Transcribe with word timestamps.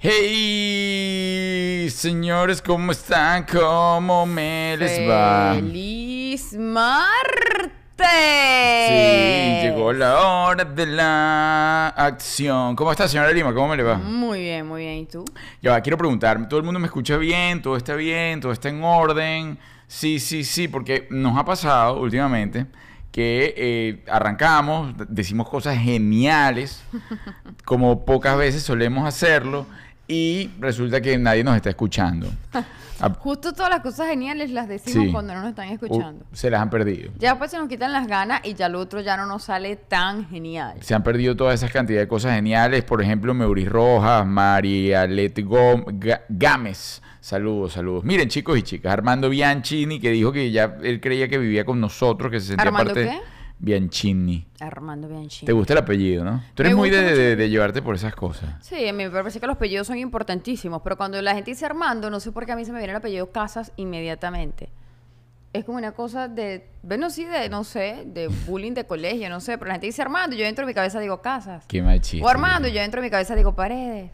Hey, 0.00 0.67
señores, 1.98 2.62
¿cómo 2.62 2.92
están? 2.92 3.44
¿Cómo 3.44 4.24
me 4.24 4.76
les 4.78 5.00
va? 5.10 5.54
¡Feliz 5.54 6.54
martes! 6.56 8.06
Sí, 8.86 9.66
llegó 9.66 9.92
la 9.92 10.20
hora 10.20 10.64
de 10.64 10.86
la 10.86 11.88
acción. 11.88 12.76
¿Cómo 12.76 12.92
está, 12.92 13.08
señora 13.08 13.32
Lima? 13.32 13.52
¿Cómo 13.52 13.66
me 13.66 13.76
le 13.76 13.82
va? 13.82 13.96
Muy 13.98 14.42
bien, 14.42 14.68
muy 14.68 14.82
bien. 14.82 14.98
¿Y 14.98 15.06
tú? 15.06 15.24
Ya 15.60 15.72
va, 15.72 15.80
quiero 15.80 15.98
preguntar, 15.98 16.48
¿todo 16.48 16.60
el 16.60 16.64
mundo 16.64 16.78
me 16.78 16.86
escucha 16.86 17.16
bien? 17.16 17.60
¿Todo 17.60 17.76
está 17.76 17.96
bien? 17.96 18.40
¿Todo 18.40 18.52
está 18.52 18.68
en 18.68 18.80
orden? 18.84 19.58
Sí, 19.88 20.20
sí, 20.20 20.44
sí, 20.44 20.68
porque 20.68 21.08
nos 21.10 21.36
ha 21.36 21.44
pasado 21.44 21.98
últimamente 22.00 22.66
que 23.10 23.54
eh, 23.56 24.04
arrancamos, 24.08 24.94
decimos 25.08 25.48
cosas 25.48 25.76
geniales, 25.78 26.80
como 27.64 28.04
pocas 28.04 28.38
veces 28.38 28.62
solemos 28.62 29.08
hacerlo, 29.08 29.66
y 30.08 30.50
resulta 30.58 31.00
que 31.00 31.16
nadie 31.18 31.44
nos 31.44 31.54
está 31.56 31.70
escuchando. 31.70 32.28
Ah, 33.00 33.14
Justo 33.16 33.52
todas 33.52 33.70
las 33.70 33.78
cosas 33.78 34.08
geniales 34.08 34.50
las 34.50 34.66
decimos 34.66 35.06
Sí. 35.06 35.12
cuando 35.12 35.32
no 35.32 35.42
nos 35.42 35.50
están 35.50 35.68
escuchando. 35.68 36.24
uh, 36.28 36.34
se 36.34 36.50
las 36.50 36.60
han 36.60 36.68
perdido. 36.68 37.12
Ya 37.16 37.28
después 37.30 37.48
se 37.52 37.56
nos 37.56 37.68
quitan 37.68 37.92
las 37.92 38.08
ganas 38.08 38.40
y 38.42 38.54
ya 38.54 38.68
lo 38.68 38.80
otro 38.80 39.00
ya 39.00 39.16
no 39.16 39.24
nos 39.26 39.44
sale 39.44 39.76
tan 39.76 40.28
genial. 40.28 40.78
Se 40.80 40.96
han 40.96 41.04
perdido 41.04 41.36
todas 41.36 41.54
esas 41.54 41.70
cantidades 41.70 42.06
de 42.06 42.08
cosas 42.08 42.34
geniales. 42.34 42.82
Por 42.82 43.00
ejemplo, 43.00 43.32
Meuris 43.34 43.68
Rojas, 43.68 44.26
María 44.26 45.06
Let 45.06 45.34
Gámez. 46.28 47.00
Saludos, 47.20 47.72
saludos. 47.74 48.02
Miren, 48.02 48.28
chicos 48.28 48.58
y 48.58 48.62
chicas, 48.62 48.92
Armando 48.92 49.28
Bianchini, 49.28 50.00
que 50.00 50.10
dijo 50.10 50.32
que 50.32 50.50
ya 50.50 50.76
él 50.82 51.00
creía 51.00 51.28
que 51.28 51.38
vivía 51.38 51.64
con 51.64 51.80
nosotros, 51.80 52.32
que 52.32 52.40
se 52.40 52.48
sentía 52.48 52.64
¿Armando 52.66 52.94
parte. 52.94 53.10
qué? 53.10 53.20
Bianchini. 53.60 54.46
Armando 54.60 55.08
Bianchini. 55.08 55.46
¿Te 55.46 55.52
gusta 55.52 55.72
el 55.72 55.80
apellido, 55.80 56.24
no? 56.24 56.42
Tú 56.54 56.62
eres 56.62 56.72
Me 56.72 56.76
muy 56.76 56.90
de, 56.90 57.48
llevarte 57.48 57.82
por 57.82 57.94
esas 57.96 58.14
cosas. 58.14 58.54
Sí, 58.60 58.88
a 58.88 58.92
mí 58.92 59.04
me 59.04 59.10
parece 59.10 59.40
que 59.40 59.46
los 59.46 59.56
apellidos 59.56 59.86
son 59.86 59.98
importantísimos, 59.98 60.80
pero 60.82 60.96
cuando 60.96 61.20
la 61.20 61.34
gente 61.34 61.50
dice 61.50 61.66
Armando, 61.66 62.08
no 62.10 62.20
sé 62.20 62.30
por 62.30 62.46
qué 62.46 62.52
a 62.52 62.56
mí 62.56 62.64
se 62.64 62.72
me 62.72 62.78
viene 62.78 62.92
el 62.92 62.96
apellido 62.96 63.30
Casas 63.30 63.72
inmediatamente. 63.76 64.68
Es 65.52 65.64
como 65.64 65.78
una 65.78 65.92
cosa 65.92 66.28
de, 66.28 66.68
bueno, 66.82 67.10
sí, 67.10 67.24
de, 67.24 67.48
no 67.48 67.64
sé, 67.64 68.04
de 68.06 68.28
bullying 68.46 68.74
de 68.74 68.84
colegio, 68.84 69.28
no 69.28 69.40
sé, 69.40 69.58
pero 69.58 69.68
la 69.68 69.74
gente 69.74 69.86
dice 69.86 70.02
Armando, 70.02 70.36
yo 70.36 70.44
dentro 70.44 70.64
de 70.64 70.70
mi 70.70 70.74
cabeza 70.74 71.00
digo 71.00 71.20
Casas. 71.20 71.64
Qué 71.66 71.82
mal 71.82 72.00
chiste. 72.00 72.24
O 72.24 72.28
Armando, 72.28 72.68
yo 72.68 72.80
dentro 72.80 73.00
de 73.00 73.06
mi 73.06 73.10
cabeza 73.10 73.34
digo 73.34 73.54
Paredes. 73.54 74.10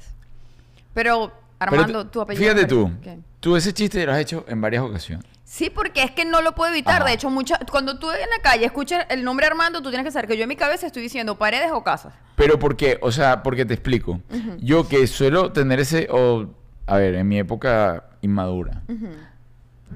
Pero, 0.94 1.32
Armando, 1.58 2.06
tu 2.06 2.20
apellido... 2.20 2.44
Fíjate 2.44 2.66
tú, 2.66 2.90
¿qué? 3.02 3.18
tú 3.40 3.56
ese 3.56 3.74
chiste 3.74 4.06
lo 4.06 4.12
has 4.12 4.20
hecho 4.20 4.44
en 4.48 4.60
varias 4.60 4.84
ocasiones. 4.84 5.33
Sí, 5.54 5.70
porque 5.70 6.02
es 6.02 6.10
que 6.10 6.24
no 6.24 6.42
lo 6.42 6.56
puedo 6.56 6.72
evitar. 6.72 6.96
Ajá. 6.96 7.04
De 7.04 7.12
hecho, 7.12 7.30
mucha, 7.30 7.60
cuando 7.70 7.96
tú 7.96 8.10
en 8.10 8.28
la 8.28 8.42
calle 8.42 8.66
escuchas 8.66 9.06
el 9.08 9.22
nombre 9.22 9.46
Armando, 9.46 9.82
tú 9.82 9.90
tienes 9.90 10.04
que 10.04 10.10
saber 10.10 10.26
que 10.26 10.36
yo 10.36 10.42
en 10.42 10.48
mi 10.48 10.56
cabeza 10.56 10.84
estoy 10.84 11.00
diciendo 11.00 11.38
Paredes 11.38 11.70
o 11.72 11.84
Casas. 11.84 12.12
Pero 12.34 12.58
¿por 12.58 12.76
qué? 12.76 12.98
O 13.02 13.12
sea, 13.12 13.44
porque 13.44 13.64
te 13.64 13.72
explico. 13.72 14.20
Yo 14.58 14.88
que 14.88 15.06
suelo 15.06 15.52
tener 15.52 15.78
ese, 15.78 16.08
o, 16.10 16.48
a 16.86 16.96
ver, 16.96 17.14
en 17.14 17.28
mi 17.28 17.38
época 17.38 18.02
inmadura, 18.20 18.82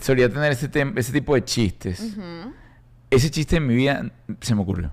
solía 0.00 0.28
tener 0.28 0.52
ese, 0.52 0.70
ese 0.94 1.12
tipo 1.12 1.34
de 1.34 1.44
chistes. 1.44 2.16
Ese 3.10 3.28
chiste 3.28 3.56
en 3.56 3.66
mi 3.66 3.74
vida 3.74 4.12
se 4.40 4.54
me 4.54 4.62
ocurrió. 4.62 4.92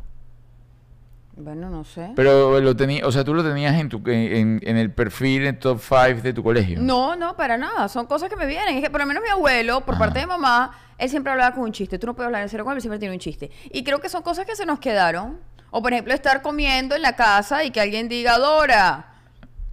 Bueno, 1.38 1.70
no 1.70 1.84
sé. 1.84 2.12
Pero 2.16 2.60
lo 2.62 2.76
tenía, 2.78 3.06
o 3.06 3.12
sea, 3.12 3.24
tú 3.26 3.34
lo 3.34 3.44
tenías 3.44 3.78
en 3.80 3.90
tu 3.90 4.02
en, 4.10 4.62
en 4.64 4.78
el 4.78 4.92
perfil, 4.94 5.46
en 5.46 5.60
top 5.60 5.80
5 5.82 6.22
de 6.22 6.32
tu 6.34 6.42
colegio. 6.42 6.80
No, 6.82 7.16
no, 7.18 7.36
para 7.36 7.58
nada. 7.58 7.90
Son 7.90 8.06
cosas 8.06 8.30
que 8.30 8.38
me 8.38 8.46
vienen. 8.46 8.78
Es 8.78 8.82
que 8.84 8.90
por 8.90 9.02
lo 9.02 9.06
menos 9.06 9.22
mi 9.22 9.30
abuelo, 9.30 9.82
por 9.82 9.96
Ajá. 9.96 10.06
parte 10.06 10.20
de 10.20 10.28
mamá, 10.28 10.72
él 10.98 11.10
siempre 11.10 11.32
hablaba 11.34 11.54
con 11.54 11.66
un 11.66 11.74
chiste. 11.74 12.00
Tú 12.00 12.08
no 12.08 12.14
puedes 12.16 12.28
hablar 12.28 12.42
en 12.44 12.50
serio 12.50 12.64
con 12.64 12.74
él, 12.74 12.82
siempre 12.82 13.00
tiene 13.00 13.14
un 13.14 13.20
chiste. 13.20 13.52
Y 13.72 13.84
creo 13.84 14.00
que 14.00 14.08
son 14.08 14.22
cosas 14.22 14.46
que 14.46 14.56
se 14.56 14.66
nos 14.66 14.80
quedaron. 14.80 15.40
O 15.72 15.82
por 15.82 15.92
ejemplo, 15.92 16.14
estar 16.14 16.42
comiendo 16.42 16.96
en 16.96 17.02
la 17.02 17.18
casa 17.18 17.66
y 17.66 17.72
que 17.72 17.82
alguien 17.82 18.08
diga 18.08 18.38
Dora, 18.38 19.08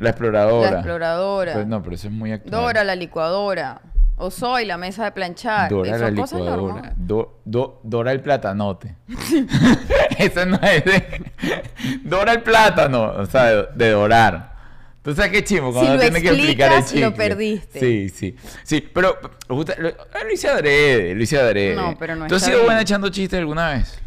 La 0.00 0.10
exploradora. 0.10 0.70
la 0.72 0.76
exploradora. 0.78 1.52
Pues 1.52 1.66
no, 1.68 1.80
pero 1.80 1.94
eso 1.94 2.08
es 2.08 2.12
muy 2.12 2.32
actual. 2.32 2.50
Dora, 2.60 2.82
la 2.82 2.96
licuadora. 2.96 3.80
O 4.16 4.30
soy 4.32 4.64
la 4.66 4.76
mesa 4.76 5.04
de 5.04 5.12
planchar. 5.12 5.70
Dora 5.70 5.96
la 5.96 6.10
licuadora. 6.10 6.56
normales. 6.56 6.92
Do- 6.96 7.40
do- 7.44 7.80
Dora 7.84 8.10
el 8.10 8.20
platanote. 8.20 8.96
Eso 10.18 10.46
no 10.46 10.56
es 10.62 10.84
de... 10.84 11.22
Dora 12.04 12.32
el 12.32 12.42
plátano. 12.42 13.12
O 13.16 13.26
sea, 13.26 13.44
de, 13.44 13.66
de 13.74 13.90
dorar. 13.90 14.52
¿Tú 15.02 15.14
sabes 15.14 15.32
qué 15.32 15.42
chimo? 15.42 15.72
Cuando 15.72 15.90
Si 15.92 15.96
lo 15.96 16.00
tiene 16.00 16.22
que 16.22 16.28
explicar 16.28 16.72
el 16.72 16.78
explicas, 16.78 17.02
lo 17.02 17.10
chicle. 17.10 17.28
perdiste. 17.28 17.80
Sí, 17.80 18.08
sí. 18.08 18.36
Sí, 18.62 18.80
pero 18.94 19.18
justa- 19.48 19.74
lo, 19.78 19.88
lo 19.90 20.32
hice 20.32 20.48
adrede, 20.48 21.14
lo 21.16 21.22
hice 21.22 21.38
adrede. 21.40 21.74
No, 21.74 21.96
pero 21.98 22.14
no 22.14 22.28
¿Tú 22.28 22.36
has 22.36 22.44
sido 22.44 22.62
buena 22.64 22.82
echando 22.82 23.08
chistes 23.08 23.38
alguna 23.40 23.70
vez? 23.74 23.98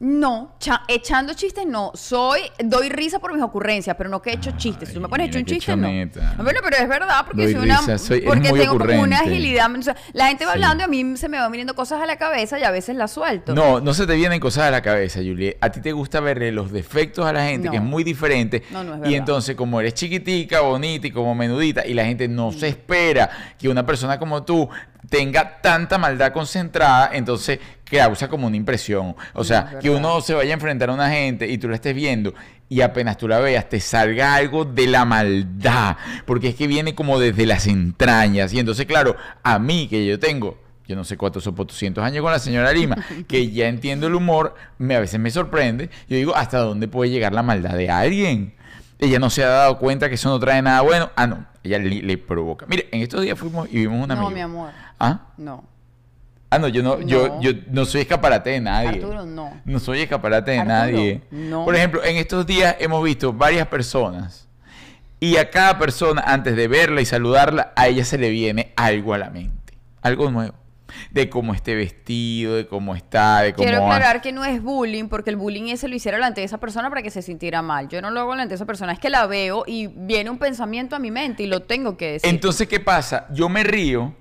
No, 0.00 0.54
cha- 0.60 0.82
echando 0.86 1.34
chistes 1.34 1.66
no. 1.66 1.90
Soy, 1.94 2.42
doy 2.62 2.88
risa 2.88 3.18
por 3.18 3.34
mis 3.34 3.42
ocurrencias, 3.42 3.96
pero 3.96 4.08
no 4.08 4.22
que 4.22 4.30
he 4.30 4.34
hecho 4.34 4.52
chistes. 4.52 4.90
Si 4.90 4.94
tú 4.94 5.00
me 5.00 5.08
pones 5.08 5.26
mira 5.26 5.40
un 5.40 5.44
chiste, 5.44 5.74
no. 5.74 5.88
choneta. 5.88 6.34
Bueno, 6.40 6.60
pero 6.62 6.76
es 6.76 6.88
verdad, 6.88 7.24
porque 7.26 7.42
Doy 7.42 7.52
soy 7.54 7.64
una. 7.64 7.78
risa, 7.80 7.98
soy- 7.98 8.18
eres 8.18 8.28
porque 8.28 8.52
tengo 8.52 8.78
como 8.78 9.02
una 9.02 9.18
agilidad. 9.18 9.68
o 9.74 9.82
sea, 9.82 9.96
la 10.12 10.28
gente 10.28 10.44
va 10.46 10.52
Sí. 10.52 10.56
hablando 10.58 10.82
y 10.82 10.84
a 10.84 10.88
mí 10.88 11.16
se 11.16 11.28
me 11.28 11.38
van 11.40 11.50
viniendo 11.50 11.74
cosas 11.74 12.00
a 12.00 12.06
la 12.06 12.16
cabeza 12.16 12.60
y 12.60 12.62
a 12.62 12.70
veces 12.70 12.94
las 12.94 13.10
suelto. 13.10 13.54
No, 13.56 13.80
no 13.80 13.92
se 13.92 14.06
te 14.06 14.14
vienen 14.14 14.38
cosas 14.38 14.64
a 14.64 14.70
la 14.70 14.82
cabeza, 14.82 15.18
Julie. 15.18 15.58
A 15.60 15.70
ti 15.70 15.80
te 15.80 15.90
gusta 15.90 16.20
verle 16.20 16.52
los 16.52 16.70
defectos 16.70 17.26
a 17.26 17.32
la 17.32 17.44
gente, 17.44 17.66
No. 17.66 17.72
que 17.72 17.78
es 17.78 17.82
muy 17.82 18.04
diferente. 18.04 18.62
No, 18.70 18.84
no 18.84 18.92
es 18.92 18.98
y 18.98 19.00
verdad. 19.00 19.16
entonces, 19.16 19.56
como 19.56 19.80
eres 19.80 19.94
chiquitica, 19.94 20.60
bonita 20.60 21.08
y 21.08 21.10
como 21.10 21.34
menudita, 21.34 21.84
y 21.84 21.94
la 21.94 22.04
gente 22.04 22.28
no 22.28 22.52
se 22.52 22.68
espera 22.68 23.28
que 23.58 23.68
una 23.68 23.84
persona 23.84 24.16
como 24.16 24.44
tú 24.44 24.68
tenga 25.08 25.60
tanta 25.60 25.98
maldad 25.98 26.32
concentrada, 26.32 27.10
entonces 27.12 27.58
causa 27.84 28.28
como 28.28 28.46
una 28.46 28.56
impresión. 28.56 29.16
O 29.34 29.44
sea, 29.44 29.78
que 29.80 29.90
uno 29.90 30.20
se 30.20 30.34
vaya 30.34 30.50
a 30.50 30.54
enfrentar 30.54 30.90
a 30.90 30.92
una 30.94 31.10
gente 31.10 31.46
y 31.48 31.58
tú 31.58 31.68
la 31.68 31.76
estés 31.76 31.94
viendo 31.94 32.34
y 32.68 32.82
apenas 32.82 33.16
tú 33.16 33.26
la 33.28 33.38
veas 33.38 33.68
te 33.68 33.80
salga 33.80 34.34
algo 34.34 34.64
de 34.66 34.86
la 34.86 35.04
maldad, 35.06 35.96
porque 36.26 36.48
es 36.48 36.54
que 36.54 36.66
viene 36.66 36.94
como 36.94 37.18
desde 37.18 37.46
las 37.46 37.66
entrañas. 37.66 38.52
Y 38.52 38.58
entonces, 38.58 38.84
claro, 38.86 39.16
a 39.42 39.58
mí 39.58 39.88
que 39.88 40.04
yo 40.06 40.18
tengo 40.18 40.58
yo 40.86 40.96
no 40.96 41.04
sé 41.04 41.18
cuántos 41.18 41.44
son 41.44 41.54
200 41.54 42.02
años 42.02 42.22
con 42.22 42.32
la 42.32 42.38
señora 42.38 42.72
Lima, 42.72 42.96
que 43.28 43.50
ya 43.50 43.68
entiendo 43.68 44.06
el 44.06 44.14
humor, 44.14 44.54
me, 44.78 44.96
a 44.96 45.00
veces 45.00 45.20
me 45.20 45.30
sorprende. 45.30 45.90
Yo 46.08 46.16
digo, 46.16 46.34
¿hasta 46.34 46.56
dónde 46.60 46.88
puede 46.88 47.10
llegar 47.10 47.34
la 47.34 47.42
maldad 47.42 47.74
de 47.74 47.90
alguien? 47.90 48.54
Ella 48.98 49.18
no 49.18 49.28
se 49.28 49.44
ha 49.44 49.48
dado 49.48 49.78
cuenta 49.78 50.08
que 50.08 50.14
eso 50.14 50.30
no 50.30 50.40
trae 50.40 50.62
nada 50.62 50.80
bueno. 50.80 51.10
Ah, 51.14 51.26
no, 51.26 51.44
ella 51.62 51.78
le, 51.78 51.90
le 52.02 52.16
provoca. 52.16 52.64
Mire, 52.66 52.88
en 52.90 53.02
estos 53.02 53.20
días 53.20 53.38
fuimos 53.38 53.68
y 53.70 53.80
vimos 53.80 54.02
una 54.02 54.14
No, 54.14 54.28
amiga. 54.28 54.34
mi 54.34 54.40
amor. 54.40 54.70
¿Ah? 54.98 55.26
No. 55.36 55.64
Ah, 56.50 56.58
no, 56.58 56.68
yo 56.68 56.82
no, 56.82 57.00
Yo, 57.02 57.28
No. 57.28 57.40
yo 57.42 57.50
no 57.70 57.84
soy 57.84 58.02
escaparate 58.02 58.50
de 58.50 58.60
nadie. 58.60 58.88
Arturo, 58.88 59.26
no. 59.26 59.60
No 59.64 59.78
soy 59.78 60.00
escaparate 60.00 60.52
de 60.52 60.58
Arturo, 60.60 60.74
nadie. 60.76 61.22
no. 61.30 61.64
Por 61.64 61.76
ejemplo, 61.76 62.02
en 62.04 62.16
estos 62.16 62.46
días 62.46 62.76
hemos 62.78 63.02
visto 63.04 63.32
varias 63.32 63.66
personas 63.68 64.48
y 65.20 65.36
a 65.36 65.50
cada 65.50 65.78
persona, 65.78 66.22
antes 66.26 66.56
de 66.56 66.68
verla 66.68 67.00
y 67.00 67.04
saludarla, 67.04 67.72
a 67.76 67.88
ella 67.88 68.04
se 68.04 68.18
le 68.18 68.30
viene 68.30 68.72
algo 68.76 69.14
a 69.14 69.18
la 69.18 69.30
mente. 69.30 69.74
Algo 70.00 70.30
nuevo. 70.30 70.54
De 71.10 71.28
cómo 71.28 71.52
esté 71.52 71.74
vestido, 71.74 72.54
de 72.54 72.66
cómo 72.66 72.94
está, 72.94 73.40
de 73.42 73.52
cómo... 73.52 73.68
Quiero 73.68 73.84
aclarar 73.84 74.22
que 74.22 74.32
no 74.32 74.42
es 74.44 74.62
bullying, 74.62 75.08
porque 75.08 75.28
el 75.28 75.36
bullying 75.36 75.64
ese 75.68 75.86
lo 75.86 75.94
hiciera 75.96 76.16
delante 76.16 76.40
de 76.40 76.46
esa 76.46 76.56
persona 76.58 76.88
para 76.88 77.02
que 77.02 77.10
se 77.10 77.20
sintiera 77.20 77.60
mal. 77.60 77.88
Yo 77.88 78.00
no 78.00 78.10
lo 78.10 78.20
hago 78.20 78.30
delante 78.30 78.50
de 78.50 78.54
esa 78.54 78.64
persona, 78.64 78.92
es 78.92 78.98
que 78.98 79.10
la 79.10 79.26
veo 79.26 79.64
y 79.66 79.88
viene 79.88 80.30
un 80.30 80.38
pensamiento 80.38 80.96
a 80.96 80.98
mi 80.98 81.10
mente 81.10 81.42
y 81.42 81.46
lo 81.46 81.60
tengo 81.60 81.98
que 81.98 82.12
decir. 82.12 82.30
Entonces, 82.30 82.68
¿qué 82.68 82.80
pasa? 82.80 83.26
Yo 83.32 83.50
me 83.50 83.64
río 83.64 84.14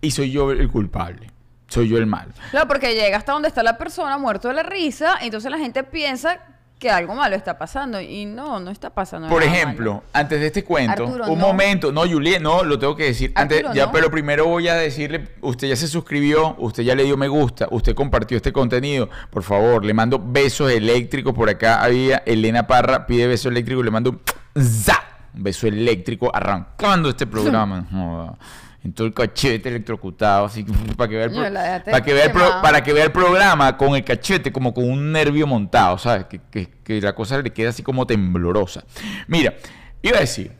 y 0.00 0.10
soy 0.10 0.30
yo 0.30 0.50
el 0.52 0.68
culpable. 0.68 1.30
Soy 1.68 1.88
yo 1.88 1.98
el 1.98 2.06
malo. 2.06 2.32
Claro, 2.50 2.66
porque 2.66 2.94
llega 2.94 3.18
hasta 3.18 3.32
donde 3.32 3.48
está 3.48 3.62
la 3.62 3.76
persona 3.76 4.16
muerto 4.16 4.48
de 4.48 4.54
la 4.54 4.62
risa, 4.62 5.18
entonces 5.20 5.50
la 5.50 5.58
gente 5.58 5.84
piensa 5.84 6.40
que 6.78 6.90
algo 6.90 7.14
malo 7.14 7.34
está 7.34 7.58
pasando 7.58 8.00
y 8.00 8.24
no, 8.24 8.60
no 8.60 8.70
está 8.70 8.90
pasando 8.90 9.28
Por 9.28 9.44
nada 9.44 9.52
ejemplo, 9.54 9.94
malo. 9.94 10.04
antes 10.12 10.40
de 10.40 10.46
este 10.46 10.64
cuento, 10.64 11.04
Arturo, 11.04 11.26
un 11.26 11.38
no. 11.38 11.46
momento, 11.48 11.92
no, 11.92 12.08
Juliet, 12.08 12.40
no, 12.40 12.62
lo 12.62 12.78
tengo 12.78 12.94
que 12.94 13.04
decir. 13.04 13.32
Antes, 13.34 13.64
ya, 13.74 13.86
no. 13.86 13.92
pero 13.92 14.10
primero 14.10 14.46
voy 14.46 14.68
a 14.68 14.74
decirle, 14.76 15.28
usted 15.40 15.68
ya 15.68 15.76
se 15.76 15.88
suscribió, 15.88 16.54
usted 16.58 16.84
ya 16.84 16.94
le 16.94 17.04
dio 17.04 17.16
me 17.16 17.28
gusta, 17.28 17.66
usted 17.70 17.94
compartió 17.94 18.36
este 18.36 18.52
contenido, 18.52 19.10
por 19.30 19.42
favor, 19.42 19.84
le 19.84 19.92
mando 19.92 20.22
besos 20.24 20.70
eléctricos 20.70 21.34
por 21.34 21.50
acá 21.50 21.82
había 21.82 22.22
Elena 22.24 22.66
Parra 22.66 23.06
pide 23.06 23.26
beso 23.26 23.48
eléctrico, 23.48 23.82
le 23.82 23.90
mando 23.90 24.10
un 24.10 24.20
za, 24.64 25.02
un 25.34 25.42
beso 25.42 25.66
eléctrico 25.66 26.34
arrancando 26.34 27.08
este 27.10 27.26
programa. 27.26 28.38
En 28.84 28.92
todo 28.92 29.06
el 29.08 29.12
cachete 29.14 29.68
electrocutado, 29.68 30.46
así 30.46 30.64
para 30.96 31.08
que 31.08 31.16
vea 31.16 31.24
el, 31.26 31.30
pro- 31.32 31.42
para 31.90 32.04
que 32.04 32.12
vea 32.14 32.24
el 32.26 32.32
pro- 32.32 32.62
para 32.62 32.82
que 32.84 32.92
vea 32.92 33.04
el 33.04 33.12
programa 33.12 33.76
con 33.76 33.96
el 33.96 34.04
cachete 34.04 34.52
como 34.52 34.72
con 34.72 34.88
un 34.88 35.10
nervio 35.12 35.46
montado, 35.46 35.98
¿sabes? 35.98 36.26
Que, 36.26 36.40
que- 36.50 36.68
que 36.84 37.00
la 37.00 37.14
cosa 37.14 37.40
le 37.42 37.50
queda 37.52 37.70
así 37.70 37.82
como 37.82 38.06
temblorosa. 38.06 38.84
Mira, 39.26 39.54
iba 40.00 40.16
a 40.18 40.20
decir, 40.20 40.52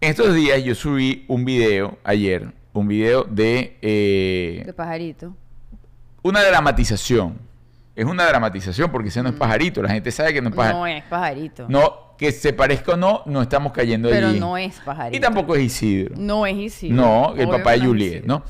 estos 0.00 0.34
días 0.34 0.62
yo 0.64 0.74
subí 0.74 1.24
un 1.28 1.44
video 1.44 1.98
ayer, 2.04 2.52
un 2.72 2.88
video 2.88 3.24
de 3.24 3.76
eh, 3.82 4.62
De 4.64 4.72
pajarito. 4.72 5.36
una 6.22 6.42
dramatización. 6.42 7.38
Es 7.96 8.04
una 8.04 8.26
dramatización 8.26 8.92
porque 8.92 9.08
ese 9.08 9.22
no 9.22 9.30
es 9.30 9.34
pajarito. 9.34 9.82
La 9.82 9.88
gente 9.88 10.10
sabe 10.12 10.34
que 10.34 10.42
no 10.42 10.50
es 10.50 10.54
pajarito. 10.54 10.78
No 10.78 10.86
es 10.86 11.04
pajarito. 11.04 11.66
No, 11.68 12.14
que 12.18 12.30
se 12.30 12.52
parezca 12.52 12.92
o 12.92 12.96
no, 12.96 13.22
no 13.26 13.40
estamos 13.42 13.72
cayendo 13.72 14.10
Pero 14.10 14.28
allí. 14.28 14.38
no 14.38 14.56
es 14.58 14.78
pajarito. 14.80 15.16
Y 15.16 15.20
tampoco 15.20 15.56
es 15.56 15.62
Isidro. 15.62 16.14
No 16.18 16.46
es 16.46 16.56
Isidro. 16.56 16.94
No, 16.94 17.34
el 17.34 17.46
Obvio 17.48 17.56
papá 17.58 17.72
de 17.72 17.80
Juliet. 17.80 18.24
¿no? 18.24 18.44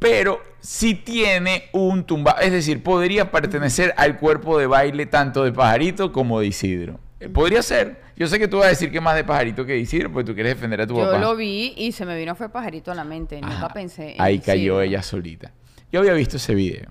Pero 0.00 0.40
sí 0.60 0.94
tiene 0.96 1.64
un 1.72 2.04
tumba, 2.04 2.36
es 2.42 2.50
decir, 2.50 2.82
podría 2.82 3.30
pertenecer 3.30 3.94
al 3.96 4.18
cuerpo 4.18 4.58
de 4.58 4.66
baile 4.66 5.06
tanto 5.06 5.44
de 5.44 5.52
Pajarito 5.52 6.10
como 6.10 6.40
de 6.40 6.46
Isidro. 6.48 6.98
Eh, 7.20 7.28
Podría 7.28 7.62
ser. 7.62 8.00
Yo 8.16 8.26
sé 8.26 8.38
que 8.38 8.48
tú 8.48 8.56
vas 8.58 8.66
a 8.66 8.68
decir 8.70 8.90
que 8.90 9.00
más 9.00 9.14
de 9.14 9.24
Pajarito 9.24 9.64
que 9.66 9.72
de 9.74 9.78
Isidro, 9.78 10.10
porque 10.10 10.26
tú 10.26 10.34
quieres 10.34 10.54
defender 10.54 10.80
a 10.80 10.86
tu 10.86 10.96
Yo 10.96 11.04
papá. 11.04 11.18
lo 11.18 11.36
vi 11.36 11.74
y 11.76 11.92
se 11.92 12.06
me 12.06 12.18
vino 12.18 12.34
fue 12.34 12.48
pajarito 12.48 12.90
a 12.90 12.94
la 12.94 13.04
mente. 13.04 13.40
Nunca 13.40 13.54
Ajá. 13.56 13.68
pensé 13.68 14.14
en 14.14 14.20
Ahí 14.22 14.38
cayó 14.40 14.80
ella 14.80 15.02
solita. 15.02 15.52
Yo 15.92 16.00
había 16.00 16.14
visto 16.14 16.38
ese 16.38 16.54
video. 16.54 16.88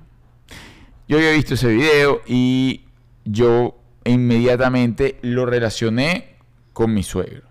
Yo 1.09 1.17
había 1.17 1.31
visto 1.31 1.56
ese 1.56 1.67
video 1.67 2.21
y 2.25 2.85
yo 3.25 3.75
inmediatamente 4.06 5.17
lo 5.23 5.45
relacioné 5.45 6.35
con 6.71 6.94
mi 6.94 7.03
suegro. 7.03 7.41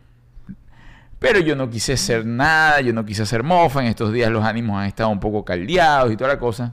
Pero 1.19 1.40
yo 1.40 1.56
no 1.56 1.69
quise 1.69 1.94
hacer 1.94 2.25
nada, 2.25 2.81
yo 2.81 2.93
no 2.93 3.05
quise 3.05 3.22
hacer 3.25 3.43
mofa. 3.43 3.81
En 3.81 3.88
estos 3.88 4.12
días 4.12 4.31
los 4.31 4.44
ánimos 4.44 4.78
han 4.81 4.87
estado 4.87 5.08
un 5.10 5.19
poco 5.20 5.44
caldeados 5.44 6.12
y 6.12 6.16
toda 6.16 6.31
la 6.31 6.38
cosa. 6.38 6.72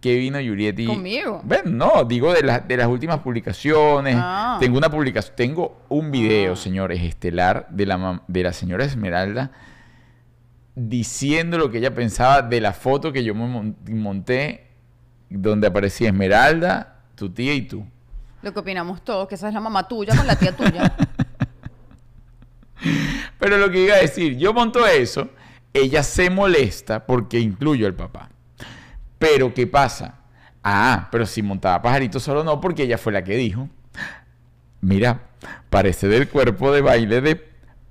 Que 0.00 0.16
vino 0.16 0.38
Juliet 0.38 0.78
y... 0.78 0.86
¿Conmigo? 0.86 1.42
Ven, 1.44 1.76
no, 1.76 2.04
digo 2.04 2.32
de, 2.32 2.42
las 2.42 2.66
de 2.66 2.76
las 2.78 2.86
últimas 2.86 3.18
publicaciones. 3.18 4.14
Ah. 4.18 4.56
Tengo 4.60 4.78
una 4.78 4.88
publicación, 4.90 5.34
tengo 5.36 5.82
un 5.90 6.10
video, 6.10 6.54
Ah. 6.54 6.56
señores, 6.56 7.02
estelar 7.02 7.66
de 7.68 7.84
la, 7.84 8.22
de 8.26 8.42
la 8.42 8.52
señora 8.54 8.84
Esmeralda 8.84 9.50
diciendo 10.74 11.58
lo 11.58 11.70
que 11.70 11.78
ella 11.78 11.92
pensaba 11.94 12.40
de 12.42 12.60
la 12.60 12.72
foto 12.72 13.12
que 13.12 13.24
yo 13.24 13.34
me 13.34 13.46
mon- 13.48 13.76
monté 13.88 14.67
donde 15.30 15.66
aparecía 15.66 16.08
Esmeralda, 16.08 17.00
tu 17.14 17.30
tía 17.30 17.54
y 17.54 17.62
tú. 17.62 17.84
Lo 18.42 18.52
que 18.52 18.60
opinamos 18.60 19.02
todos, 19.02 19.28
que 19.28 19.34
esa 19.34 19.48
es 19.48 19.54
la 19.54 19.60
mamá 19.60 19.88
tuya 19.88 20.16
con 20.16 20.26
la 20.26 20.36
tía 20.36 20.56
tuya. 20.56 20.96
Pero 23.38 23.58
lo 23.58 23.70
que 23.70 23.84
iba 23.84 23.94
a 23.94 23.98
decir, 23.98 24.36
yo 24.36 24.52
monto 24.52 24.86
eso, 24.86 25.30
ella 25.72 26.02
se 26.02 26.30
molesta 26.30 27.06
porque 27.06 27.40
incluyo 27.40 27.86
al 27.86 27.94
papá. 27.94 28.30
Pero 29.18 29.52
¿qué 29.52 29.66
pasa? 29.66 30.14
Ah, 30.62 31.08
pero 31.10 31.24
si 31.24 31.42
montaba 31.42 31.80
pajarito 31.82 32.20
solo 32.20 32.44
no, 32.44 32.60
porque 32.60 32.82
ella 32.84 32.98
fue 32.98 33.12
la 33.12 33.24
que 33.24 33.36
dijo, 33.36 33.68
mira, 34.80 35.20
parece 35.70 36.08
del 36.08 36.28
cuerpo 36.28 36.72
de 36.72 36.82
baile 36.82 37.20
de 37.20 37.36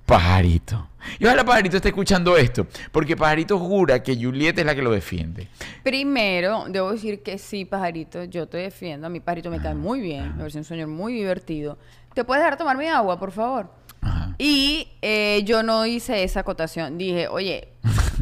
pajarito. 0.05 0.87
Y 1.19 1.25
ojalá 1.25 1.43
pajarito 1.45 1.77
esté 1.77 1.89
escuchando 1.89 2.37
esto, 2.37 2.67
porque 2.91 3.15
pajarito 3.17 3.57
jura 3.59 4.01
que 4.03 4.15
Juliet 4.15 4.57
es 4.57 4.65
la 4.65 4.75
que 4.75 4.81
lo 4.81 4.91
defiende. 4.91 5.47
Primero, 5.83 6.65
debo 6.69 6.91
decir 6.91 7.23
que 7.23 7.37
sí, 7.37 7.65
pajarito, 7.65 8.23
yo 8.25 8.47
te 8.47 8.57
defiendo. 8.57 9.07
A 9.07 9.09
mi 9.09 9.19
pajarito 9.19 9.49
me 9.49 9.59
cae 9.61 9.73
muy 9.75 9.99
bien. 10.01 10.31
Me 10.33 10.39
parece 10.39 10.57
un 10.59 10.63
señor 10.63 10.87
muy 10.87 11.13
divertido. 11.13 11.77
¿Te 12.13 12.23
puedes 12.23 12.43
dejar 12.43 12.57
tomar 12.57 12.77
mi 12.77 12.87
agua, 12.87 13.19
por 13.19 13.31
favor? 13.31 13.69
Ajá. 14.01 14.35
Y 14.37 14.87
eh, 15.01 15.41
yo 15.45 15.63
no 15.63 15.85
hice 15.85 16.23
esa 16.23 16.41
acotación. 16.41 16.97
Dije, 16.97 17.27
oye, 17.27 17.69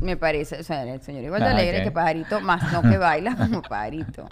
me 0.02 0.16
parece, 0.18 0.60
o 0.60 0.64
sea, 0.64 0.84
el 0.84 1.02
señor 1.02 1.24
igual 1.24 1.42
de 1.42 1.48
Ah, 1.48 1.52
alegre 1.52 1.84
que 1.84 1.92
pajarito, 1.92 2.40
más 2.42 2.72
no 2.72 2.82
que 2.82 2.98
baila 2.98 3.36
como 3.38 3.62
pajarito. 3.62 4.28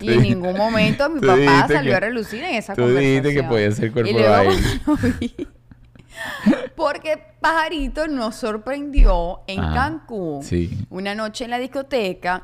Y 0.00 0.06
Tú 0.06 0.10
en 0.12 0.22
ningún 0.22 0.56
momento 0.56 1.08
mi 1.10 1.20
tú 1.20 1.26
papá 1.26 1.66
salió 1.68 1.92
que- 1.92 1.96
a 1.96 2.00
relucir 2.00 2.42
en 2.44 2.54
esa 2.54 2.74
tú 2.74 2.82
conversación. 2.82 3.22
dijiste 3.22 3.40
que 3.42 3.48
podía 3.48 3.70
ser 3.72 3.92
cuerpo 3.92 4.10
Y 4.10 4.14
de 4.14 4.20
luego 4.20 4.34
baile. 4.34 5.46
Porque 6.76 7.18
Pajarito 7.40 8.06
nos 8.08 8.36
sorprendió 8.36 9.40
en 9.46 9.60
Ajá, 9.60 9.74
Cancún 9.74 10.42
sí. 10.42 10.78
una 10.90 11.14
noche 11.14 11.44
en 11.44 11.50
la 11.50 11.58
discoteca. 11.58 12.42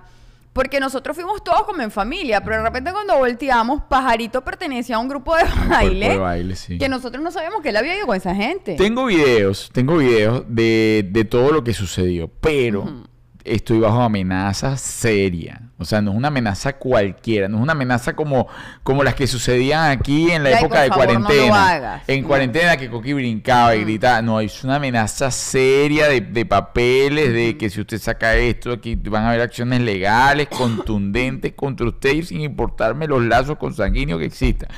Porque 0.53 0.79
nosotros 0.79 1.17
fuimos 1.17 1.43
todos 1.43 1.65
como 1.65 1.83
en 1.83 1.91
familia, 1.91 2.41
pero 2.45 2.59
de 2.59 2.63
repente 2.63 2.93
cuando 2.93 3.19
volteamos, 3.19 3.83
Pajarito 3.89 4.45
pertenecía 4.45 4.97
a 4.97 4.99
un 5.01 5.09
grupo 5.09 5.35
de 5.35 5.43
baile, 5.69 6.07
Cuerpo 6.07 6.13
de 6.13 6.19
baile, 6.19 6.57
sí. 6.57 6.79
que 6.79 6.89
nosotros 6.89 7.23
no 7.25 7.33
sabíamos 7.33 7.61
que 7.61 7.71
él 7.71 7.77
había 7.77 7.97
ido 7.97 8.07
con 8.07 8.17
esa 8.17 8.37
gente. 8.37 8.77
Tengo 8.77 9.07
videos, 9.07 9.69
tengo 9.73 9.97
videos 9.97 10.45
de, 10.47 11.09
de 11.11 11.25
todo 11.25 11.51
lo 11.51 11.65
que 11.65 11.75
sucedió, 11.75 12.29
pero 12.29 13.03
estoy 13.43 13.81
bajo 13.81 14.01
amenaza 14.01 14.77
seria. 14.77 15.61
O 15.77 15.85
sea, 15.85 16.01
no 16.01 16.13
es 16.13 16.17
una 16.17 16.29
amenaza 16.29 16.75
cualquiera, 16.75 17.49
no 17.49 17.57
es 17.57 17.63
una 17.65 17.73
amenaza 17.73 18.15
como, 18.15 18.47
como 18.85 19.03
las 19.03 19.15
que 19.17 19.27
sucedían 19.27 19.91
aquí 19.91 20.31
en 20.31 20.45
la 20.45 20.51
Ay, 20.51 20.55
época 20.61 20.83
de 20.83 20.89
favor, 20.89 21.07
no 21.09 21.13
lo 21.15 21.25
cuarentena. 21.27 21.69
hagas. 21.71 22.03
En 22.09 22.23
No. 22.23 22.29
cuarentena 22.29 22.77
que 22.77 22.89
Coqui 22.89 23.13
brincaba 23.13 23.75
y 23.75 23.81
gritaba. 23.83 24.23
No, 24.23 24.39
es 24.41 24.63
una 24.63 24.77
amenaza 24.77 25.33
seria 25.33 26.09
de, 26.09 26.21
de 26.21 26.47
papeles, 26.47 27.33
de 27.33 27.59
que 27.59 27.71
si 27.71 27.81
usted 27.81 27.99
saca 27.99 28.37
esto, 28.37 28.73
aquí 28.73 28.95
van 28.95 29.25
a 29.25 29.31
haber 29.31 29.41
acciones 29.41 29.81
legales, 29.81 30.47
contundentes 30.49 31.53
contra 31.55 31.87
usted 31.89 32.13
y 32.15 32.23
sin 32.23 32.41
importarme 32.43 33.07
los 33.09 33.23
lazos 33.23 33.59
consanguíneos 33.59 34.21
que 34.21 34.27
existan. 34.27 34.69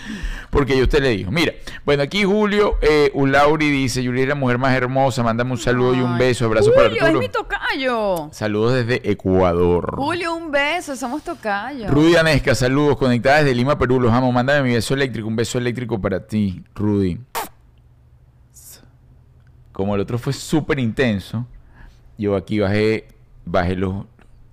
Porque 0.50 0.76
yo 0.78 0.84
usted 0.84 1.02
le 1.02 1.10
dijo, 1.10 1.30
mira, 1.30 1.52
bueno, 1.84 2.02
aquí 2.04 2.24
Julio 2.24 2.78
eh, 2.80 3.10
Ulauri 3.12 3.70
dice, 3.70 4.04
Julia 4.04 4.22
es 4.22 4.28
la 4.28 4.34
mujer 4.34 4.58
más 4.58 4.74
hermosa, 4.74 5.22
mándame 5.22 5.50
un 5.52 5.58
saludo 5.58 5.94
y 5.94 6.00
un 6.00 6.16
beso, 6.16 6.46
abrazo 6.46 6.70
Julio, 6.72 6.76
para 6.76 6.94
Arturo. 7.06 7.20
es 7.20 7.28
mi 7.28 7.28
tocayo. 7.28 8.28
Saludos 8.32 8.74
desde 8.86 9.10
Ecuador. 9.10 9.94
Julio, 9.96 10.34
un 10.34 10.50
beso, 10.50 10.85
somos 10.94 11.22
tocayo. 11.24 11.88
Rudy 11.90 12.14
Anesca, 12.16 12.54
saludos, 12.54 12.96
conectada 12.96 13.38
desde 13.38 13.54
Lima, 13.54 13.76
Perú, 13.78 13.98
los 14.00 14.12
amo. 14.12 14.30
Mándame 14.30 14.62
mi 14.68 14.74
beso 14.74 14.94
eléctrico, 14.94 15.26
un 15.26 15.34
beso 15.36 15.58
eléctrico 15.58 16.00
para 16.00 16.24
ti, 16.26 16.62
Rudy. 16.74 17.18
Como 19.72 19.94
el 19.94 20.00
otro 20.00 20.18
fue 20.18 20.32
súper 20.32 20.78
intenso, 20.78 21.46
yo 22.16 22.34
aquí 22.36 22.60
bajé, 22.60 23.08
bajé 23.44 23.76
los, 23.76 24.06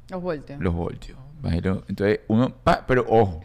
Los 0.10 0.22
voltios. 0.22 1.18
Bajé 1.42 1.62
los- 1.62 1.84
entonces, 1.88 2.20
uno, 2.28 2.50
pa, 2.50 2.84
pero 2.86 3.06
ojo, 3.08 3.42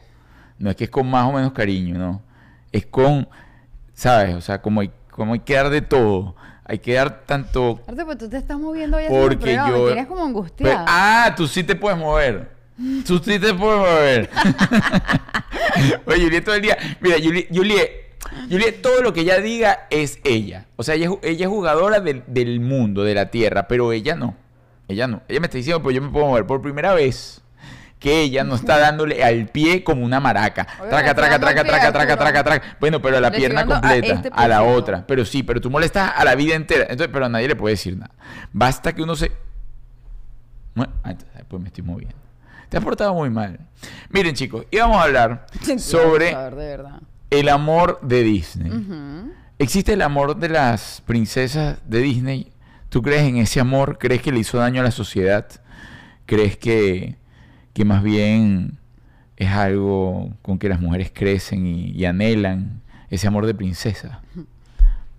no 0.58 0.70
es 0.70 0.76
que 0.76 0.85
es 0.85 0.90
con 0.90 1.08
más 1.08 1.26
o 1.29 1.32
menos 1.32 1.52
cariño, 1.52 1.96
no. 1.99 2.23
Es 2.73 2.85
con, 2.87 3.29
¿sabes? 3.94 4.35
O 4.35 4.40
sea, 4.40 4.61
como 4.61 4.81
hay, 4.81 4.90
como 5.11 5.35
hay 5.35 5.40
que 5.40 5.55
dar 5.55 5.70
de 5.70 5.81
todo. 5.82 6.35
Hay 6.70 6.81
que 6.81 6.93
dar 6.94 7.23
tanto 7.25 7.81
Arte, 7.88 8.05
pues 8.05 8.19
tú 8.19 8.29
te 8.29 8.37
estás 8.37 8.58
moviendo 8.58 8.99
hoy 8.99 9.05
porque 9.08 9.55
yo. 9.55 9.67
Me 9.67 9.85
tienes 9.87 10.06
como 10.06 10.17
Pero- 10.20 10.26
angustiada. 10.26 10.85
ah, 10.87 11.32
tú 11.35 11.46
sí 11.46 11.64
te 11.64 11.75
puedes 11.75 11.99
mover. 11.99 12.57
Sí 12.78 13.20
te 13.20 13.54
puedes 13.54 13.78
mover. 13.78 14.30
Oye, 16.06 16.25
Juliet 16.25 16.44
todo 16.44 16.54
el 16.54 16.62
día. 16.62 16.78
Mira, 17.00 17.16
Juliet, 17.22 17.48
Juliet, 17.52 17.90
Juliet, 18.48 18.82
todo 18.82 19.02
lo 19.02 19.12
que 19.12 19.20
ella 19.20 19.40
diga 19.40 19.86
es 19.90 20.20
ella. 20.25 20.66
O 20.76 20.82
sea, 20.82 20.94
ella, 20.94 21.10
ella 21.22 21.46
es 21.46 21.50
jugadora 21.50 22.00
del, 22.00 22.22
del 22.28 22.60
mundo, 22.60 23.02
de 23.02 23.14
la 23.14 23.30
tierra, 23.30 23.66
pero 23.66 23.92
ella 23.92 24.14
no. 24.14 24.36
Ella 24.86 25.08
no. 25.08 25.22
Ella 25.28 25.40
me 25.40 25.46
está 25.46 25.58
diciendo, 25.58 25.82
pues 25.82 25.96
yo 25.96 26.02
me 26.02 26.08
puedo 26.08 26.26
mover 26.26 26.46
por 26.46 26.62
primera 26.62 26.94
vez. 26.94 27.42
Que 27.99 28.20
ella 28.20 28.44
no 28.44 28.54
está 28.54 28.78
dándole 28.78 29.25
al 29.25 29.49
pie 29.49 29.82
como 29.82 30.04
una 30.04 30.20
maraca. 30.20 30.64
Traca, 30.88 31.14
traca, 31.16 31.40
traca, 31.40 31.64
traca, 31.64 31.92
traca, 31.92 32.16
traca, 32.16 32.44
traca. 32.44 32.76
Bueno, 32.78 33.02
pero 33.02 33.16
a 33.16 33.20
la 33.20 33.32
pierna 33.32 33.62
a 33.62 33.66
completa, 33.66 34.14
este 34.14 34.30
a 34.32 34.47
la 34.47 34.62
otra. 34.62 35.04
Pero 35.04 35.25
sí, 35.25 35.42
pero 35.42 35.61
tú 35.61 35.68
molestas 35.68 36.12
a 36.14 36.25
la 36.25 36.37
vida 36.37 36.54
entera. 36.54 36.82
Entonces, 36.82 37.08
pero 37.12 37.26
a 37.26 37.28
nadie 37.28 37.49
le 37.49 37.56
puede 37.56 37.73
decir 37.73 37.97
nada. 37.97 38.14
Basta 38.52 38.94
que 38.94 39.02
uno 39.02 39.16
se. 39.16 39.32
Bueno, 40.76 40.92
entonces, 41.04 41.35
después 41.35 41.61
me 41.61 41.68
estoy 41.68 41.82
moviendo. 41.82 42.27
Te 42.68 42.76
has 42.76 42.84
portado 42.84 43.14
muy 43.14 43.30
mal. 43.30 43.58
Miren, 44.10 44.34
chicos, 44.34 44.66
íbamos 44.70 44.98
a 44.98 45.04
hablar 45.04 45.46
sobre 45.78 46.34
A 46.34 46.50
ver, 46.50 46.84
el 47.30 47.48
amor 47.48 47.98
de 48.02 48.22
Disney. 48.22 48.72
¿Existe 49.58 49.94
el 49.94 50.02
amor 50.02 50.37
de 50.37 50.48
las 50.50 51.02
princesas 51.06 51.78
de 51.88 52.00
Disney? 52.00 52.52
¿Tú 52.88 53.02
crees 53.02 53.22
en 53.22 53.38
ese 53.38 53.60
amor? 53.60 53.98
¿Crees 53.98 54.22
que 54.22 54.32
le 54.32 54.40
hizo 54.40 54.58
daño 54.58 54.80
a 54.80 54.84
la 54.84 54.90
sociedad? 54.90 55.46
¿Crees 56.26 56.56
que, 56.56 57.16
que 57.72 57.84
más 57.84 58.02
bien 58.02 58.78
es 59.37 59.50
algo 59.50 60.30
con 60.42 60.58
que 60.58 60.68
las 60.68 60.80
mujeres 60.80 61.10
crecen 61.12 61.66
y, 61.66 61.90
y 61.90 62.04
anhelan 62.04 62.82
ese 63.10 63.26
amor 63.26 63.46
de 63.46 63.54
princesa? 63.54 64.22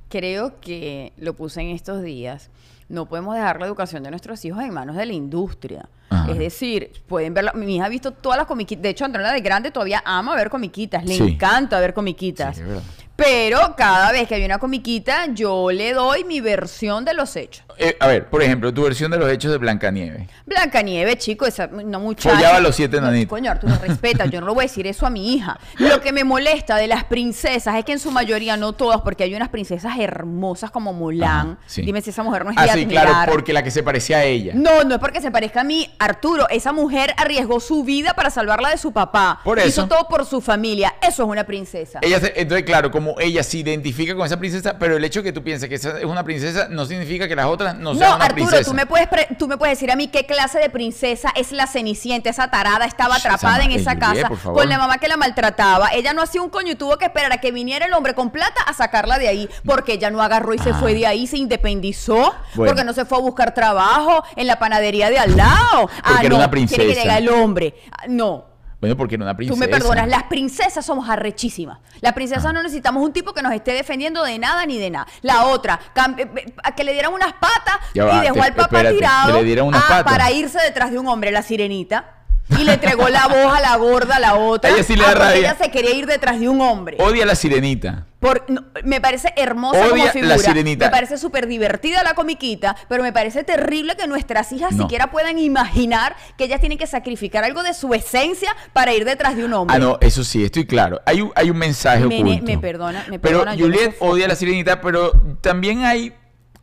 Creo 0.09 0.59
que 0.59 1.13
lo 1.17 1.33
puse 1.35 1.61
en 1.61 1.69
estos 1.69 2.01
días. 2.01 2.49
No 2.87 3.07
podemos 3.07 3.35
dejar 3.35 3.59
la 3.59 3.67
educación 3.67 4.03
de 4.03 4.09
nuestros 4.09 4.43
hijos 4.45 4.63
en 4.63 4.73
manos 4.73 4.95
de 4.95 5.05
la 5.05 5.13
industria. 5.13 5.89
Ajá. 6.09 6.31
Es 6.31 6.37
decir, 6.39 6.91
pueden 7.07 7.33
ver, 7.33 7.53
mi 7.55 7.75
hija 7.75 7.85
ha 7.85 7.89
visto 7.89 8.11
todas 8.11 8.37
las 8.37 8.47
comiquitas. 8.47 8.81
De 8.81 8.89
hecho, 8.89 9.05
Antonella 9.05 9.31
de 9.31 9.41
grande 9.41 9.71
todavía 9.71 10.01
ama 10.05 10.35
ver 10.35 10.49
comiquitas. 10.49 11.03
Le 11.05 11.15
Sí. 11.15 11.23
encanta 11.23 11.79
ver 11.79 11.93
comiquitas. 11.93 12.55
Sí, 12.55 12.61
es 12.63 12.67
verdad. 12.67 12.83
Pero 13.23 13.75
cada 13.75 14.11
vez 14.11 14.27
que 14.27 14.35
hay 14.35 14.45
una 14.45 14.57
comiquita, 14.59 15.25
yo 15.27 15.71
le 15.71 15.93
doy 15.93 16.23
mi 16.23 16.41
versión 16.41 17.05
de 17.05 17.13
los 17.13 17.35
hechos. 17.35 17.63
Eh, 17.77 17.95
a 17.99 18.07
ver, 18.07 18.27
por 18.29 18.43
ejemplo, 18.43 18.73
tu 18.73 18.83
versión 18.83 19.09
de 19.11 19.17
los 19.17 19.31
hechos 19.31 19.51
de 19.51 19.57
Blancanieves. 19.57 20.27
Blancanieves, 20.45 21.17
chico, 21.17 21.45
esa 21.45 21.69
una 21.71 21.97
muchacha. 21.97 22.35
Follaba 22.35 22.57
a 22.57 22.59
los 22.59 22.75
siete 22.75 22.97
No, 22.99 23.07
nanitos. 23.07 23.29
Coño, 23.29 23.49
Arturo, 23.51 23.73
respeta, 23.81 24.25
yo 24.25 24.41
no 24.41 24.47
le 24.47 24.53
voy 24.53 24.63
a 24.63 24.67
decir 24.67 24.85
eso 24.87 25.05
a 25.05 25.09
mi 25.09 25.33
hija. 25.33 25.57
Lo 25.77 26.01
que 26.01 26.11
me 26.11 26.23
molesta 26.25 26.75
de 26.75 26.87
las 26.87 27.05
princesas 27.05 27.75
es 27.77 27.85
que 27.85 27.93
en 27.93 27.99
su 27.99 28.11
mayoría, 28.11 28.57
no 28.57 28.73
todas, 28.73 29.01
porque 29.01 29.23
hay 29.23 29.33
unas 29.33 29.47
princesas 29.49 29.93
hermosas 29.97 30.71
como 30.71 30.91
Mulan. 30.91 31.29
Ajá, 31.51 31.57
sí. 31.67 31.83
Dime 31.83 32.01
si 32.01 32.09
esa 32.09 32.23
mujer 32.23 32.43
no 32.43 32.51
es 32.51 32.57
Ah, 32.57 32.63
de 32.63 32.71
sí, 32.73 32.83
admirar. 32.83 33.07
claro, 33.07 33.31
porque 33.31 33.53
la 33.53 33.63
que 33.63 33.71
se 33.71 33.81
parecía 33.83 34.17
a 34.17 34.23
ella. 34.25 34.51
No, 34.55 34.83
no 34.83 34.95
es 34.95 34.99
porque 34.99 35.21
se 35.21 35.31
parezca 35.31 35.61
a 35.61 35.63
mí, 35.63 35.89
Arturo. 35.99 36.47
Esa 36.49 36.73
mujer 36.73 37.13
arriesgó 37.17 37.59
su 37.61 37.83
vida 37.85 38.13
para 38.13 38.29
salvarla 38.29 38.69
de 38.69 38.77
su 38.77 38.91
papá. 38.91 39.39
Por 39.43 39.57
eso. 39.59 39.67
Hizo 39.69 39.87
todo 39.87 40.07
por 40.09 40.25
su 40.25 40.41
familia. 40.41 40.95
Eso 41.01 41.23
es 41.23 41.29
una 41.29 41.45
princesa. 41.45 41.99
Ella 42.01 42.19
se- 42.19 42.33
entonces, 42.35 42.65
claro, 42.65 42.91
como 42.91 43.08
como 43.09 43.19
ella 43.19 43.43
se 43.43 43.57
identifica 43.57 44.15
con 44.15 44.25
esa 44.25 44.37
princesa, 44.37 44.77
pero 44.77 44.97
el 44.97 45.03
hecho 45.03 45.19
de 45.19 45.25
que 45.25 45.31
tú 45.33 45.43
pienses 45.43 45.67
que 45.69 45.75
esa 45.75 45.97
es 45.99 46.05
una 46.05 46.23
princesa 46.23 46.67
no 46.69 46.85
significa 46.85 47.27
que 47.27 47.35
las 47.35 47.45
otras 47.47 47.75
no, 47.75 47.93
No, 47.93 47.99
sean 47.99 48.15
una 48.15 48.25
Arturo, 48.25 48.47
princesa. 48.47 48.69
tú 48.69 48.73
me, 48.75 48.85
puedes 48.85 49.07
pre- 49.07 49.27
tú 49.37 49.47
me 49.47 49.57
puedes 49.57 49.77
decir 49.77 49.91
a 49.91 49.95
mí 49.95 50.07
qué 50.07 50.25
clase 50.25 50.59
de 50.59 50.69
princesa 50.69 51.31
es 51.35 51.51
la 51.51 51.67
Cenicienta, 51.67 52.29
esa 52.29 52.49
tarada 52.49 52.85
estaba 52.85 53.15
atrapada 53.15 53.63
en 53.63 53.71
esa 53.71 53.97
casa 53.97 54.29
con 54.43 54.67
la 54.69 54.77
mamá 54.77 54.97
que 54.97 55.07
la 55.07 55.17
maltrataba. 55.17 55.89
Ella 55.93 56.13
no 56.13 56.21
hacía 56.21 56.41
un 56.41 56.49
coño 56.49 56.71
y 56.71 56.75
tuvo 56.75 56.97
que 56.97 57.05
esperar 57.05 57.31
a 57.33 57.37
que 57.37 57.51
viniera 57.51 57.85
el 57.85 57.93
hombre 57.93 58.13
con 58.13 58.31
plata 58.31 58.61
a 58.65 58.73
sacarla 58.73 59.17
de 59.19 59.27
ahí, 59.27 59.49
porque 59.65 59.93
ella 59.93 60.09
no 60.09 60.21
agarró 60.21 60.53
y 60.53 60.59
se 60.59 60.71
Ah. 60.71 60.77
fue 60.79 60.93
de 60.93 61.05
ahí, 61.07 61.27
se 61.27 61.37
independizó, 61.37 62.33
Bueno. 62.55 62.71
porque 62.71 62.83
no 62.83 62.93
se 62.93 63.05
fue 63.05 63.17
a 63.17 63.21
buscar 63.21 63.53
trabajo 63.53 64.23
en 64.35 64.47
la 64.47 64.59
panadería 64.59 65.09
de 65.09 65.19
al 65.19 65.35
lado. 65.35 65.89
ah, 66.03 66.21
no, 66.27 66.35
una 66.37 66.49
tiene 66.51 66.67
que 66.67 66.93
llegar 66.95 67.21
el 67.21 67.29
hombre. 67.29 67.75
Ah, 67.91 68.03
No. 68.07 68.48
Bueno, 68.79 68.95
porque 68.95 69.15
era 69.15 69.25
una 69.25 69.35
princesa. 69.35 69.55
Tú 69.55 69.59
me 69.59 69.67
perdonas, 69.67 70.07
las 70.07 70.23
princesas 70.23 70.85
somos 70.85 71.09
arrechísimas. 71.09 71.79
Las 71.99 72.13
princesas 72.13 72.53
no 72.53 72.63
necesitamos 72.63 73.03
un 73.03 73.11
tipo 73.11 73.33
que 73.33 73.41
nos 73.41 73.51
esté 73.51 73.73
defendiendo 73.73 74.23
de 74.23 74.39
nada 74.39 74.65
ni 74.65 74.77
de 74.77 74.89
nada. 74.89 75.05
La 75.21 75.45
otra, 75.47 75.79
eh, 76.17 76.27
eh, 76.35 76.53
que 76.77 76.83
le 76.85 76.93
dieran 76.93 77.13
unas 77.13 77.33
patas 77.33 77.75
Ya 77.93 78.03
y 78.03 78.07
va, 78.07 78.21
dejó 78.21 78.35
te- 78.35 78.41
al 78.41 78.53
papá 78.53 78.77
espérate, 78.77 78.95
tirado 78.95 79.33
que 79.33 79.39
le 79.39 79.43
dieran 79.43 79.65
unas 79.65 79.83
ah, 79.83 79.87
patas. 79.89 80.13
para 80.13 80.31
irse 80.31 80.59
detrás 80.61 80.91
de 80.91 80.99
un 80.99 81.07
hombre, 81.07 81.31
la 81.31 81.41
sirenita. 81.41 82.18
Y 82.57 82.63
le 82.63 82.73
entregó 82.73 83.07
la 83.09 83.27
voz 83.27 83.53
a 83.55 83.61
la 83.61 83.75
gorda, 83.77 84.15
a 84.15 84.19
la 84.19 84.35
otra. 84.35 84.71
Ella 84.71 84.83
sí 84.83 84.95
le 84.95 85.03
ah, 85.03 85.07
da 85.07 85.11
porque 85.13 85.25
rabia. 85.25 85.39
ella 85.51 85.55
se 85.63 85.69
quería 85.71 85.93
ir 85.93 86.05
detrás 86.07 86.39
de 86.39 86.49
un 86.49 86.59
hombre. 86.61 86.97
Odia 86.99 87.23
a 87.23 87.25
la 87.27 87.35
sirenita. 87.35 88.07
Por- 88.19 88.43
no, 88.49 88.65
me 88.83 88.99
parece 88.99 89.31
hermosa 89.37 89.79
Odia 89.79 89.89
como 89.91 90.03
la 90.05 90.11
figura. 90.11 90.37
sirenita. 90.39 90.85
Me 90.85 90.91
parece 90.91 91.17
súper 91.17 91.47
divertida 91.47 92.03
la 92.03 92.15
comiquita, 92.15 92.75
pero 92.89 93.03
me 93.03 93.13
parece 93.13 93.43
terrible 93.43 93.95
que 93.95 94.07
nuestras 94.07 94.51
hijas 94.51 94.73
No. 94.73 94.83
siquiera 94.83 95.11
puedan 95.11 95.37
imaginar 95.37 96.15
que 96.37 96.45
ellas 96.45 96.59
tienen 96.59 96.77
que 96.77 96.87
sacrificar 96.87 97.43
algo 97.45 97.63
de 97.63 97.73
su 97.73 97.93
esencia 97.93 98.49
para 98.73 98.93
ir 98.93 99.05
detrás 99.05 99.37
de 99.37 99.45
un 99.45 99.53
hombre. 99.53 99.75
Ah, 99.75 99.79
no, 99.79 99.97
eso 100.01 100.23
sí, 100.23 100.43
estoy 100.43 100.65
claro. 100.65 100.99
Hay 101.05 101.21
un, 101.21 101.31
hay 101.35 101.49
un 101.51 101.57
mensaje 101.57 102.03
Me- 102.05 102.19
oculto. 102.21 102.45
me 102.45 102.57
perdona, 102.57 103.05
me 103.09 103.19
perdona, 103.19 103.55
Juliet 103.55 103.95
odia 103.99 104.25
a 104.25 104.27
la 104.27 104.35
sirenita, 104.35 104.81
pero 104.81 105.11
también 105.41 105.85
hay 105.85 106.13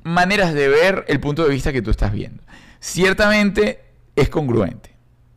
maneras 0.02 0.52
de 0.52 0.68
ver 0.68 1.04
el 1.08 1.20
punto 1.20 1.44
de 1.44 1.50
vista 1.50 1.72
que 1.72 1.80
tú 1.80 1.90
estás 1.90 2.12
viendo. 2.12 2.42
Ciertamente 2.80 3.84
es 4.16 4.28
congruente. 4.28 4.95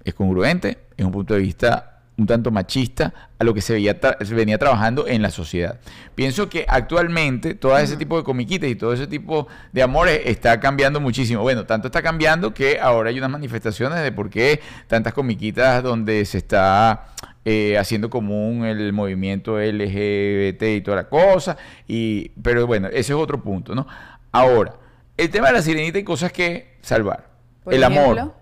Es 0.09 0.15
congruente, 0.15 0.79
es 0.97 1.05
un 1.05 1.11
punto 1.11 1.33
de 1.33 1.39
vista 1.39 1.99
un 2.19 2.27
tanto 2.27 2.51
machista 2.51 3.13
a 3.39 3.43
lo 3.43 3.53
que 3.53 3.61
se, 3.61 3.73
veía 3.73 3.97
se 4.21 4.35
venía 4.35 4.57
trabajando 4.57 5.07
en 5.07 5.21
la 5.21 5.31
sociedad. 5.31 5.79
Pienso 6.15 6.49
que 6.49 6.65
actualmente 6.67 7.55
todo 7.55 7.77
ese 7.77 7.95
tipo 7.95 8.17
de 8.17 8.23
comiquitas 8.23 8.69
y 8.69 8.75
todo 8.75 8.93
ese 8.93 9.07
tipo 9.07 9.47
de 9.71 9.81
amores 9.81 10.21
está 10.25 10.59
cambiando 10.59 10.99
muchísimo. 10.99 11.41
Bueno, 11.41 11.65
tanto 11.65 11.87
está 11.87 12.01
cambiando 12.01 12.53
que 12.53 12.79
ahora 12.79 13.09
hay 13.09 13.17
unas 13.17 13.29
manifestaciones 13.29 14.03
de 14.03 14.11
por 14.11 14.29
qué 14.29 14.59
tantas 14.87 15.13
comiquitas 15.13 15.81
donde 15.81 16.25
se 16.25 16.39
está 16.39 17.07
eh, 17.45 17.77
haciendo 17.77 18.09
común 18.09 18.65
el 18.65 18.91
movimiento 18.91 19.57
LGBT 19.57 20.61
y 20.63 20.81
toda 20.81 20.97
la 20.97 21.09
cosa. 21.09 21.55
Y, 21.87 22.29
pero 22.41 22.67
bueno, 22.67 22.87
ese 22.89 22.99
es 22.99 23.11
otro 23.11 23.41
punto, 23.41 23.73
¿no? 23.73 23.87
Ahora, 24.31 24.73
el 25.15 25.29
tema 25.29 25.47
de 25.47 25.53
la 25.53 25.61
sirenita 25.61 25.97
hay 25.97 26.03
cosas 26.03 26.31
que 26.31 26.77
salvar. 26.81 27.29
Por 27.63 27.73
el 27.73 27.83
amor. 27.83 28.33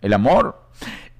El 0.00 0.12
amor. 0.12 0.62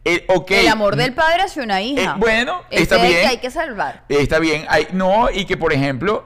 El, 0.05 0.25
ok, 0.29 0.51
El 0.51 0.69
amor 0.69 0.97
del 0.97 1.15
padre 1.15 1.43
hacia 1.43 1.63
una 1.63 1.81
hija. 1.81 2.03
Eh, 2.03 2.15
bueno, 2.19 2.63
Ese 2.71 2.83
está 2.83 2.97
es 2.97 3.03
bien. 3.03 3.21
que 3.21 3.27
hay 3.27 3.39
que 3.39 3.51
salvar. 3.51 4.05
Está 4.09 4.39
bien. 4.41 4.65
Hay, 4.69 4.89
no, 4.93 5.31
y 5.31 5.45
que 5.45 5.57
por 5.57 5.73
ejemplo, 5.73 6.25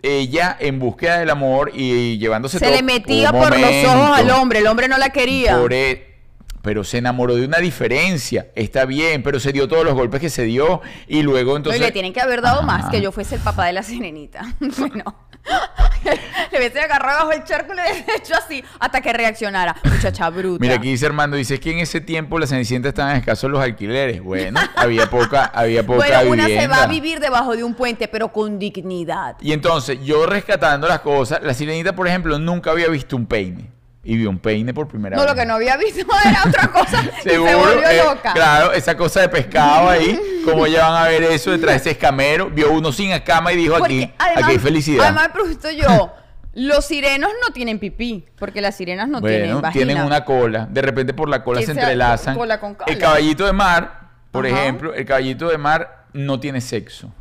ella 0.00 0.56
en 0.58 0.78
búsqueda 0.78 1.18
del 1.18 1.28
amor 1.30 1.70
y 1.74 2.18
llevándose 2.18 2.58
Se 2.58 2.64
todo 2.64 2.74
le 2.74 2.82
metía 2.82 3.30
por 3.32 3.58
los 3.58 3.84
ojos 3.84 4.18
al 4.18 4.30
hombre. 4.30 4.60
El 4.60 4.66
hombre 4.66 4.88
no 4.88 4.96
la 4.96 5.10
quería. 5.10 5.58
por 5.58 5.72
e- 5.72 6.07
pero 6.62 6.84
se 6.84 6.98
enamoró 6.98 7.36
de 7.36 7.44
una 7.44 7.58
diferencia. 7.58 8.48
Está 8.54 8.84
bien, 8.84 9.22
pero 9.22 9.40
se 9.40 9.52
dio 9.52 9.68
todos 9.68 9.84
los 9.84 9.94
golpes 9.94 10.20
que 10.20 10.30
se 10.30 10.44
dio 10.44 10.80
y 11.06 11.22
luego 11.22 11.56
entonces. 11.56 11.80
y 11.80 11.84
le 11.84 11.92
tienen 11.92 12.12
que 12.12 12.20
haber 12.20 12.42
dado 12.42 12.62
más 12.62 12.90
que 12.90 13.00
yo 13.00 13.12
fuese 13.12 13.36
el 13.36 13.40
papá 13.40 13.66
de 13.66 13.72
la 13.72 13.82
sirenita. 13.82 14.42
bueno. 14.78 15.28
le 16.52 16.58
hubiese 16.58 16.80
agarrado 16.80 17.26
bajo 17.26 17.32
el 17.32 17.44
charco 17.44 17.72
y 17.72 17.76
le 17.76 17.82
hubiese 17.82 18.04
hecho 18.16 18.34
así 18.34 18.62
hasta 18.78 19.00
que 19.00 19.12
reaccionara. 19.12 19.76
Muchacha 19.84 20.28
bruta. 20.30 20.60
Mira, 20.60 20.74
aquí 20.76 20.90
dice 20.90 21.06
Armando, 21.06 21.36
dice 21.36 21.58
que 21.60 21.72
en 21.72 21.78
ese 21.78 22.00
tiempo 22.00 22.38
la 22.38 22.46
Cenicienta 22.46 22.88
estaban 22.88 23.16
escasos 23.16 23.50
los 23.50 23.60
alquileres. 23.60 24.22
Bueno, 24.22 24.60
había 24.76 25.08
poca, 25.10 25.44
había 25.44 25.86
poca 25.86 25.98
bueno, 25.98 26.32
una 26.32 26.44
se 26.44 26.50
vivienda. 26.50 26.76
va 26.76 26.82
a 26.82 26.86
vivir 26.86 27.20
debajo 27.20 27.56
de 27.56 27.64
un 27.64 27.74
puente, 27.74 28.08
pero 28.08 28.32
con 28.32 28.58
dignidad. 28.58 29.36
Y 29.40 29.52
entonces, 29.52 29.98
yo 30.04 30.26
rescatando 30.26 30.88
las 30.88 31.00
cosas, 31.00 31.40
la 31.42 31.54
sirenita, 31.54 31.94
por 31.94 32.08
ejemplo, 32.08 32.38
nunca 32.38 32.70
había 32.70 32.88
visto 32.88 33.16
un 33.16 33.26
peine. 33.26 33.77
Y 34.04 34.16
vio 34.16 34.30
un 34.30 34.38
peine 34.38 34.72
por 34.72 34.88
primera 34.88 35.16
No, 35.16 35.22
vez. 35.22 35.30
lo 35.32 35.36
que 35.38 35.44
no 35.46 35.54
había 35.54 35.76
visto 35.76 36.06
era 36.24 36.44
otra 36.46 36.68
cosa 36.68 37.02
y 37.18 37.22
se 37.22 37.30
Seguro, 37.30 37.58
volvió 37.58 37.88
eh, 37.88 38.02
loca. 38.04 38.32
claro, 38.32 38.72
esa 38.72 38.96
cosa 38.96 39.20
de 39.20 39.28
pescado 39.28 39.90
ahí, 39.90 40.18
como 40.44 40.66
ya 40.66 40.88
van 40.88 41.04
a 41.04 41.08
ver 41.08 41.24
eso 41.24 41.50
detrás 41.50 41.72
de 41.72 41.76
ese 41.78 41.90
escamero, 41.90 42.48
vio 42.48 42.72
uno 42.72 42.92
sin 42.92 43.10
escama 43.10 43.52
y 43.52 43.56
dijo 43.56 43.74
aquí, 43.76 44.10
además, 44.18 44.44
aquí 44.44 44.52
hay 44.52 44.58
felicidad. 44.58 45.04
Además, 45.06 45.28
pregunto 45.32 45.70
yo, 45.70 46.12
los 46.54 46.86
sirenos 46.86 47.30
no 47.46 47.52
tienen 47.52 47.78
pipí, 47.78 48.24
porque 48.38 48.60
las 48.60 48.76
sirenas 48.76 49.08
no 49.08 49.20
tienen 49.20 49.40
bueno, 49.48 49.60
vagina. 49.60 49.84
tienen 49.86 50.04
una 50.04 50.24
cola, 50.24 50.66
de 50.70 50.80
repente 50.82 51.12
por 51.12 51.28
la 51.28 51.42
cola 51.44 51.60
se 51.62 51.72
entrelazan. 51.72 52.36
cola 52.36 52.58
con 52.60 52.74
cola. 52.74 52.90
El 52.90 52.98
caballito 52.98 53.44
de 53.46 53.52
mar, 53.52 54.08
por 54.30 54.46
Ajá. 54.46 54.60
ejemplo, 54.62 54.94
el 54.94 55.04
caballito 55.04 55.48
de 55.48 55.58
mar 55.58 56.06
no 56.12 56.40
tiene 56.40 56.60
sexo. 56.60 57.12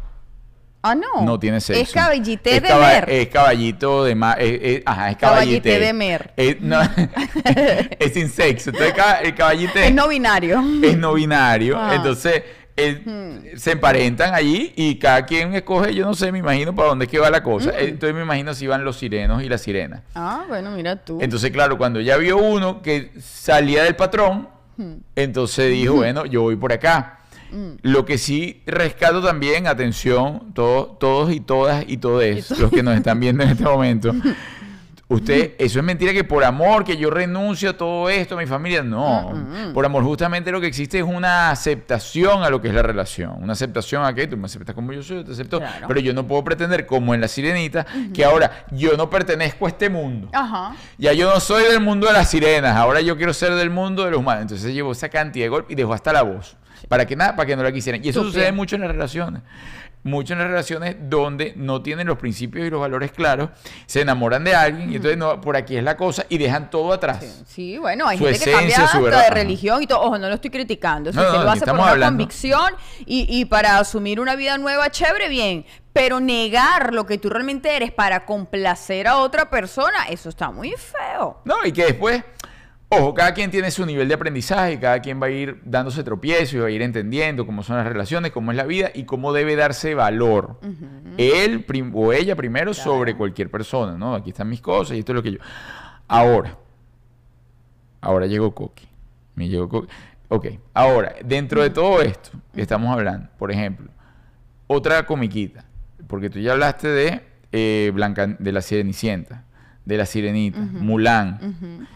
Ah, 0.81 0.95
no. 0.95 1.23
No 1.25 1.39
tiene 1.39 1.59
sexo. 1.59 1.81
Es 1.81 1.91
caballité 1.91 2.57
Es 2.57 2.61
de 2.61 2.67
caba- 2.69 2.87
mer. 2.87 3.09
Es 3.09 3.27
caballito 3.29 4.03
de 4.05 4.15
mar. 4.15 4.41
es- 4.41 4.59
es- 4.61 4.83
ajá, 4.85 5.09
es 5.11 5.17
Caballité 5.17 5.61
caballité. 5.71 5.85
de 5.85 5.93
mer. 5.93 6.33
Es, 6.37 6.61
no, 6.61 6.79
es 7.99 8.13
sin 8.13 8.29
sexo. 8.29 8.69
Entonces, 8.69 8.93
el 9.23 9.35
caballité 9.35 9.87
es 9.87 9.93
no 9.93 10.07
binario. 10.07 10.63
es 10.83 10.97
no 10.97 11.13
binario. 11.13 11.77
Ah. 11.77 11.95
Entonces, 11.95 12.43
él- 12.75 13.51
se 13.57 13.71
emparentan 13.71 14.33
allí 14.35 14.71
y 14.75 14.95
cada 14.99 15.25
quien 15.25 15.53
escoge, 15.55 15.93
yo 15.95 16.05
no 16.05 16.13
sé, 16.13 16.31
me 16.31 16.37
imagino 16.39 16.75
para 16.75 16.89
dónde 16.89 17.05
es 17.05 17.11
que 17.11 17.17
va 17.19 17.29
la 17.31 17.41
cosa. 17.41 17.71
Entonces, 17.77 18.13
me 18.15 18.21
imagino 18.21 18.53
si 18.53 18.67
van 18.67 18.85
los 18.85 18.97
sirenos 18.97 19.41
y 19.43 19.49
las 19.49 19.61
sirenas. 19.61 20.01
Ah, 20.15 20.45
bueno, 20.47 20.71
mira 20.71 20.95
tú. 20.95 21.17
Entonces, 21.21 21.49
claro, 21.51 21.77
cuando 21.77 21.99
ya 22.01 22.17
vio 22.17 22.37
uno 22.37 22.81
que 22.83 23.11
salía 23.19 23.83
del 23.83 23.95
patrón, 23.95 24.47
entonces 25.15 25.71
dijo, 25.71 25.95
bueno, 25.95 26.25
yo 26.27 26.43
voy 26.43 26.55
por 26.55 26.71
acá. 26.71 27.16
Lo 27.81 28.05
que 28.05 28.17
sí 28.17 28.61
rescato 28.65 29.21
también, 29.21 29.67
atención, 29.67 30.53
todos, 30.53 30.99
todos 30.99 31.31
y 31.31 31.39
todas 31.39 31.85
y 31.87 31.97
todos 31.97 32.23
los 32.59 32.71
que 32.71 32.83
nos 32.83 32.95
están 32.95 33.19
viendo 33.19 33.43
en 33.43 33.49
este 33.49 33.63
momento. 33.63 34.13
Usted, 35.09 35.53
eso 35.57 35.79
es 35.79 35.85
mentira 35.85 36.11
que 36.11 36.25
por 36.25 36.43
amor, 36.43 36.83
que 36.83 36.97
yo 36.97 37.09
renuncio 37.09 37.69
a 37.69 37.73
todo 37.77 38.09
esto, 38.09 38.35
a 38.35 38.37
mi 38.37 38.45
familia. 38.45 38.83
No, 38.83 39.71
por 39.73 39.85
amor 39.85 40.03
justamente 40.03 40.51
lo 40.51 40.59
que 40.59 40.67
existe 40.67 40.99
es 40.99 41.05
una 41.05 41.49
aceptación 41.49 42.43
a 42.43 42.49
lo 42.49 42.61
que 42.61 42.67
es 42.67 42.73
la 42.73 42.81
relación. 42.81 43.41
Una 43.41 43.53
aceptación 43.53 44.03
a 44.03 44.13
que 44.13 44.27
tú 44.27 44.35
me 44.35 44.47
aceptas 44.47 44.75
como 44.75 44.91
yo 44.91 45.01
soy, 45.01 45.17
yo 45.17 45.25
te 45.25 45.31
acepto. 45.31 45.59
Claro. 45.59 45.87
Pero 45.87 46.01
yo 46.01 46.13
no 46.13 46.27
puedo 46.27 46.43
pretender, 46.43 46.85
como 46.85 47.15
en 47.15 47.21
la 47.21 47.29
sirenita, 47.29 47.85
que 48.13 48.25
ahora 48.25 48.65
yo 48.71 48.97
no 48.97 49.09
pertenezco 49.09 49.65
a 49.65 49.69
este 49.69 49.89
mundo. 49.89 50.27
Ajá. 50.33 50.75
Ya 50.97 51.13
yo 51.13 51.33
no 51.33 51.39
soy 51.39 51.63
del 51.63 51.79
mundo 51.79 52.07
de 52.07 52.13
las 52.13 52.29
sirenas, 52.29 52.75
ahora 52.75 52.99
yo 52.99 53.15
quiero 53.15 53.33
ser 53.33 53.55
del 53.55 53.69
mundo 53.69 54.03
de 54.03 54.11
los 54.11 54.19
humanos. 54.19 54.41
Entonces 54.41 54.73
llevó 54.73 54.91
esa 54.91 55.07
cantidad 55.07 55.45
de 55.45 55.49
golpes 55.49 55.71
y 55.71 55.75
dejó 55.75 55.93
hasta 55.93 56.11
la 56.11 56.23
voz. 56.23 56.57
Para 56.87 57.05
que 57.05 57.15
nada, 57.15 57.35
para 57.35 57.45
que 57.47 57.55
no 57.55 57.63
la 57.63 57.71
quisieran. 57.71 58.03
Y 58.03 58.09
eso 58.09 58.23
sucede 58.23 58.51
mucho 58.51 58.75
en 58.75 58.81
las 58.81 58.91
relaciones. 58.91 59.41
Mucho 60.03 60.33
en 60.33 60.39
las 60.39 60.47
relaciones 60.47 60.95
donde 61.01 61.53
no 61.57 61.81
tienen 61.81 62.07
los 62.07 62.17
principios 62.17 62.65
y 62.65 62.69
los 62.69 62.79
valores 62.79 63.11
claros, 63.11 63.49
se 63.87 64.01
enamoran 64.01 64.43
de 64.45 64.55
alguien 64.55 64.89
y 64.91 64.95
entonces 64.97 65.17
no, 65.17 65.41
por 65.41 65.57
aquí 65.57 65.75
es 65.75 65.83
la 65.83 65.97
cosa 65.97 66.25
y 66.29 66.37
dejan 66.37 66.69
todo 66.69 66.93
atrás. 66.93 67.43
Sí, 67.47 67.77
bueno, 67.77 68.07
hay 68.07 68.17
Su 68.17 68.23
gente 68.25 68.39
que 68.45 68.51
cambia 68.51 68.75
su 68.77 68.81
hasta 68.83 68.99
verdad. 69.01 69.23
de 69.23 69.29
religión 69.31 69.83
y 69.83 69.87
todo. 69.87 70.01
Ojo, 70.01 70.17
no 70.17 70.29
lo 70.29 70.35
estoy 70.35 70.49
criticando. 70.51 71.11
Si 71.11 71.17
No, 71.17 71.23
usted 71.23 71.37
no, 71.39 71.43
lo 71.43 71.51
hace 71.51 71.65
por 71.65 71.73
una 71.75 71.89
hablando. 71.89 72.11
convicción 72.23 72.73
y, 73.05 73.25
y 73.29 73.45
para 73.45 73.79
asumir 73.79 74.21
una 74.21 74.35
vida 74.37 74.57
nueva, 74.57 74.89
chévere, 74.91 75.27
bien. 75.27 75.65
Pero 75.91 76.21
negar 76.21 76.93
lo 76.93 77.05
que 77.05 77.17
tú 77.17 77.29
realmente 77.29 77.75
eres 77.75 77.91
para 77.91 78.23
complacer 78.23 79.07
a 79.07 79.17
otra 79.17 79.49
persona, 79.49 80.05
eso 80.09 80.29
está 80.29 80.51
muy 80.51 80.71
feo. 80.77 81.41
No, 81.43 81.55
y 81.65 81.71
que 81.73 81.85
después, 81.85 82.23
ojo, 82.89 83.13
cada 83.13 83.33
quien 83.33 83.51
tiene 83.51 83.71
su 83.71 83.85
nivel 83.85 84.07
de 84.07 84.13
aprendizaje, 84.13 84.79
cada 84.79 85.01
quien 85.01 85.21
va 85.21 85.27
a 85.27 85.29
ir 85.29 85.61
dándose 85.65 86.03
tropiezos 86.03 86.53
y 86.53 86.57
va 86.57 86.67
a 86.67 86.71
ir 86.71 86.81
entendiendo 86.81 87.45
cómo 87.45 87.63
son 87.63 87.77
las 87.77 87.87
relaciones, 87.87 88.31
cómo 88.31 88.51
es 88.51 88.57
la 88.57 88.65
vida 88.65 88.91
y 88.93 89.03
cómo 89.03 89.33
debe 89.33 89.55
darse 89.55 89.95
valor. 89.95 90.59
Él 91.17 91.65
o 91.93 92.13
ella 92.13 92.35
primero 92.35 92.73
sobre 92.73 93.15
cualquier 93.15 93.49
persona, 93.51 93.97
¿no? 93.97 94.15
Aquí 94.15 94.29
están 94.29 94.49
mis 94.49 94.61
cosas 94.61 94.95
y 94.95 94.99
esto 94.99 95.11
es 95.11 95.15
lo 95.15 95.23
que 95.23 95.31
yo. 95.33 95.39
Ahora, 96.07 96.57
ahora 98.01 98.25
llegó 98.27 98.53
Coqui. 98.53 98.87
Me 99.35 99.49
llegó 99.49 99.67
Coqui. 99.67 99.87
Ok, 100.29 100.47
ahora, 100.73 101.15
dentro 101.23 101.61
de 101.61 101.69
todo 101.69 102.01
esto 102.01 102.31
que 102.53 102.61
estamos 102.61 102.91
hablando, 102.91 103.29
por 103.37 103.51
ejemplo, 103.51 103.89
otra 104.67 105.05
comiquita, 105.05 105.63
porque 106.07 106.29
tú 106.29 106.39
ya 106.39 106.51
hablaste 106.51 106.89
de 106.89 107.21
eh, 107.53 107.91
Blanca, 107.93 108.27
de 108.27 108.51
la 108.51 108.61
Cenicienta, 108.61 109.45
de 109.85 109.97
la 109.97 110.05
Sirenita, 110.05 110.59
Mulan, 110.59 111.87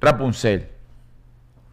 Rapunzel. 0.00 0.68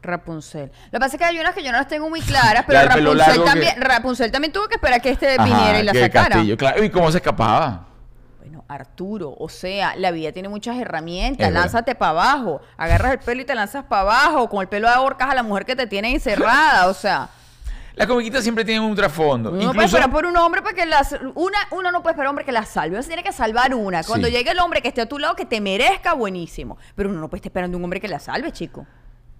Rapunzel. 0.02 0.72
Lo 0.86 0.92
que 0.92 1.00
pasa 1.00 1.16
es 1.16 1.20
que 1.20 1.26
hay 1.26 1.40
unas 1.40 1.56
que 1.56 1.64
yo 1.64 1.72
no 1.72 1.78
las 1.80 1.88
tengo 1.88 2.10
muy 2.10 2.22
claras, 2.22 2.64
pero 2.68 2.80
Rapunzel 2.88 3.40
que- 3.40 3.46
también, 3.46 3.82
Rapunzel 3.82 4.32
también 4.32 4.54
tuvo 4.54 4.68
que 4.68 4.76
esperar 4.76 5.02
que 5.02 5.10
este 5.10 5.34
Ajá, 5.36 5.44
viniera 5.44 5.80
y 5.80 5.84
la 5.84 5.94
sacara. 5.94 6.30
castillo, 6.30 6.58
claro. 6.58 6.84
¿Y 6.84 6.90
cómo 6.90 7.12
se 7.12 7.18
escapaba? 7.18 7.88
Bueno, 8.40 8.64
Arturo, 8.68 9.36
o 9.40 9.50
sea, 9.50 9.96
la 9.96 10.12
vida 10.12 10.32
tiene 10.32 10.48
muchas 10.48 10.78
herramientas. 10.78 11.48
Es. 11.48 11.54
Lánzate 11.54 11.96
para 11.96 12.12
abajo. 12.12 12.62
Agarras 12.78 13.14
el 13.14 13.20
pelo 13.20 13.42
y 13.42 13.46
te 13.46 13.56
lanzas 13.56 13.86
para 13.86 14.04
abajo. 14.04 14.48
Con 14.48 14.62
el 14.62 14.68
pelo 14.68 14.88
ahorcas 14.88 15.30
a 15.30 15.34
la 15.34 15.42
mujer 15.42 15.66
que 15.66 15.76
te 15.76 15.88
tiene 15.88 16.12
encerrada. 16.12 16.88
O 16.88 16.94
sea, 16.94 17.28
Las 17.96 18.08
comiquitas 18.08 18.44
siempre 18.44 18.66
tienen 18.66 18.84
un 18.84 18.96
trasfondo. 18.96 19.52
Uno 19.52 19.64
no 19.64 19.74
puede 19.74 19.86
esperar 19.88 20.12
por 20.12 20.26
un 20.26 20.36
hombre 20.38 20.62
para 20.62 20.76
que 20.76 20.86
las... 20.86 21.16
Una, 21.36 21.58
uno 21.72 21.92
no 21.92 22.02
puede 22.02 22.14
esperar 22.14 22.30
hombre 22.30 22.44
que 22.46 22.52
la 22.52 22.66
salve. 22.66 22.96
Uno 22.96 23.02
se 23.04 23.08
tiene 23.08 23.24
que 23.24 23.32
salvar 23.32 23.74
una. 23.74 24.04
Cuando 24.04 24.28
Sí. 24.28 24.34
llegue 24.34 24.52
el 24.52 24.60
hombre 24.60 24.82
que 24.82 24.90
esté 24.90 25.02
a 25.02 25.06
tu 25.08 25.18
lado, 25.18 25.36
que 25.36 25.46
te 25.46 25.62
merezca, 25.62 26.14
buenísimo. 26.14 26.78
Pero 26.96 27.10
uno 27.10 27.20
no 27.20 27.30
puede 27.30 27.40
estar 27.40 27.50
esperando 27.52 27.78
un 27.78 27.84
hombre 27.84 28.02
que 28.02 28.08
la 28.08 28.20
salve, 28.20 28.52
chico. 28.52 28.86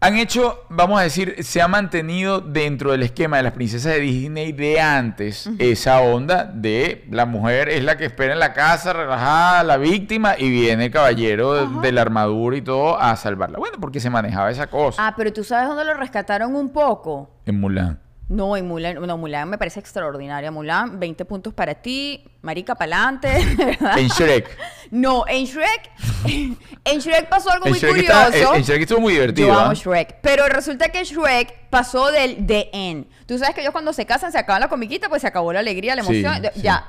han 0.02 0.18
hecho, 0.18 0.66
vamos 0.70 1.00
a 1.00 1.04
decir, 1.04 1.36
se 1.44 1.62
ha 1.64 1.68
mantenido 1.68 2.40
dentro 2.40 2.92
del 2.92 3.02
esquema 3.02 3.38
de 3.38 3.44
las 3.44 3.54
princesas 3.54 3.94
de 3.94 4.02
Disney 4.02 4.52
de 4.52 4.80
antes 4.80 5.50
esa 5.58 6.00
onda 6.02 6.44
de 6.44 7.08
la 7.10 7.26
mujer 7.26 7.70
es 7.70 7.84
la 7.84 7.98
que 7.98 8.06
espera 8.06 8.34
en 8.34 8.40
la 8.40 8.54
casa, 8.54 8.94
relajada, 8.94 9.64
la 9.64 9.78
víctima, 9.78 10.36
y 10.38 10.50
viene 10.52 10.86
el 10.86 10.92
caballero 10.92 11.54
de, 11.54 11.82
de 11.82 11.92
la 11.92 12.02
armadura 12.02 12.56
y 12.56 12.62
todo 12.62 13.00
a 13.02 13.16
salvarla. 13.16 13.58
Bueno, 13.58 13.78
porque 13.82 14.00
se 14.00 14.10
manejaba 14.12 14.52
esa 14.52 14.68
cosa 14.68 15.08
Ah, 15.08 15.14
pero 15.18 15.34
tú 15.34 15.44
sabes 15.44 15.68
dónde 15.70 15.86
lo 15.86 15.96
rescataron 15.96 16.56
un 16.56 16.70
poco. 16.70 17.32
en 17.46 17.60
Mulan. 17.60 18.00
No, 18.28 18.58
en 18.58 18.68
Mulan, 18.68 19.06
no, 19.06 19.18
Mulan 19.18 19.50
me 19.50 19.58
parece 19.58 19.80
extraordinaria. 19.80 20.50
Mulan, 20.52 21.00
20 21.00 21.26
puntos 21.26 21.54
para 21.54 21.76
ti, 21.76 22.26
marica 22.46 22.76
pa'lante, 22.76 23.28
¿verdad? 23.58 23.98
En 23.98 24.08
Shrek. 24.08 24.58
No, 24.92 25.26
en 25.28 25.46
Shrek, 25.46 25.92
en 26.86 27.00
Shrek 27.00 27.28
pasó 27.28 27.50
algo 27.52 27.66
En 27.66 27.72
muy 27.72 27.80
Shrek, 27.80 27.92
curioso. 27.96 28.28
está- 28.30 28.50
en- 28.52 28.56
en 28.56 28.62
Shrek 28.64 28.82
estuvo 28.84 29.02
muy 29.02 29.14
divertido. 29.14 29.48
Yo 29.48 29.54
amo 29.60 29.72
¿ah? 29.72 29.74
Shrek. 29.74 30.18
Pero 30.22 30.48
resulta 30.48 30.90
que 30.90 31.04
Shrek 31.04 31.70
pasó 31.70 32.12
del 32.12 32.46
de 32.48 32.70
en. 32.72 33.08
Tú 33.26 33.38
sabes 33.40 33.56
que 33.56 33.62
ellos 33.62 33.74
cuando 33.74 33.92
se 33.92 34.06
casan 34.06 34.32
se 34.32 34.38
acaban 34.38 34.62
la 34.62 34.68
comiquita, 34.70 35.10
pues 35.10 35.22
se 35.24 35.28
acabó 35.28 35.52
la 35.52 35.60
alegría, 35.60 35.96
la 35.96 36.02
emoción. 36.02 36.36
sí. 36.54 36.62
Ya, 36.62 36.88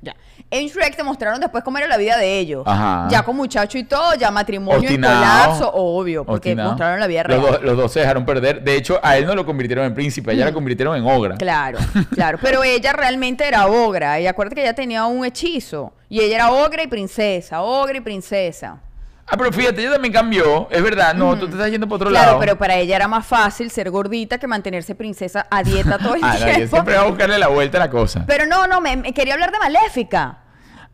ya. 0.00 0.16
En 0.50 0.66
Shrek 0.68 0.94
te 0.96 1.02
mostraron 1.02 1.40
después 1.40 1.64
cómo 1.64 1.78
era 1.78 1.86
la 1.88 1.96
vida 1.96 2.16
de 2.16 2.38
ellos. 2.38 2.62
Ajá. 2.66 3.08
Ya 3.10 3.22
con 3.22 3.34
muchacho 3.36 3.76
y 3.78 3.84
todo, 3.84 4.14
ya 4.14 4.30
matrimonio 4.30 4.78
en 4.80 4.84
Obstinado. 4.86 5.18
colapso, 5.46 5.70
obvio, 5.74 6.24
porque 6.24 6.54
mostraron 6.54 7.00
la 7.00 7.06
vida 7.06 7.22
real. 7.24 7.40
Los, 7.40 7.50
dos- 7.50 7.62
los 7.62 7.76
dos 7.76 7.92
se 7.92 8.00
dejaron 8.00 8.24
perder. 8.24 8.62
De 8.62 8.76
hecho, 8.76 9.00
a 9.02 9.16
él 9.16 9.26
no 9.26 9.34
lo 9.34 9.44
convirtieron 9.46 9.84
en 9.86 9.94
príncipe, 9.94 10.30
a 10.30 10.34
ella 10.34 10.44
la 10.46 10.52
convirtieron 10.52 10.96
en 10.96 11.04
ogra. 11.06 11.36
Claro, 11.36 11.78
claro. 12.14 12.38
Pero 12.40 12.62
ella 12.62 12.92
realmente 12.92 13.46
era 13.48 13.66
ogra. 13.66 14.20
Y 14.20 14.26
acuérdate 14.26 14.56
que 14.56 14.62
ella 14.62 14.74
tenía 14.74 14.93
un 14.98 15.24
hechizo. 15.24 15.92
Y 16.08 16.20
ella 16.20 16.36
era 16.36 16.50
ogra 16.52 16.82
y 16.82 16.86
princesa, 16.86 17.60
ogra 17.62 17.98
y 17.98 18.00
princesa. 18.00 18.78
Ah, 19.26 19.36
pero 19.38 19.50
fíjate, 19.52 19.80
ella 19.80 19.92
también 19.94 20.12
cambió. 20.12 20.68
Es 20.70 20.82
verdad, 20.82 21.14
no, 21.14 21.36
tú 21.38 21.46
te 21.46 21.52
estás 21.52 21.70
yendo 21.70 21.88
por 21.88 21.96
otro 21.96 22.10
Claro, 22.10 22.26
lado. 22.26 22.40
pero 22.40 22.58
para 22.58 22.76
ella 22.76 22.94
era 22.96 23.08
más 23.08 23.26
fácil 23.26 23.70
ser 23.70 23.90
gordita 23.90 24.36
que 24.38 24.46
mantenerse 24.46 24.94
princesa 24.94 25.46
a 25.50 25.62
dieta 25.62 25.96
todo 25.98 26.14
el 26.14 26.20
Ah, 26.24 26.36
no, 26.38 26.44
tiempo. 26.44 26.76
siempre 26.76 26.94
va 26.94 27.02
a 27.02 27.06
buscarle 27.06 27.38
la 27.38 27.48
vuelta 27.48 27.78
a 27.78 27.80
la 27.80 27.90
cosa. 27.90 28.24
Pero 28.26 28.44
no, 28.46 28.66
no, 28.66 28.80
me, 28.82 28.96
me 28.96 29.14
quería 29.14 29.32
hablar 29.34 29.50
de 29.50 29.58
Maléfica. 29.58 30.38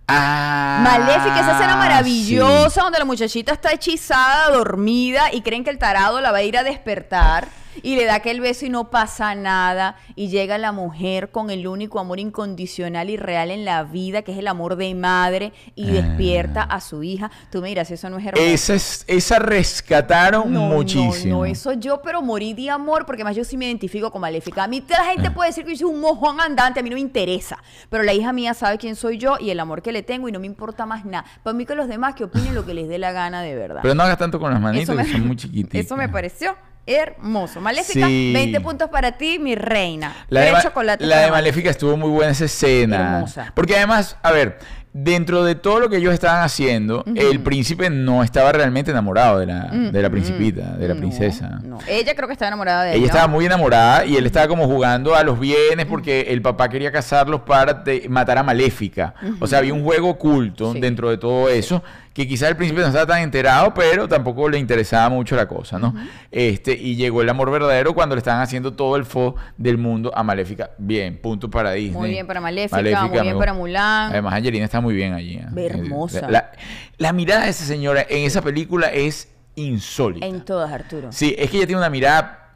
Ah. 0.06 0.80
Maléfica, 0.82 1.40
esa 1.40 1.52
escena 1.52 1.76
maravillosa 1.76 2.70
sí. 2.70 2.80
donde 2.80 2.98
la 2.98 3.04
muchachita 3.04 3.52
está 3.52 3.72
hechizada, 3.72 4.50
dormida 4.50 5.32
y 5.32 5.40
creen 5.42 5.62
que 5.64 5.70
el 5.70 5.78
tarado 5.78 6.20
la 6.20 6.32
va 6.32 6.38
a 6.38 6.42
ir 6.42 6.56
a 6.58 6.62
despertar 6.64 7.46
y 7.82 7.96
le 7.96 8.04
da 8.04 8.16
aquel 8.16 8.40
beso 8.40 8.66
y 8.66 8.68
no 8.68 8.90
pasa 8.90 9.34
nada 9.34 9.96
y 10.16 10.28
llega 10.28 10.58
la 10.58 10.72
mujer 10.72 11.30
con 11.30 11.50
el 11.50 11.66
único 11.66 11.98
amor 12.00 12.18
incondicional 12.20 13.10
y 13.10 13.16
real 13.16 13.50
en 13.50 13.64
la 13.64 13.82
vida 13.84 14.22
que 14.22 14.32
es 14.32 14.38
el 14.38 14.48
amor 14.48 14.76
de 14.76 14.94
madre 14.94 15.52
y 15.74 15.88
Ah. 15.90 15.92
despierta 16.02 16.62
a 16.62 16.80
su 16.80 17.02
hija. 17.02 17.30
Tú 17.50 17.60
me 17.60 17.68
dirás, 17.68 17.90
eso 17.90 18.10
no 18.10 18.18
es 18.18 18.26
hermoso. 18.26 18.44
Esa, 18.46 18.74
es- 18.74 19.04
esa 19.06 19.38
rescataron 19.38 20.52
No, 20.52 20.60
muchísimo. 20.68 21.34
No, 21.34 21.38
no, 21.40 21.44
eso 21.46 21.72
yo, 21.72 22.00
pero 22.02 22.22
morí 22.22 22.54
de 22.54 22.70
amor, 22.70 23.06
porque 23.06 23.24
más 23.24 23.36
yo 23.36 23.44
sí 23.44 23.56
me 23.56 23.66
identifico 23.66 24.10
con 24.10 24.20
Maléfica. 24.20 24.64
A 24.64 24.68
mí 24.68 24.82
la 24.88 25.04
gente 25.04 25.28
Ah. 25.28 25.34
puede 25.34 25.50
decir 25.50 25.64
que 25.64 25.72
yo 25.76 25.86
soy 25.86 25.94
un 25.94 26.00
mojón 26.00 26.40
andante, 26.40 26.80
a 26.80 26.82
mí 26.82 26.90
no 26.90 26.94
me 26.94 27.00
interesa. 27.00 27.58
Pero 27.88 28.02
la 28.02 28.12
hija 28.12 28.32
mía 28.32 28.54
sabe 28.54 28.78
quién 28.78 28.96
soy 28.96 29.18
yo 29.18 29.36
y 29.40 29.50
el 29.50 29.60
amor 29.60 29.82
que 29.82 29.92
le 29.92 30.02
tengo 30.02 30.28
y 30.28 30.32
no 30.32 30.40
me 30.40 30.46
importa 30.46 30.86
más 30.86 31.04
nada. 31.04 31.24
Para 31.42 31.54
mí 31.54 31.64
que 31.66 31.74
los 31.74 31.88
demás 31.88 32.14
que 32.14 32.24
opinen 32.24 32.54
lo 32.54 32.64
que 32.66 32.74
les 32.74 32.88
dé 32.88 32.98
la 32.98 33.12
gana 33.12 33.42
de 33.42 33.54
verdad. 33.54 33.80
Pero 33.82 33.94
no 33.94 34.02
hagas 34.02 34.18
tanto 34.18 34.38
con 34.40 34.52
las 34.52 34.60
manitos, 34.60 34.88
Eso 34.90 34.94
me- 34.94 35.04
que 35.04 35.12
son 35.12 35.26
muy 35.26 35.36
chiquititas. 35.36 35.80
Eso 35.86 35.96
me 35.96 36.08
pareció 36.08 36.56
hermoso. 36.86 37.60
Maléfica, 37.60 38.06
Sí. 38.06 38.32
20 38.34 38.60
puntos 38.60 38.88
para 38.90 39.12
ti, 39.12 39.38
mi 39.38 39.54
reina. 39.54 40.14
La 40.28 40.40
de, 40.40 40.46
Tres 40.46 40.58
Ma- 40.58 40.62
chocolates 40.62 41.06
la 41.08 41.20
de 41.20 41.30
Maléfica 41.30 41.70
estuvo 41.70 41.96
muy 41.96 42.10
buena 42.10 42.32
esa 42.32 42.46
escena. 42.46 43.14
Hermosa. 43.16 43.52
Porque 43.54 43.76
además, 43.76 44.16
a 44.22 44.32
ver, 44.32 44.58
dentro 44.92 45.44
de 45.44 45.54
todo 45.54 45.78
lo 45.78 45.88
que 45.88 45.98
ellos 45.98 46.12
estaban 46.12 46.42
haciendo, 46.42 47.04
el 47.14 47.38
príncipe 47.40 47.90
no 47.90 48.24
estaba 48.24 48.50
realmente 48.50 48.90
enamorado 48.90 49.38
de 49.38 49.46
la, 49.46 49.66
de 49.66 50.02
la 50.02 50.10
principita, 50.10 50.72
de 50.72 50.88
la 50.88 50.94
No, 50.94 51.00
princesa. 51.00 51.60
no. 51.62 51.78
Ella 51.86 52.14
creo 52.16 52.26
que 52.26 52.32
estaba 52.32 52.48
enamorada 52.48 52.82
de 52.82 52.90
él. 52.90 52.96
Ella 52.96 53.02
¿no? 53.02 53.06
estaba 53.06 53.28
muy 53.28 53.46
enamorada 53.46 54.04
y 54.04 54.16
él 54.16 54.26
estaba 54.26 54.48
como 54.48 54.66
jugando 54.66 55.14
a 55.14 55.22
los 55.22 55.38
bienes 55.38 55.86
porque 55.86 56.22
el 56.22 56.42
papá 56.42 56.68
quería 56.68 56.90
casarlos 56.90 57.42
para 57.42 57.84
matar 58.08 58.38
a 58.38 58.42
Maléfica. 58.42 59.14
O 59.38 59.46
sea, 59.46 59.60
había 59.60 59.74
un 59.74 59.84
juego 59.84 60.08
oculto 60.10 60.72
Sí. 60.72 60.80
dentro 60.80 61.08
de 61.08 61.18
todo 61.18 61.48
eso 61.48 61.84
que 62.12 62.26
quizás 62.26 62.48
el 62.50 62.56
príncipe 62.56 62.80
no 62.80 62.88
estaba 62.88 63.06
tan 63.06 63.22
enterado, 63.22 63.72
pero 63.72 64.08
tampoco 64.08 64.48
le 64.48 64.58
interesaba 64.58 65.08
mucho 65.08 65.36
la 65.36 65.46
cosa, 65.46 65.78
¿no? 65.78 65.94
Este, 66.32 66.72
y 66.72 66.96
llegó 66.96 67.22
el 67.22 67.28
amor 67.28 67.50
verdadero 67.52 67.94
cuando 67.94 68.16
le 68.16 68.18
estaban 68.18 68.42
haciendo 68.42 68.72
todo 68.72 68.96
el 68.96 69.04
fo 69.04 69.36
del 69.56 69.78
mundo 69.78 70.10
a 70.14 70.22
Maléfica. 70.24 70.70
Bien, 70.78 71.16
punto 71.18 71.48
para 71.48 71.70
Disney. 71.72 71.96
Muy 71.96 72.10
bien 72.10 72.26
para 72.26 72.40
Maléfica, 72.40 73.06
muy 73.06 73.20
bien 73.20 73.38
para 73.38 73.54
Mulan. 73.54 74.10
Además, 74.10 74.34
Angelina 74.34 74.64
está 74.64 74.80
muy 74.80 74.94
bien 74.94 75.12
allí. 75.14 75.34
¿eh? 75.36 75.46
Hermosa. 75.56 76.28
La, 76.28 76.50
la 76.98 77.12
mirada 77.12 77.44
de 77.44 77.50
esa 77.50 77.64
señora 77.64 78.04
en 78.08 78.24
esa 78.26 78.42
película 78.42 78.88
es 78.88 79.28
insólita. 79.54 80.26
En 80.26 80.44
todas, 80.44 80.72
Arturo. 80.72 81.12
Sí, 81.12 81.34
es 81.38 81.48
que 81.50 81.58
ella 81.58 81.66
tiene 81.66 81.78
una 81.80 81.90
mirada 81.90 82.54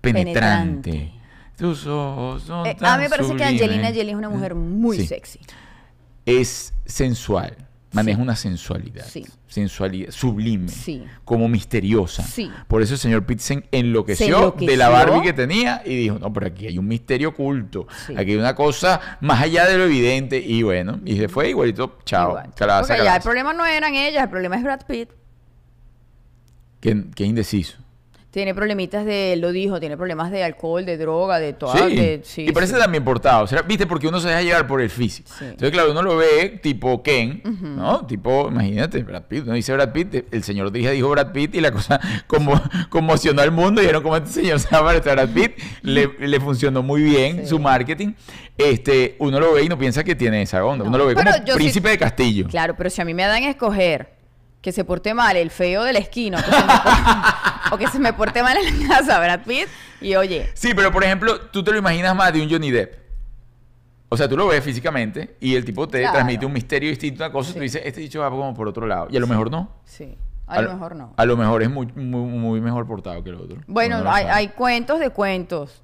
penetrante. 0.00 0.90
Penetrante. 0.90 1.12
Tus 1.56 1.86
ojos 1.86 2.42
son 2.42 2.66
Eh, 2.66 2.76
a 2.80 2.96
mí 2.96 3.02
me 3.04 3.10
parece 3.10 3.36
que. 3.36 3.44
Angelina 3.44 3.88
Jolie 3.88 4.10
es 4.10 4.16
una 4.16 4.30
mujer 4.30 4.54
muy 4.54 4.96
Sí. 4.96 5.06
sexy. 5.06 5.40
Es 6.26 6.72
sensual. 6.86 7.56
Maneja 7.92 8.22
una 8.22 8.36
sensualidad. 8.36 9.04
Sí. 9.08 9.26
Sensualidad 9.48 10.12
sublime. 10.12 10.68
Sí. 10.68 11.02
Como 11.24 11.48
misteriosa. 11.48 12.22
Sí. 12.22 12.48
Por 12.68 12.82
eso 12.82 12.94
el 12.94 13.00
señor 13.00 13.26
Pitt 13.26 13.40
se 13.40 13.64
enloqueció, 13.72 14.26
Se 14.26 14.32
enloqueció. 14.32 14.70
de 14.70 14.76
la 14.76 14.88
Barbie 14.88 15.22
que 15.22 15.32
tenía 15.32 15.82
y 15.84 15.96
dijo, 15.96 16.18
no, 16.20 16.32
pero 16.32 16.46
aquí 16.46 16.68
hay 16.68 16.78
un 16.78 16.86
misterio 16.86 17.30
oculto. 17.30 17.88
Sí. 18.06 18.14
Aquí 18.16 18.30
hay 18.32 18.36
una 18.36 18.54
cosa 18.54 19.18
más 19.20 19.42
allá 19.42 19.66
de 19.66 19.76
lo 19.76 19.84
evidente. 19.86 20.38
Y 20.38 20.62
bueno, 20.62 21.00
y 21.04 21.16
se 21.16 21.28
fue 21.28 21.48
igualito, 21.50 21.98
chao. 22.04 22.30
Igual. 22.30 22.54
calabaza, 22.54 22.94
Porque 22.94 23.04
ya 23.04 23.16
el 23.16 23.22
problema 23.22 23.52
no 23.52 23.66
eran 23.66 23.94
ellas, 23.94 24.22
el 24.22 24.30
problema 24.30 24.56
es 24.56 24.62
Brad 24.62 24.82
Pitt. 24.86 25.08
Qué, 26.80 27.04
qué 27.14 27.24
indeciso. 27.24 27.78
Tiene 28.30 28.54
problemitas 28.54 29.04
de, 29.04 29.32
él 29.32 29.40
lo 29.40 29.50
dijo, 29.50 29.80
tiene 29.80 29.96
problemas 29.96 30.30
de 30.30 30.44
alcohol, 30.44 30.86
de 30.86 30.96
droga, 30.96 31.40
de 31.40 31.52
todo. 31.52 31.72
Sí, 31.72 31.96
de- 31.96 32.20
sí, 32.22 32.46
y 32.48 32.52
parece 32.52 32.74
sí. 32.74 32.80
también 32.80 33.02
portado. 33.02 33.42
O 33.42 33.46
sea, 33.48 33.62
¿Viste? 33.62 33.88
Porque 33.88 34.06
uno 34.06 34.20
se 34.20 34.28
deja 34.28 34.40
llevar 34.40 34.68
por 34.68 34.80
el 34.80 34.88
físico. 34.88 35.28
Sí. 35.36 35.46
Entonces, 35.46 35.72
claro, 35.72 35.90
uno 35.90 36.00
lo 36.02 36.16
ve 36.16 36.60
tipo 36.62 37.02
Ken, 37.02 37.42
¿no? 37.60 38.06
Tipo, 38.06 38.46
imagínate, 38.48 39.02
Brad 39.02 39.24
Pitt. 39.24 39.42
Uno 39.44 39.54
dice 39.54 39.72
Brad 39.72 39.90
Pitt, 39.90 40.32
el 40.32 40.44
señor 40.44 40.70
Drija 40.70 40.90
dijo 40.92 41.10
Brad 41.10 41.32
Pitt 41.32 41.56
y 41.56 41.60
la 41.60 41.72
cosa 41.72 41.98
como, 42.28 42.60
conmocionó 42.88 43.42
al 43.42 43.50
mundo. 43.50 43.80
Y 43.80 43.84
vieron 43.86 44.02
cómo 44.02 44.16
este 44.16 44.30
señor 44.30 44.60
se 44.60 44.70
llama 44.70 44.92
Brad 44.92 45.28
Pitt. 45.30 45.58
Le, 45.82 46.08
le 46.20 46.40
funcionó 46.40 46.84
muy 46.84 47.02
bien 47.02 47.48
su 47.48 47.58
marketing. 47.58 48.12
Este, 48.56 49.16
uno 49.18 49.40
lo 49.40 49.54
ve 49.54 49.64
y 49.64 49.68
no 49.68 49.76
piensa 49.76 50.04
que 50.04 50.14
tiene 50.14 50.42
esa 50.42 50.64
onda. 50.64 50.84
uno 50.84 50.92
No, 50.92 50.98
lo 50.98 51.06
ve 51.06 51.14
como 51.14 51.30
príncipe 51.56 51.88
de 51.88 51.98
Castillo. 51.98 52.46
Claro, 52.48 52.76
pero 52.76 52.90
si 52.90 53.00
a 53.00 53.04
mí 53.04 53.12
me 53.12 53.24
dan 53.24 53.42
a 53.42 53.50
escoger 53.50 54.20
que 54.60 54.72
se 54.72 54.84
porte 54.84 55.14
mal 55.14 55.36
el 55.36 55.50
feo 55.50 55.84
de 55.84 55.92
la 55.94 55.98
esquina 55.98 56.38
o 56.46 56.50
o 57.70 57.78
que 57.78 57.86
se 57.88 57.98
me 57.98 58.12
porte 58.12 58.42
mal 58.42 58.56
en 58.56 58.88
la 58.88 58.96
casa 58.96 59.18
Brad 59.20 59.40
Pitt, 59.46 59.66
y 60.00 60.14
oye, 60.16 60.50
Sí, 60.54 60.72
pero 60.74 60.90
por 60.92 61.04
ejemplo, 61.04 61.40
tú 61.50 61.62
te 61.62 61.70
lo 61.72 61.78
imaginas 61.78 62.14
más 62.14 62.32
de 62.32 62.42
un 62.42 62.50
Johnny 62.50 62.70
Depp. 62.70 62.94
O 64.08 64.16
sea, 64.16 64.28
tú 64.28 64.36
lo 64.36 64.48
ves 64.48 64.64
físicamente 64.64 65.36
y 65.40 65.54
el 65.54 65.64
tipo 65.64 65.86
te 65.86 66.00
Claro. 66.00 66.14
transmite 66.14 66.44
un 66.44 66.52
misterio 66.52 66.90
distinto, 66.90 67.22
una 67.24 67.32
cosa, 67.32 67.50
y 67.50 67.54
tú 67.54 67.60
dices, 67.60 67.82
este 67.84 68.00
dicho 68.00 68.20
va 68.20 68.28
como 68.30 68.52
por 68.54 68.66
otro 68.66 68.86
lado. 68.86 69.06
Y 69.10 69.16
a 69.16 69.20
lo 69.20 69.26
mejor 69.28 69.50
no. 69.50 69.70
sí, 69.84 70.16
a 70.48 70.62
lo 70.62 70.72
mejor 70.72 70.96
no. 70.96 71.14
A 71.16 71.24
lo 71.26 71.36
mejor 71.36 71.62
es 71.62 71.70
muy, 71.70 71.86
muy, 71.94 72.22
muy 72.28 72.60
mejor 72.60 72.84
portado 72.88 73.22
que 73.22 73.30
el 73.30 73.36
otro. 73.36 73.58
Bueno, 73.68 74.02
no 74.02 74.10
hay, 74.10 74.48
cuentos 74.48 74.98
de 74.98 75.10
cuentos. 75.10 75.82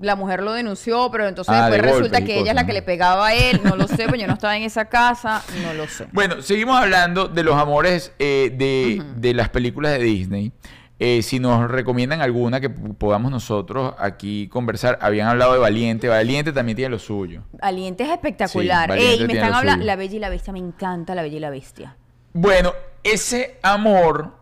La 0.00 0.14
mujer 0.16 0.42
lo 0.42 0.52
denunció, 0.52 1.10
pero 1.10 1.26
entonces 1.28 1.52
Ah, 1.54 1.68
después 1.68 1.82
de 1.82 1.88
resulta 1.98 2.24
que 2.24 2.38
ella 2.38 2.52
es 2.52 2.54
la 2.54 2.62
que 2.64 2.68
¿no? 2.72 2.74
le 2.74 2.82
pegaba 2.82 3.26
a 3.26 3.34
él. 3.34 3.60
No 3.64 3.76
lo 3.76 3.86
sé, 3.88 4.06
pues 4.08 4.18
yo 4.20 4.26
no 4.28 4.34
estaba 4.34 4.56
en 4.56 4.62
esa 4.62 4.84
casa, 4.86 5.42
no 5.64 5.74
lo 5.74 5.86
sé. 5.88 6.06
Bueno, 6.12 6.40
seguimos 6.42 6.80
hablando 6.80 7.26
de 7.28 7.42
los 7.42 7.56
amores 7.56 8.12
eh, 8.18 8.54
de, 8.56 9.02
de 9.16 9.34
las 9.34 9.48
películas 9.50 9.92
de 9.92 9.98
Disney. 9.98 10.52
Eh, 10.98 11.22
si 11.22 11.40
nos 11.40 11.68
recomiendan 11.68 12.20
alguna 12.20 12.60
que 12.60 12.70
podamos 12.70 13.32
nosotros 13.32 13.94
aquí 13.98 14.46
conversar. 14.48 14.98
Habían 15.02 15.26
hablado 15.28 15.52
de 15.54 15.58
Valiente. 15.58 16.06
Valiente 16.08 16.52
también 16.52 16.76
tiene 16.76 16.90
lo 16.90 16.98
suyo. 17.00 17.42
Valiente 17.60 18.04
es 18.04 18.10
espectacular. 18.10 18.84
Sí, 18.84 18.88
Valiente 18.90 19.20
Ey, 19.22 19.26
me 19.26 19.32
están 19.34 19.54
hablando. 19.54 19.84
La 19.84 19.96
Bella 19.96 20.16
y 20.16 20.20
la 20.20 20.28
Bestia, 20.28 20.52
me 20.52 20.60
encanta 20.60 21.14
La 21.16 21.22
Bella 21.22 21.36
y 21.36 21.40
la 21.40 21.50
Bestia. 21.50 21.96
Bueno, 22.34 22.72
ese 23.02 23.58
amor 23.62 24.40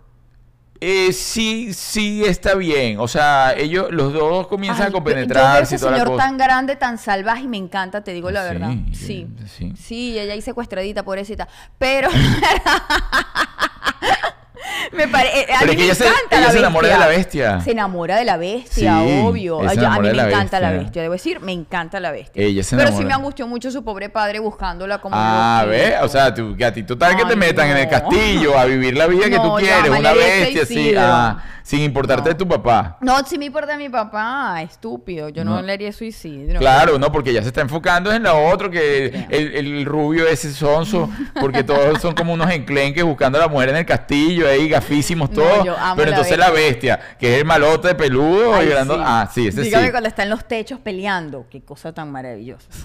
eh, 0.83 1.13
sí, 1.13 1.73
sí 1.73 2.23
está 2.25 2.55
bien. 2.55 3.01
O 3.01 3.09
sea, 3.09 3.55
ellos, 3.57 3.89
los 3.91 4.13
dos 4.13 4.47
comienzan 4.47 4.83
Ay, 4.83 4.83
a 4.83 4.87
yo- 4.89 4.93
yo 4.93 4.97
compenetrarse 4.97 5.77
veo 5.77 5.91
y 5.91 5.95
ese 5.95 6.03
señor 6.05 6.17
tan 6.19 6.37
grande, 6.39 6.77
tan 6.77 6.99
salvaje 6.99 7.43
y 7.45 7.49
me 7.49 7.57
encanta, 7.59 8.03
te 8.05 8.13
digo 8.13 8.31
la 8.31 8.43
Sí, 8.47 8.53
verdad. 8.53 8.71
Sí. 8.93 9.27
sí. 9.47 9.73
Sí, 9.79 10.19
ella 10.19 10.35
ahí 10.35 10.43
secuestradita, 10.43 11.03
pobrecita. 11.05 11.49
Pero 11.79 12.09
Me 14.93 15.09
pare- 15.09 15.29
eh, 15.41 15.47
a 15.55 15.61
Pero 15.61 15.73
mí 15.73 15.79
me 15.79 15.85
ella 15.85 15.95
se- 15.95 16.05
encanta 16.07 16.37
ella 16.37 16.47
la 16.47 16.53
se 16.53 16.59
enamora 16.59 16.89
de 16.89 16.99
la 16.99 17.07
bestia. 17.09 17.61
Se 17.61 17.71
enamora 17.73 18.17
de 18.17 18.25
la 18.25 18.37
bestia, 18.37 19.01
Sí, 19.03 19.21
obvio. 19.25 19.63
yo- 19.75 19.89
a 19.89 19.99
mí 20.01 20.09
me 20.11 20.23
encanta 20.23 20.61
la 20.61 20.71
bestia. 20.73 21.03
Debo 21.03 21.13
decir, 21.15 21.41
me 21.41 21.53
encanta 21.53 22.01
la 22.01 22.11
bestia. 22.11 22.43
Ella 22.43 22.63
se 22.63 22.77
Pero 22.77 22.97
sí 22.97 23.05
me 23.05 23.13
angustió 23.15 23.47
mucho 23.47 23.71
su 23.71 23.83
pobre 23.85 24.09
padre 24.09 24.39
buscándola 24.39 24.99
como 25.01 25.15
Ah. 25.19 25.65
¿ves? 25.69 25.95
O 26.03 26.09
sea, 26.09 26.33
tú, 26.35 26.57
que 26.57 26.65
a 26.65 26.73
ti 26.73 26.83
total 26.83 27.17
que 27.17 27.25
te 27.25 27.37
metan 27.37 27.69
en 27.69 27.77
el 27.77 27.89
castillo 27.89 28.59
a 28.59 28.65
vivir 28.65 28.97
la 28.97 29.07
vida 29.07 29.29
que 29.31 29.39
tú 29.39 29.55
quieres, 29.57 29.89
una 29.91 30.13
bestia 30.13 30.63
así, 30.63 30.95
ah, 30.99 31.43
sin 31.63 31.81
importarte 31.81 32.25
No. 32.25 32.29
de 32.31 32.35
tu 32.35 32.49
papá. 32.49 32.99
No, 33.01 33.19
sí 33.25 33.39
me 33.39 33.45
importa 33.47 33.77
mi 33.77 33.89
papá, 33.89 34.61
estúpido. 34.63 35.29
Yo 35.29 35.45
no, 35.45 35.63
le 35.63 35.73
haría 35.73 35.93
suicidio. 35.93 36.59
Claro, 36.59 36.99
no, 36.99 37.13
porque 37.13 37.33
ya 37.33 37.43
se 37.43 37.49
está 37.49 37.61
enfocando 37.61 38.13
en 38.13 38.23
lo 38.25 38.49
otro, 38.49 38.71
que 38.71 39.27
el, 39.31 39.55
el 39.55 39.85
rubio 39.85 40.27
ese 40.27 40.53
sonso, 40.53 41.09
porque 41.41 41.63
todos 41.63 42.01
son 42.01 42.15
como 42.15 42.33
unos 42.33 42.51
enclenques 42.51 43.05
buscando 43.05 43.39
a 43.39 43.43
la 43.43 43.49
mujer 43.49 43.69
en 43.71 43.77
el 43.77 43.87
castillo, 43.87 44.49
ahí 44.53 44.69
gafísimos 44.69 45.31
No, 45.31 45.37
todos. 45.43 45.65
yo 45.65 45.77
amo 45.79 45.97
pero 45.97 46.11
la 46.11 46.17
entonces 46.17 46.39
la 46.39 46.51
bestia, 46.51 47.01
que 47.19 47.33
es 47.35 47.39
el 47.41 47.45
malote 47.45 47.89
de 47.89 47.95
peludo, 47.95 48.55
Ay, 48.55 48.69
y 48.69 48.71
sí. 48.71 48.77
ah, 48.99 49.31
sí, 49.33 49.49
ese 49.49 49.63
Dígame 49.63 49.87
sí. 49.87 49.91
cuando 49.91 50.09
está 50.09 50.23
en 50.23 50.31
los 50.31 50.47
techos 50.47 50.79
peleando. 50.81 51.47
Qué 51.51 51.61
cosa 51.63 51.93
tan 51.93 52.11
maravillosa. 52.13 52.69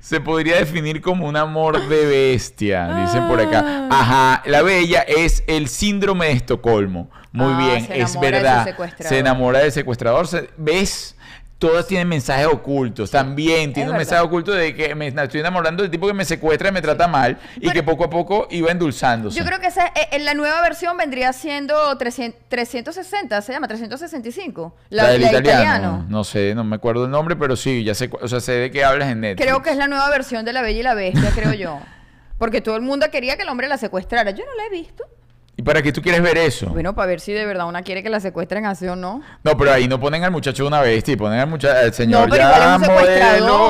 Se 0.00 0.20
podría 0.20 0.56
definir 0.56 1.00
como 1.00 1.28
un 1.28 1.36
amor 1.36 1.88
de 1.88 2.06
bestia, 2.06 2.96
dicen 2.96 3.28
por 3.28 3.40
acá. 3.40 3.62
Ah. 3.64 3.88
Ajá, 3.90 4.42
la 4.46 4.62
bella 4.62 5.00
es 5.02 5.44
el 5.46 5.68
síndrome 5.68 6.26
de 6.26 6.32
Estocolmo. 6.32 7.10
Muy 7.32 7.52
Ah, 7.54 7.58
bien, 7.58 7.88
es 7.92 8.18
verdad. 8.18 8.74
Se 8.98 9.18
enamora 9.18 9.60
del 9.60 9.70
secuestrador. 9.70 10.26
Se- 10.26 10.50
¿Ves? 10.56 11.14
Todas 11.60 11.86
tienen 11.86 12.08
mensajes 12.08 12.46
ocultos. 12.46 13.10
También 13.10 13.74
tiene 13.74 13.90
un 13.90 13.96
mensaje 13.98 14.22
oculto 14.22 14.50
de 14.50 14.74
que 14.74 14.94
me 14.94 15.08
estoy 15.08 15.40
enamorando 15.40 15.82
del 15.82 15.90
tipo 15.90 16.06
que 16.06 16.14
me 16.14 16.24
secuestra 16.24 16.70
y 16.70 16.72
me 16.72 16.80
trata 16.80 17.06
mal 17.06 17.38
y 17.56 17.60
Pero- 17.60 17.72
que 17.74 17.82
poco 17.82 18.04
a 18.04 18.08
poco 18.08 18.48
iba 18.50 18.70
endulzándose. 18.70 19.38
Yo 19.38 19.44
creo 19.44 19.60
que 19.60 19.66
esa, 19.66 19.88
eh, 19.88 20.08
en 20.12 20.24
la 20.24 20.32
nueva 20.32 20.62
versión 20.62 20.96
vendría 20.96 21.34
siendo 21.34 21.98
300 21.98 22.40
360, 22.48 23.42
se 23.42 23.52
llama 23.52 23.68
365. 23.68 24.74
la, 24.88 25.08
del 25.08 25.20
la 25.20 25.32
italiano. 25.32 26.06
No 26.08 26.24
sé, 26.24 26.54
no 26.54 26.64
me 26.64 26.76
acuerdo 26.76 27.04
el 27.04 27.10
nombre, 27.10 27.36
pero 27.36 27.54
sí, 27.56 27.84
ya 27.84 27.94
sé, 27.94 28.08
o 28.18 28.26
sea, 28.26 28.40
sé 28.40 28.52
de 28.52 28.70
qué 28.70 28.82
hablas 28.82 29.10
en 29.10 29.20
Netflix. 29.20 29.46
Creo 29.46 29.62
que 29.62 29.68
es 29.68 29.76
la 29.76 29.86
nueva 29.86 30.08
versión 30.08 30.46
de 30.46 30.54
La 30.54 30.62
Bella 30.62 30.80
y 30.80 30.82
la 30.82 30.94
Bestia, 30.94 31.30
creo 31.34 31.52
yo. 31.52 31.78
Porque 32.38 32.62
todo 32.62 32.76
el 32.76 32.80
mundo 32.82 33.06
quería 33.10 33.36
que 33.36 33.42
el 33.42 33.50
hombre 33.50 33.68
la 33.68 33.76
secuestrara. 33.76 34.30
Yo 34.30 34.44
no 34.46 34.54
la 34.56 34.64
he 34.64 34.70
visto. 34.70 35.04
¿Y 35.56 35.62
para 35.62 35.82
qué 35.82 35.92
tú 35.92 36.00
quieres 36.00 36.22
ver 36.22 36.38
eso? 36.38 36.66
Bueno, 36.68 36.94
para 36.94 37.06
ver 37.08 37.20
si 37.20 37.32
de 37.32 37.44
verdad 37.44 37.66
una 37.66 37.82
quiere 37.82 38.02
que 38.02 38.08
la 38.08 38.18
secuestren 38.20 38.64
así 38.64 38.86
o 38.86 38.96
no. 38.96 39.20
No, 39.44 39.56
pero 39.58 39.72
ahí 39.72 39.86
no 39.88 40.00
ponen 40.00 40.24
al 40.24 40.30
muchacho 40.30 40.62
de 40.62 40.68
una 40.68 40.80
bestia 40.80 41.12
y 41.12 41.16
ponen 41.16 41.38
al, 41.38 41.48
mucha- 41.48 41.80
al 41.80 41.92
señor 41.92 42.28
no, 42.28 42.34
pero 42.34 42.44
ya 42.44 42.48
igual 42.56 42.82
es 42.82 42.88
un 42.88 42.94
modelo 42.94 43.10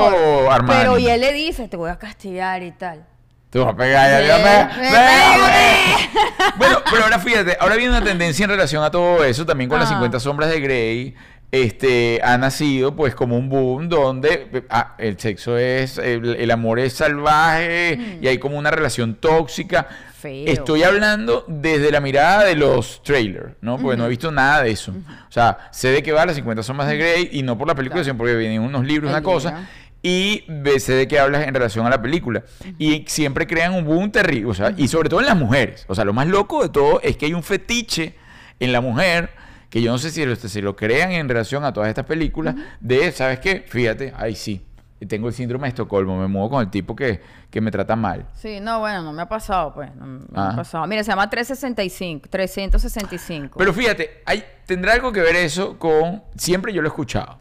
secuestrador. 0.09 0.51
Armani. 0.53 0.79
Pero 0.79 0.97
y 0.99 1.09
él 1.09 1.19
le 1.21 1.33
dice, 1.33 1.67
te 1.67 1.75
voy 1.77 1.89
a 1.89 1.97
castigar 1.97 2.63
y 2.63 2.71
tal. 2.71 3.05
Te 3.49 3.59
vas 3.59 3.73
a 3.73 3.75
pegar 3.75 4.09
ya, 4.09 4.27
ya, 4.27 4.37
me 4.37 4.73
pego. 4.73 4.89
pega. 4.89 6.51
Bueno, 6.57 6.77
pero 6.89 7.03
ahora 7.03 7.19
fíjate, 7.19 7.57
ahora 7.59 7.75
viene 7.75 7.91
una 7.97 8.03
tendencia 8.03 8.43
en 8.45 8.49
relación 8.51 8.83
a 8.83 8.89
todo 8.91 9.23
eso, 9.25 9.45
también 9.45 9.69
con 9.69 9.77
las 9.79 9.89
Ah. 9.89 9.93
50 9.95 10.19
sombras 10.21 10.49
de 10.49 10.59
Grey. 10.61 11.15
Este, 11.51 12.21
ha 12.23 12.37
nacido 12.37 12.95
pues 12.95 13.13
como 13.13 13.35
un 13.37 13.49
boom 13.49 13.89
donde 13.89 14.63
ah, 14.69 14.95
el 14.97 15.19
sexo 15.19 15.57
es, 15.57 15.97
el, 15.97 16.35
el 16.37 16.49
amor 16.49 16.79
es 16.79 16.93
salvaje 16.93 18.19
y 18.21 18.27
hay 18.27 18.37
como 18.37 18.57
una 18.57 18.71
relación 18.71 19.15
tóxica. 19.15 19.87
Feo. 20.21 20.45
Estoy 20.47 20.83
hablando 20.83 21.45
desde 21.47 21.91
la 21.91 21.99
mirada 21.99 22.43
de 22.45 22.55
los 22.55 23.01
trailers, 23.03 23.53
¿no? 23.61 23.77
Porque 23.77 23.97
no 23.97 24.05
he 24.05 24.09
visto 24.09 24.31
nada 24.31 24.61
de 24.63 24.71
eso. 24.71 24.91
O 24.91 25.31
sea, 25.31 25.69
sé 25.71 25.89
de 25.89 26.03
qué 26.03 26.11
va 26.11 26.25
las 26.25 26.35
50 26.35 26.61
sombras 26.63 26.87
de 26.89 26.97
Grey 26.97 27.29
y 27.31 27.41
no 27.43 27.57
por 27.57 27.67
la 27.67 27.75
película, 27.75 28.01
Claro. 28.01 28.05
sino 28.05 28.17
porque 28.17 28.35
vienen 28.35 28.61
unos 28.61 28.85
libros, 28.85 29.09
El 29.09 29.15
una 29.15 29.23
cosa. 29.23 29.67
Y 30.03 30.45
sé 30.79 30.93
de 30.93 31.07
qué 31.07 31.19
hablas 31.19 31.47
en 31.47 31.53
relación 31.53 31.85
a 31.85 31.89
la 31.89 32.01
película. 32.01 32.43
Y 32.79 33.05
siempre 33.07 33.45
crean 33.47 33.73
un 33.73 33.85
boom 33.85 34.11
terrible. 34.11 34.49
O 34.49 34.53
sea, 34.53 34.73
y 34.77 34.87
sobre 34.87 35.09
todo 35.09 35.19
en 35.19 35.27
las 35.27 35.37
mujeres. 35.37 35.85
O 35.87 35.95
sea, 35.95 36.05
lo 36.05 36.13
más 36.13 36.27
loco 36.27 36.63
de 36.63 36.69
todo 36.69 37.01
es 37.01 37.17
que 37.17 37.25
hay 37.27 37.33
un 37.33 37.43
fetiche 37.43 38.15
en 38.59 38.71
la 38.71 38.81
mujer 38.81 39.29
que 39.69 39.81
yo 39.81 39.91
no 39.91 39.97
sé 39.97 40.11
si 40.11 40.25
lo, 40.25 40.35
si 40.35 40.61
lo 40.61 40.75
crean 40.75 41.11
en 41.13 41.29
relación 41.29 41.63
a 41.63 41.71
todas 41.71 41.87
estas 41.89 42.05
películas. 42.05 42.55
De, 42.79 43.11
¿sabes 43.11 43.39
qué? 43.39 43.63
Fíjate, 43.67 44.13
ay 44.17 44.35
sí. 44.35 44.61
Tengo 45.07 45.27
el 45.27 45.33
síndrome 45.33 45.63
de 45.65 45.69
Estocolmo. 45.69 46.19
Me 46.19 46.27
muevo 46.27 46.49
con 46.49 46.61
el 46.61 46.69
tipo 46.69 46.95
que, 46.95 47.21
que 47.49 47.59
me 47.61 47.71
trata 47.71 47.95
mal. 47.95 48.27
Sí, 48.35 48.59
no, 48.59 48.79
bueno, 48.79 49.01
no 49.01 49.11
me 49.13 49.21
ha 49.23 49.29
pasado, 49.29 49.73
pues. 49.73 49.93
No 49.95 50.05
me 50.05 50.19
Ah. 50.35 50.49
ha 50.51 50.55
pasado. 50.55 50.85
Mira, 50.87 51.03
se 51.03 51.11
llama 51.11 51.29
365, 51.29 52.27
365. 52.29 53.57
Pero 53.57 53.73
fíjate, 53.73 54.21
hay, 54.25 54.43
tendrá 54.65 54.93
algo 54.93 55.11
que 55.11 55.21
ver 55.21 55.35
eso 55.35 55.77
con. 55.79 56.21
Siempre 56.35 56.73
yo 56.73 56.81
lo 56.81 56.87
he 56.87 56.91
escuchado. 56.91 57.39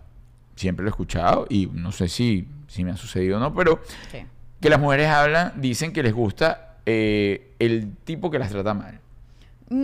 Siempre 0.57 0.85
lo 0.85 0.89
he 0.89 0.93
escuchado. 0.93 1.47
Y 1.49 1.67
no 1.73 1.93
sé 1.93 2.09
si, 2.09 2.49
si 2.69 2.85
me 2.85 2.93
ha 2.93 2.97
sucedido 2.97 3.37
o 3.37 3.41
no, 3.41 3.55
pero 3.55 3.81
Sí. 4.11 4.25
que 4.61 4.71
las 4.71 4.79
mujeres 4.81 5.09
hablan, 5.09 5.53
dicen 5.57 5.93
que 5.93 6.03
les 6.03 6.13
gusta 6.15 6.77
eh, 6.87 7.55
el 7.59 7.95
tipo 8.05 8.31
que 8.31 8.39
las 8.39 8.51
trata 8.51 8.73
mal. 8.75 9.00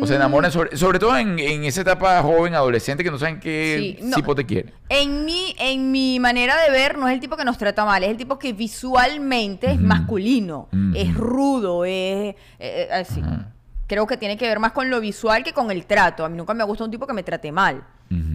O 0.02 0.06
se 0.06 0.16
enamoran, 0.16 0.50
sobre, 0.50 0.76
sobre 0.76 0.98
todo 0.98 1.16
en, 1.16 1.38
en 1.38 1.62
esa 1.64 1.82
etapa 1.82 2.20
joven, 2.20 2.54
adolescente, 2.54 3.04
que 3.04 3.10
no 3.10 3.18
saben 3.18 3.38
qué 3.38 3.96
Sí, 4.00 4.04
no. 4.04 4.16
tipo 4.16 4.34
te 4.34 4.44
quiere. 4.44 4.72
En 4.88 5.24
mi, 5.24 5.54
en 5.60 5.92
mi 5.92 6.18
manera 6.18 6.60
de 6.60 6.70
ver, 6.72 6.98
no 6.98 7.06
es 7.06 7.14
el 7.14 7.20
tipo 7.20 7.36
que 7.36 7.44
nos 7.44 7.56
trata 7.56 7.84
mal, 7.84 8.02
es 8.02 8.10
el 8.10 8.16
tipo 8.16 8.36
que 8.36 8.52
visualmente 8.52 9.70
es 9.70 9.80
masculino, 9.80 10.68
es 10.94 11.14
rudo, 11.14 11.84
es 11.84 11.90
eh, 11.92 12.36
eh, 12.58 12.88
así. 12.92 13.20
Ajá. 13.20 13.52
Creo 13.86 14.08
que 14.08 14.16
tiene 14.16 14.36
que 14.36 14.48
ver 14.48 14.58
más 14.58 14.72
con 14.72 14.90
lo 14.90 15.00
visual 15.00 15.44
que 15.44 15.52
con 15.52 15.70
el 15.70 15.86
trato. 15.86 16.24
A 16.24 16.28
mí 16.28 16.36
nunca 16.36 16.52
me 16.54 16.64
gusta 16.64 16.82
un 16.82 16.90
tipo 16.90 17.06
que 17.06 17.12
me 17.12 17.22
trate 17.22 17.52
mal. 17.52 17.84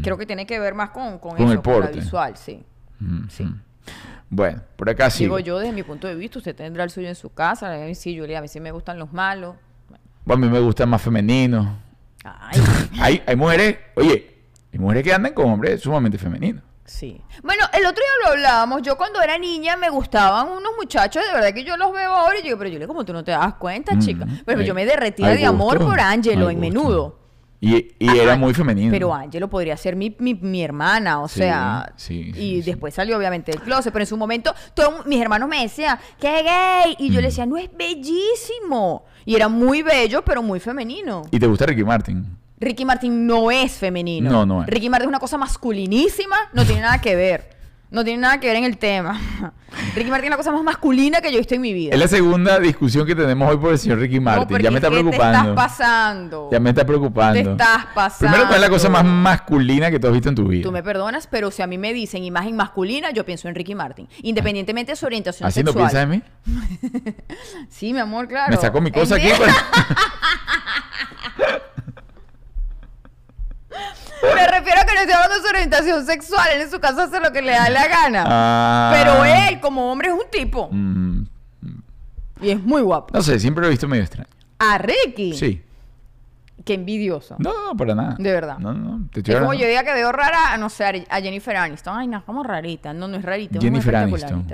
Creo 0.02 0.18
que 0.18 0.26
tiene 0.26 0.46
que 0.46 0.58
ver 0.60 0.74
más 0.74 0.92
con, 0.92 1.20
con, 1.20 1.36
Con 1.36 1.44
eso, 1.44 1.52
el 1.52 1.62
con 1.62 1.74
la 1.74 1.80
porte. 1.88 2.00
visual, 2.00 2.38
sí. 2.38 2.64
Sí. 3.28 3.46
Bueno, 4.30 4.62
por 4.78 4.90
acá 4.90 5.10
sí. 5.10 5.26
Digo 5.26 5.40
yo, 5.40 5.60
desde 5.60 5.74
mi 5.74 5.84
punto 5.84 6.08
de 6.08 6.16
vista, 6.16 6.38
usted 6.40 6.56
tendrá 6.56 6.86
el 6.86 6.90
suyo 6.90 7.10
en 7.10 7.16
su 7.16 7.34
casa. 7.34 7.76
Sí, 7.94 8.18
Julia, 8.18 8.40
a 8.40 8.42
mí 8.42 8.48
sí 8.48 8.62
me 8.62 8.72
gustan 8.72 8.98
los 8.98 9.12
malos. 9.12 9.58
A 10.30 10.36
mí 10.36 10.48
me 10.48 10.60
gusta 10.60 10.86
más 10.86 11.02
femenino. 11.02 11.78
Ay, 12.24 12.62
Hay, 13.02 13.24
hay 13.26 13.36
mujeres, 13.36 13.78
oye, 13.96 14.38
hay 14.72 14.80
mujeres 14.80 15.04
que 15.04 15.14
andan 15.14 15.34
con 15.34 15.50
hombres 15.50 15.82
sumamente 15.82 16.18
femeninos. 16.18 16.64
sí. 16.86 17.22
Bueno, 17.44 17.64
el 17.74 17.86
otro 17.86 17.96
día 18.04 18.26
lo 18.26 18.32
hablábamos. 18.34 18.82
Yo 18.84 18.96
cuando 18.98 19.22
era 19.22 19.38
niña 19.38 19.76
me 19.78 19.90
gustaban 19.90 20.48
unos 20.50 20.72
muchachos, 20.78 21.24
de 21.26 21.34
verdad 21.34 21.54
que 21.54 21.64
yo 21.64 21.76
los 21.78 21.92
veo 21.92 22.12
ahora 22.14 22.36
y 22.36 22.40
yo 22.40 22.44
digo, 22.46 22.58
pero 22.60 22.70
yo 22.70 22.88
como 22.88 23.04
tú 23.04 23.14
no 23.14 23.24
te 23.24 23.32
das 23.32 23.56
cuenta, 23.56 23.98
chica. 23.98 24.26
Mm, 24.26 24.40
Pero 24.46 24.60
hay- 24.62 24.68
yo 24.68 24.74
me 24.76 24.86
derretía 24.86 25.30
de 25.30 25.46
amor 25.46 25.78
gusto, 25.80 25.90
por 25.90 26.00
Ángelo 26.00 26.50
en 26.50 26.60
gusto. 26.60 26.80
menudo. 26.80 27.20
Y, 27.64 27.94
y 28.00 28.08
Ajá, 28.10 28.24
era 28.24 28.36
muy 28.38 28.56
femenino. 28.56 28.92
Pero 28.92 29.14
Ángelo 29.14 29.48
podría 29.48 29.78
ser 29.78 29.96
mi, 29.96 30.16
mi, 30.18 30.34
mi 30.34 30.64
hermana, 30.64 31.22
o 31.22 31.28
Sí, 31.28 31.42
sea. 31.42 31.94
sí, 31.96 32.32
sí, 32.34 32.40
y 32.42 32.62
después 32.64 32.94
salió 32.96 33.16
obviamente 33.16 33.52
del 33.52 33.62
closet, 33.62 33.94
pero 33.94 34.02
en 34.02 34.08
su 34.08 34.18
momento 34.18 34.52
todos 34.74 35.06
mis 35.06 35.22
hermanos 35.22 35.48
me 35.48 35.62
decían, 35.62 36.00
¡qué 36.20 36.42
gay! 36.42 36.96
Y 36.98 37.10
yo 37.12 37.20
Mm. 37.20 37.22
le 37.22 37.28
decía, 37.28 37.46
no 37.46 37.58
es 37.58 37.70
bellísimo. 38.26 39.06
Y 39.26 39.36
era 39.36 39.48
muy 39.48 39.84
bello, 39.84 40.24
pero 40.26 40.42
muy 40.42 40.60
femenino. 40.60 41.24
¿Y 41.32 41.40
te 41.40 41.48
gusta 41.48 41.66
Ricky 41.68 41.84
Martin? 41.84 42.26
Ricky 42.60 42.86
Martin 42.86 43.26
no 43.28 43.52
es 43.52 43.74
femenino. 43.74 44.30
No, 44.32 44.46
no 44.46 44.62
es. 44.64 44.68
Ricky 44.68 44.90
Martin 44.90 45.06
es 45.06 45.10
una 45.10 45.20
cosa 45.20 45.38
masculinísima, 45.38 46.36
no 46.54 46.66
tiene 46.66 46.82
nada 46.82 47.00
que 47.02 47.16
ver. 47.16 47.61
No 47.92 48.06
tiene 48.06 48.22
nada 48.22 48.40
que 48.40 48.48
ver 48.48 48.56
en 48.56 48.64
el 48.64 48.78
tema. 48.78 49.20
Ricky 49.96 50.10
Martin 50.10 50.26
es 50.26 50.30
la 50.32 50.38
cosa 50.38 50.52
más 50.52 50.64
masculina 50.64 51.20
que 51.22 51.30
yo 51.30 51.36
he 51.36 51.40
visto 51.40 51.56
en 51.56 51.62
mi 51.62 51.74
vida. 51.74 51.94
Es 51.94 52.00
la 52.00 52.08
segunda 52.08 52.58
discusión 52.60 53.06
que 53.06 53.14
tenemos 53.16 53.50
hoy 53.50 53.58
por 53.58 53.72
el 53.74 53.78
señor 53.80 54.00
Ricky 54.00 54.16
No, 54.16 54.22
Martin. 54.22 54.58
ya 54.60 54.72
me 54.72 54.78
está 54.78 54.90
preocupando. 54.90 55.32
Te 55.44 55.50
estás 55.50 55.56
pasando. 55.56 56.50
Ya 56.52 56.60
me 56.62 56.70
está 56.70 56.86
preocupando. 56.86 57.34
Te 57.44 57.52
estás 57.52 57.86
pasando. 57.94 58.28
Primero, 58.32 58.48
¿cuál 58.48 58.56
es 58.56 58.62
la 58.62 58.70
cosa 58.70 58.90
más 58.90 59.04
masculina 59.04 59.92
que 59.92 60.00
tú 60.00 60.08
has 60.08 60.14
visto 60.14 60.30
en 60.30 60.36
tu 60.36 60.48
vida? 60.48 60.64
Tú 60.64 60.72
me 60.72 60.82
perdonas, 60.84 61.28
pero 61.28 61.52
si 61.52 61.62
a 61.62 61.68
mí 61.68 61.78
me 61.78 61.92
dicen 61.94 62.24
imagen 62.24 62.56
masculina, 62.56 63.12
yo 63.12 63.26
pienso 63.26 63.50
en 63.50 63.56
Ricky 63.56 63.76
Martin. 63.76 64.08
Independientemente 64.22 64.94
de 64.94 64.96
su 64.96 65.06
orientación 65.06 65.48
¿Así 65.48 65.62
no 65.64 65.74
sexual. 65.74 65.92
piensas 65.92 66.04
en 66.04 67.04
mí? 67.06 67.14
Sí, 67.70 67.92
mi 67.94 68.00
amor, 68.00 68.28
claro. 68.30 68.52
Me 68.52 68.58
saco 68.58 68.80
mi 68.80 68.92
cosa 68.92 69.16
aquí. 69.16 69.28
vez- 69.28 69.38
pues. 73.68 74.11
Me 74.24 74.48
refiero 74.48 74.82
a 74.82 74.86
que 74.86 74.94
no 74.94 75.00
estoy 75.02 75.14
hablando 75.14 75.36
de 75.36 75.42
su 75.42 75.48
orientación 75.48 76.06
sexual. 76.06 76.48
Él 76.54 76.62
en 76.62 76.72
su 76.72 76.80
casa 76.80 77.04
hace 77.04 77.20
lo 77.20 77.32
que 77.32 77.42
le 77.42 77.52
da 77.52 77.70
la 77.70 77.88
gana. 77.88 78.24
Ah. 78.28 78.92
Pero 78.94 79.26
él, 79.26 79.60
como 79.60 79.92
hombre, 79.92 80.10
es 80.10 80.14
un 80.14 80.30
tipo. 80.32 80.70
Mm, 80.72 81.26
Y 82.42 82.50
es 82.52 82.62
muy 82.62 82.82
guapo. 82.82 83.14
no 83.14 83.22
sé, 83.22 83.40
siempre 83.40 83.62
lo 83.62 83.68
he 83.68 83.72
visto 83.72 83.88
medio 83.88 84.04
extraño. 84.04 84.30
A 84.60 84.78
Ricky. 84.78 85.34
Sí. 85.34 85.62
Qué 86.64 86.76
envidioso. 86.76 87.36
No, 87.40 87.52
no, 87.70 87.76
para 87.76 87.96
nada. 87.96 88.16
De 88.20 88.32
verdad. 88.32 88.60
No, 88.60 88.74
no, 88.74 89.08
te 89.12 89.22
estoy 89.22 89.34
Es 89.34 89.40
como 89.40 89.54
yo 89.54 89.68
diga 89.68 89.84
que 89.84 89.94
veo 89.94 90.12
rara, 90.12 90.56
no 90.58 90.70
sé, 90.70 91.06
a 91.10 91.22
Jennifer 91.22 91.56
Aniston. 91.56 91.98
Ay, 91.98 92.08
no, 92.08 92.24
como 92.24 92.44
rarita. 92.44 92.94
No, 92.94 93.08
no 93.08 93.18
es 93.18 93.24
rarita. 93.24 93.58
es 93.58 93.64
Jennifer 93.64 93.96
Aniston. 93.96 94.46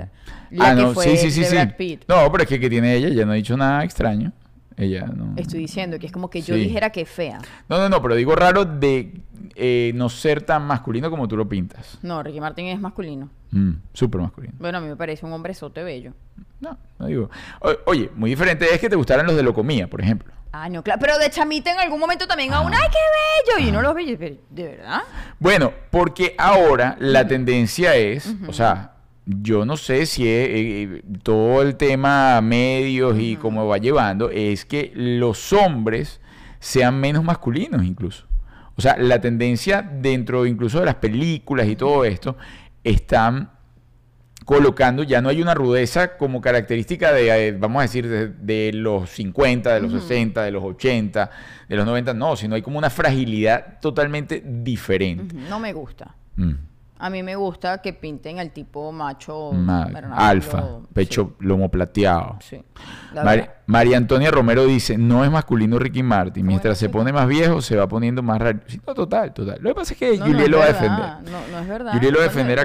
La 0.50 0.70
ah, 0.70 0.74
que 0.74 0.82
no, 0.82 0.94
fue 0.94 1.04
sí, 1.04 1.30
sí, 1.30 1.30
sí, 1.30 1.44
sí. 1.44 1.98
No, 2.08 2.32
pero 2.32 2.44
es 2.44 2.48
que, 2.48 2.58
que 2.58 2.70
tiene 2.70 2.94
ella, 2.94 3.08
ya 3.10 3.26
no 3.26 3.32
ha 3.32 3.34
dicho 3.34 3.56
nada 3.56 3.84
extraño. 3.84 4.32
Ella 4.78 5.06
no. 5.06 5.34
Estoy 5.36 5.58
diciendo 5.60 5.98
que 5.98 6.06
es 6.06 6.12
como 6.12 6.30
que 6.30 6.40
yo 6.40 6.54
Sí. 6.54 6.60
dijera 6.62 6.90
que 6.90 7.02
es 7.02 7.08
fea. 7.10 7.38
No, 7.68 7.78
no, 7.78 7.88
no, 7.88 8.00
pero 8.00 8.14
digo 8.14 8.34
raro 8.36 8.64
de 8.64 9.20
eh, 9.56 9.92
no 9.96 10.08
ser 10.08 10.42
tan 10.42 10.64
masculino 10.66 11.10
como 11.10 11.26
tú 11.28 11.36
lo 11.36 11.48
pintas. 11.48 11.98
No, 12.02 12.22
Ricky 12.22 12.40
Martin 12.40 12.66
es 12.66 12.80
masculino. 12.80 13.28
Mm, 13.50 13.72
Súper 13.92 14.20
masculino. 14.20 14.54
Bueno, 14.58 14.78
a 14.78 14.80
mí 14.80 14.86
me 14.88 14.96
parece 14.96 15.26
un 15.26 15.32
hombre 15.32 15.52
sote 15.54 15.82
bello. 15.82 16.12
No, 16.60 16.76
no 16.98 17.06
digo. 17.06 17.28
O- 17.60 17.74
oye, 17.86 18.10
muy 18.14 18.30
diferente 18.30 18.66
es 18.72 18.80
que 18.80 18.88
te 18.88 18.96
gustaran 18.96 19.26
los 19.26 19.34
de 19.36 19.42
Locomía, 19.42 19.88
por 19.88 20.00
ejemplo. 20.00 20.32
Ah, 20.52 20.68
no, 20.68 20.82
claro. 20.82 21.00
Pero 21.00 21.18
de 21.18 21.28
chamita 21.30 21.72
en 21.72 21.78
algún 21.78 21.98
momento 22.00 22.26
también 22.26 22.52
Ah. 22.52 22.62
¡ay, 22.64 22.88
qué 22.90 23.54
bello! 23.58 23.68
Y 23.68 23.72
no 23.72 23.82
los 23.82 23.94
bellos. 23.94 24.16
pero, 24.18 24.36
¿De 24.50 24.62
verdad? 24.76 25.00
Bueno, 25.38 25.72
porque 25.90 26.34
ahora 26.38 26.96
la 27.00 27.26
tendencia 27.26 27.94
es, 27.96 28.34
o 28.46 28.52
sea, 28.52 28.92
yo 29.28 29.66
no 29.66 29.76
sé 29.76 30.06
si 30.06 30.26
es, 30.26 30.48
eh, 30.50 31.02
todo 31.22 31.60
el 31.60 31.76
tema 31.76 32.40
medios 32.40 33.18
y 33.18 33.36
cómo 33.36 33.66
va 33.66 33.76
llevando, 33.76 34.30
es 34.30 34.64
que 34.64 34.90
los 34.94 35.52
hombres 35.52 36.20
sean 36.60 36.98
menos 36.98 37.22
masculinos 37.22 37.84
incluso. 37.84 38.26
O 38.76 38.80
sea, 38.80 38.96
la 38.96 39.20
tendencia 39.20 39.82
dentro 39.82 40.46
incluso 40.46 40.80
de 40.80 40.86
las 40.86 40.94
películas 40.94 41.66
y 41.68 41.76
todo 41.76 42.04
esto 42.04 42.36
están 42.84 43.50
colocando, 44.46 45.02
ya 45.02 45.20
no 45.20 45.28
hay 45.28 45.42
una 45.42 45.52
rudeza 45.52 46.16
como 46.16 46.40
característica 46.40 47.12
de, 47.12 47.48
eh, 47.48 47.52
vamos 47.52 47.80
a 47.80 47.82
decir, 47.82 48.08
de, 48.08 48.70
los 48.72 49.10
50, 49.10 49.74
de 49.74 49.80
los 49.82 49.92
60, 49.92 50.42
de 50.42 50.50
los 50.50 50.64
80, 50.64 51.30
de 51.68 51.76
los 51.76 51.84
90, 51.84 52.14
no, 52.14 52.34
sino 52.34 52.54
hay 52.54 52.62
como 52.62 52.78
una 52.78 52.88
fragilidad 52.88 53.78
totalmente 53.80 54.42
diferente. 54.42 55.34
No 55.50 55.60
me 55.60 55.74
gusta. 55.74 56.14
Mm. 56.36 56.52
A 57.00 57.10
mí 57.10 57.22
me 57.22 57.36
gusta 57.36 57.78
que 57.78 57.92
pinten 57.92 58.38
al 58.38 58.50
tipo 58.50 58.90
macho 58.90 59.52
alfa, 60.12 60.80
pecho 60.92 61.34
lomo 61.38 61.70
plateado. 61.70 62.38
Sí. 62.40 62.60
María 63.66 63.98
Antonia 63.98 64.30
Romero 64.30 64.64
dice, 64.64 64.96
no 64.96 65.24
es 65.24 65.30
masculino 65.30 65.78
Ricky 65.78 66.02
Martin. 66.02 66.46
Mientras 66.46 66.78
se 66.78 66.88
pone 66.88 67.12
más 67.12 67.28
viejo, 67.28 67.60
se 67.60 67.76
va 67.76 67.86
poniendo 67.86 68.22
más 68.22 68.38
raro. 68.38 68.60
Sí, 68.66 68.80
no, 68.86 68.94
total, 68.94 69.34
total. 69.34 69.58
Lo 69.60 69.70
que 69.70 69.74
pasa 69.74 69.92
es 69.92 69.98
que 69.98 70.18
Julie 70.18 70.48
lo 70.48 70.58
va 70.58 70.64
a 70.64 70.68
defender. 70.68 71.06
No, 71.30 71.48
no 71.52 71.58
es 71.58 71.68
verdad. 71.68 71.92
Julie 71.92 72.10
lo 72.10 72.18
va 72.18 72.24
a 72.24 72.28
defender 72.28 72.58
a, 72.60 72.64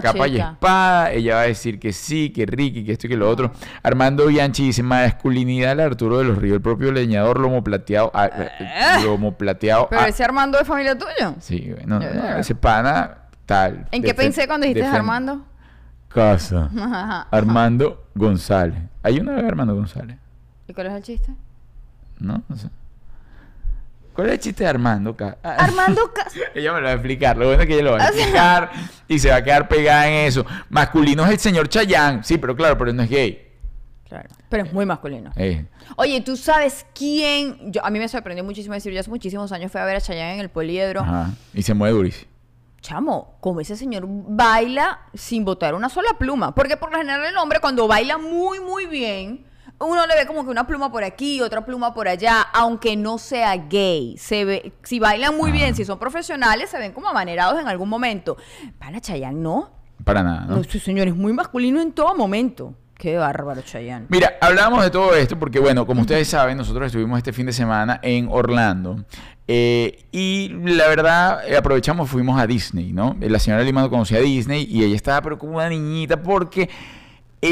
capa 0.00 0.28
y 0.28 0.38
espada. 0.38 1.12
Ella 1.12 1.34
va 1.34 1.40
a 1.42 1.46
decir 1.46 1.80
que 1.80 1.92
sí, 1.92 2.30
que 2.30 2.46
Ricky, 2.46 2.84
que 2.84 2.92
esto 2.92 3.06
y 3.06 3.10
que 3.10 3.16
lo 3.16 3.28
otro. 3.28 3.50
Armando 3.82 4.26
Bianchi 4.26 4.66
dice, 4.66 4.82
masculinidad 4.82 5.72
al 5.72 5.80
Arturo 5.80 6.18
de 6.18 6.24
los 6.24 6.38
Ríos, 6.38 6.54
el 6.54 6.62
propio 6.62 6.92
leñador 6.92 7.40
lomo 7.40 7.64
plateado. 7.64 8.12
Ah, 8.14 8.30
eh, 8.32 9.04
lomo 9.04 9.36
plateado. 9.36 9.88
¿Pero 9.90 10.06
ese 10.06 10.22
Armando 10.22 10.58
es 10.58 10.66
familia 10.66 10.96
tuya? 10.96 11.34
Sí, 11.40 11.74
no, 11.84 11.98
no, 11.98 12.36
ese 12.38 12.54
pana 12.54 13.23
tal. 13.46 13.88
¿En 13.90 14.02
qué 14.02 14.14
pensé 14.14 14.46
cuando 14.46 14.66
dijiste 14.66 14.86
Armando? 14.86 15.44
Casa. 16.08 16.70
Armando 17.30 18.06
González. 18.14 18.78
Hay 19.02 19.18
una 19.18 19.32
de 19.32 19.46
Armando 19.46 19.74
González. 19.74 20.16
¿Y 20.66 20.72
cuál 20.72 20.86
es 20.86 20.92
el 20.94 21.02
chiste? 21.02 21.32
No, 22.18 22.42
no 22.48 22.56
sé. 22.56 22.68
¿Cuál 24.14 24.28
es 24.28 24.34
el 24.34 24.38
chiste 24.38 24.64
de 24.64 24.70
Armando? 24.70 25.16
Armando 25.42 26.12
ella 26.54 26.72
me 26.72 26.80
lo 26.80 26.84
va 26.84 26.90
a 26.90 26.94
explicar. 26.94 27.36
Lo 27.36 27.46
bueno 27.46 27.62
es 27.62 27.68
que 27.68 27.74
ella 27.74 27.82
lo 27.82 27.92
va 27.92 28.04
a 28.04 28.08
explicar 28.08 28.70
y 29.08 29.18
se 29.18 29.30
va 29.30 29.36
a 29.36 29.44
quedar 29.44 29.68
pegada 29.68 30.08
en 30.08 30.26
eso. 30.26 30.46
Masculino 30.68 31.24
es 31.24 31.32
el 31.32 31.38
señor 31.38 31.68
Chayán. 31.68 32.22
Sí, 32.22 32.38
pero 32.38 32.54
claro, 32.54 32.78
pero 32.78 32.92
no 32.92 33.02
es 33.02 33.10
gay. 33.10 33.40
Claro. 34.08 34.28
Pero 34.48 34.62
es 34.62 34.72
muy 34.72 34.86
masculino. 34.86 35.32
Eh. 35.34 35.66
Oye, 35.96 36.20
¿tú 36.20 36.36
sabes 36.36 36.86
quién? 36.94 37.72
Yo, 37.72 37.84
a 37.84 37.90
mí 37.90 37.98
me 37.98 38.06
sorprendió 38.06 38.44
muchísimo 38.44 38.74
decir, 38.74 38.92
yo 38.92 39.00
hace 39.00 39.10
muchísimos 39.10 39.50
años 39.50 39.72
fui 39.72 39.80
a 39.80 39.84
ver 39.84 39.96
a 39.96 40.00
Chayán 40.00 40.34
en 40.34 40.40
el 40.40 40.48
poliedro. 40.48 41.00
Ajá. 41.00 41.32
Y 41.52 41.62
se 41.62 41.74
mueve 41.74 41.96
durísimo 41.96 42.33
chamo, 42.84 43.38
como 43.40 43.60
ese 43.60 43.76
señor 43.76 44.04
baila 44.06 45.00
sin 45.14 45.44
botar 45.44 45.74
una 45.74 45.88
sola 45.88 46.10
pluma. 46.18 46.54
Porque 46.54 46.76
por 46.76 46.92
lo 46.92 46.98
general 46.98 47.24
el 47.24 47.36
hombre 47.38 47.58
cuando 47.60 47.88
baila 47.88 48.18
muy, 48.18 48.60
muy 48.60 48.86
bien, 48.86 49.46
uno 49.80 50.06
le 50.06 50.14
ve 50.14 50.26
como 50.26 50.44
que 50.44 50.50
una 50.50 50.66
pluma 50.66 50.92
por 50.92 51.02
aquí, 51.02 51.40
otra 51.40 51.64
pluma 51.64 51.94
por 51.94 52.08
allá, 52.08 52.42
aunque 52.52 52.94
no 52.96 53.16
sea 53.18 53.56
gay. 53.56 54.16
Se 54.18 54.44
ve, 54.44 54.72
si 54.82 55.00
bailan 55.00 55.36
muy 55.36 55.50
bien, 55.50 55.74
si 55.74 55.84
son 55.84 55.98
profesionales, 55.98 56.70
se 56.70 56.78
ven 56.78 56.92
como 56.92 57.08
amanerados 57.08 57.58
en 57.58 57.68
algún 57.68 57.88
momento. 57.88 58.36
Para 58.78 59.00
Chayanne, 59.00 59.40
no. 59.40 59.70
Para 60.04 60.22
nada, 60.22 60.44
¿no? 60.46 60.58
Este 60.58 60.78
señor 60.78 61.08
es 61.08 61.16
muy 61.16 61.32
masculino 61.32 61.80
en 61.80 61.92
todo 61.92 62.14
momento. 62.14 62.74
Qué 62.96 63.16
bárbaro, 63.16 63.62
Chayanne. 63.62 64.06
Mira, 64.08 64.34
hablamos 64.40 64.82
de 64.82 64.90
todo 64.90 65.14
esto 65.14 65.38
porque, 65.38 65.58
bueno, 65.58 65.86
como 65.86 66.02
ustedes 66.02 66.28
saben, 66.28 66.56
nosotros 66.56 66.86
estuvimos 66.86 67.18
este 67.18 67.32
fin 67.32 67.46
de 67.46 67.52
semana 67.52 67.98
en 68.02 68.28
Orlando. 68.30 69.04
Eh, 69.46 70.04
y 70.10 70.48
la 70.64 70.88
verdad, 70.88 71.46
eh, 71.46 71.56
aprovechamos, 71.56 72.08
fuimos 72.08 72.40
a 72.40 72.46
Disney, 72.46 72.92
¿no? 72.92 73.16
La 73.20 73.38
señora 73.38 73.62
Lima 73.62 73.82
no 73.82 73.90
conocía 73.90 74.18
a 74.18 74.22
Disney 74.22 74.66
y 74.70 74.84
ella 74.84 74.96
estaba 74.96 75.20
pero 75.20 75.38
como 75.38 75.56
una 75.56 75.68
niñita 75.68 76.22
porque 76.22 76.70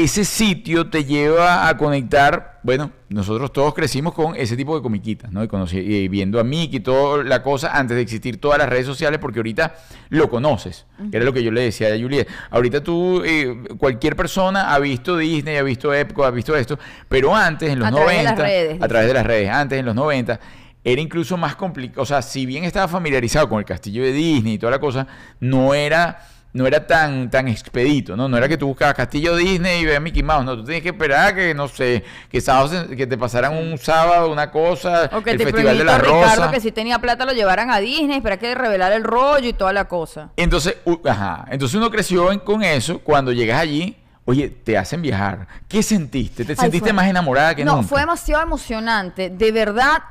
ese 0.01 0.25
sitio 0.25 0.89
te 0.89 1.05
lleva 1.05 1.67
a 1.67 1.77
conectar, 1.77 2.59
bueno, 2.63 2.89
nosotros 3.09 3.53
todos 3.53 3.75
crecimos 3.75 4.15
con 4.15 4.35
ese 4.35 4.57
tipo 4.57 4.75
de 4.75 4.81
comiquitas, 4.81 5.31
¿no? 5.31 5.43
Y, 5.43 6.07
viendo 6.07 6.39
a 6.39 6.43
Mickey 6.43 6.77
y 6.77 6.79
toda 6.79 7.23
la 7.23 7.43
cosa 7.43 7.77
antes 7.77 7.95
de 7.95 8.01
existir 8.01 8.41
todas 8.41 8.57
las 8.57 8.67
redes 8.69 8.87
sociales, 8.87 9.19
porque 9.19 9.37
ahorita 9.37 9.75
lo 10.09 10.31
conoces. 10.31 10.87
Era 11.11 11.23
lo 11.23 11.31
que 11.31 11.43
yo 11.43 11.51
le 11.51 11.61
decía 11.61 11.89
a 11.93 11.99
Juliet. 11.99 12.27
Ahorita 12.49 12.81
tú, 12.81 13.21
eh, 13.23 13.55
cualquier 13.77 14.15
persona 14.15 14.73
ha 14.73 14.79
visto 14.79 15.15
Disney, 15.15 15.57
ha 15.57 15.63
visto 15.63 15.93
Epcot, 15.93 16.25
ha 16.25 16.31
visto 16.31 16.55
esto, 16.55 16.79
pero 17.07 17.35
antes, 17.35 17.69
en 17.69 17.77
los 17.77 17.91
90, 17.91 18.31
a 18.31 18.87
través 18.87 19.07
de 19.07 19.13
las 19.13 19.27
redes, 19.27 19.51
antes, 19.51 19.77
en 19.77 19.85
los 19.85 19.93
90, 19.93 20.39
era 20.83 21.01
incluso 21.01 21.37
más 21.37 21.55
complicado. 21.55 22.01
O 22.01 22.05
sea, 22.05 22.21
si 22.21 22.45
bien 22.45 22.63
estaba 22.63 22.87
familiarizado 22.87 23.47
con 23.47 23.59
el 23.59 23.65
castillo 23.65 24.03
de 24.03 24.11
Disney 24.11 24.53
y 24.53 24.57
toda 24.57 24.71
la 24.71 24.79
cosa, 24.79 25.07
no 25.39 25.73
era, 25.73 26.19
no 26.51 26.67
era 26.67 26.85
tan, 26.85 27.29
tan 27.29 27.47
expedito, 27.47 28.17
¿no? 28.17 28.27
No 28.27 28.37
era 28.37 28.49
que 28.49 28.57
tú 28.57 28.67
buscabas 28.67 28.93
castillo 28.93 29.35
Disney 29.35 29.81
y 29.81 29.85
veas 29.85 30.01
Mickey 30.01 30.23
Mouse, 30.23 30.43
no, 30.43 30.57
tú 30.57 30.65
tienes 30.65 30.83
que 30.83 30.89
esperar 30.89 31.33
que, 31.33 31.53
no 31.53 31.67
sé, 31.67 32.03
que 32.29 32.41
sábado, 32.41 32.87
que 32.95 33.07
te 33.07 33.17
pasaran 33.17 33.55
un 33.55 33.77
sábado 33.77 34.31
una 34.31 34.51
cosa, 34.51 35.09
o 35.13 35.21
que 35.21 35.31
el 35.31 35.39
Festival 35.39 35.77
de 35.77 35.83
la 35.85 35.97
Ricardo, 35.97 36.51
que 36.51 36.59
si 36.59 36.71
tenía 36.71 36.99
plata 36.99 37.25
lo 37.25 37.31
llevaran 37.31 37.71
a 37.71 37.79
Disney, 37.79 38.19
para 38.19 38.37
que 38.37 38.53
revelar 38.53 38.91
el 38.91 39.03
rollo 39.03 39.47
y 39.47 39.53
toda 39.53 39.71
la 39.71 39.85
cosa. 39.85 40.31
Entonces, 40.35 40.77
ajá, 41.05 41.45
entonces 41.49 41.75
uno 41.75 41.89
creció 41.89 42.43
con 42.43 42.63
eso, 42.63 42.99
cuando 42.99 43.31
llegas 43.31 43.59
allí, 43.59 43.97
Oye, 44.25 44.47
te 44.47 44.77
hacen 44.77 45.01
viajar. 45.01 45.47
¿Qué 45.67 45.83
sentiste? 45.83 46.45
¿Te 46.45 46.55
sentiste 46.55 46.93
más 46.93 47.07
enamorada 47.07 47.53
que 47.53 47.65
nunca? 47.65 47.81
No, 47.81 47.83
fue 47.83 47.99
demasiado 47.99 48.41
emocionante. 48.41 49.29
De 49.29 49.51
verdad, 49.51 50.01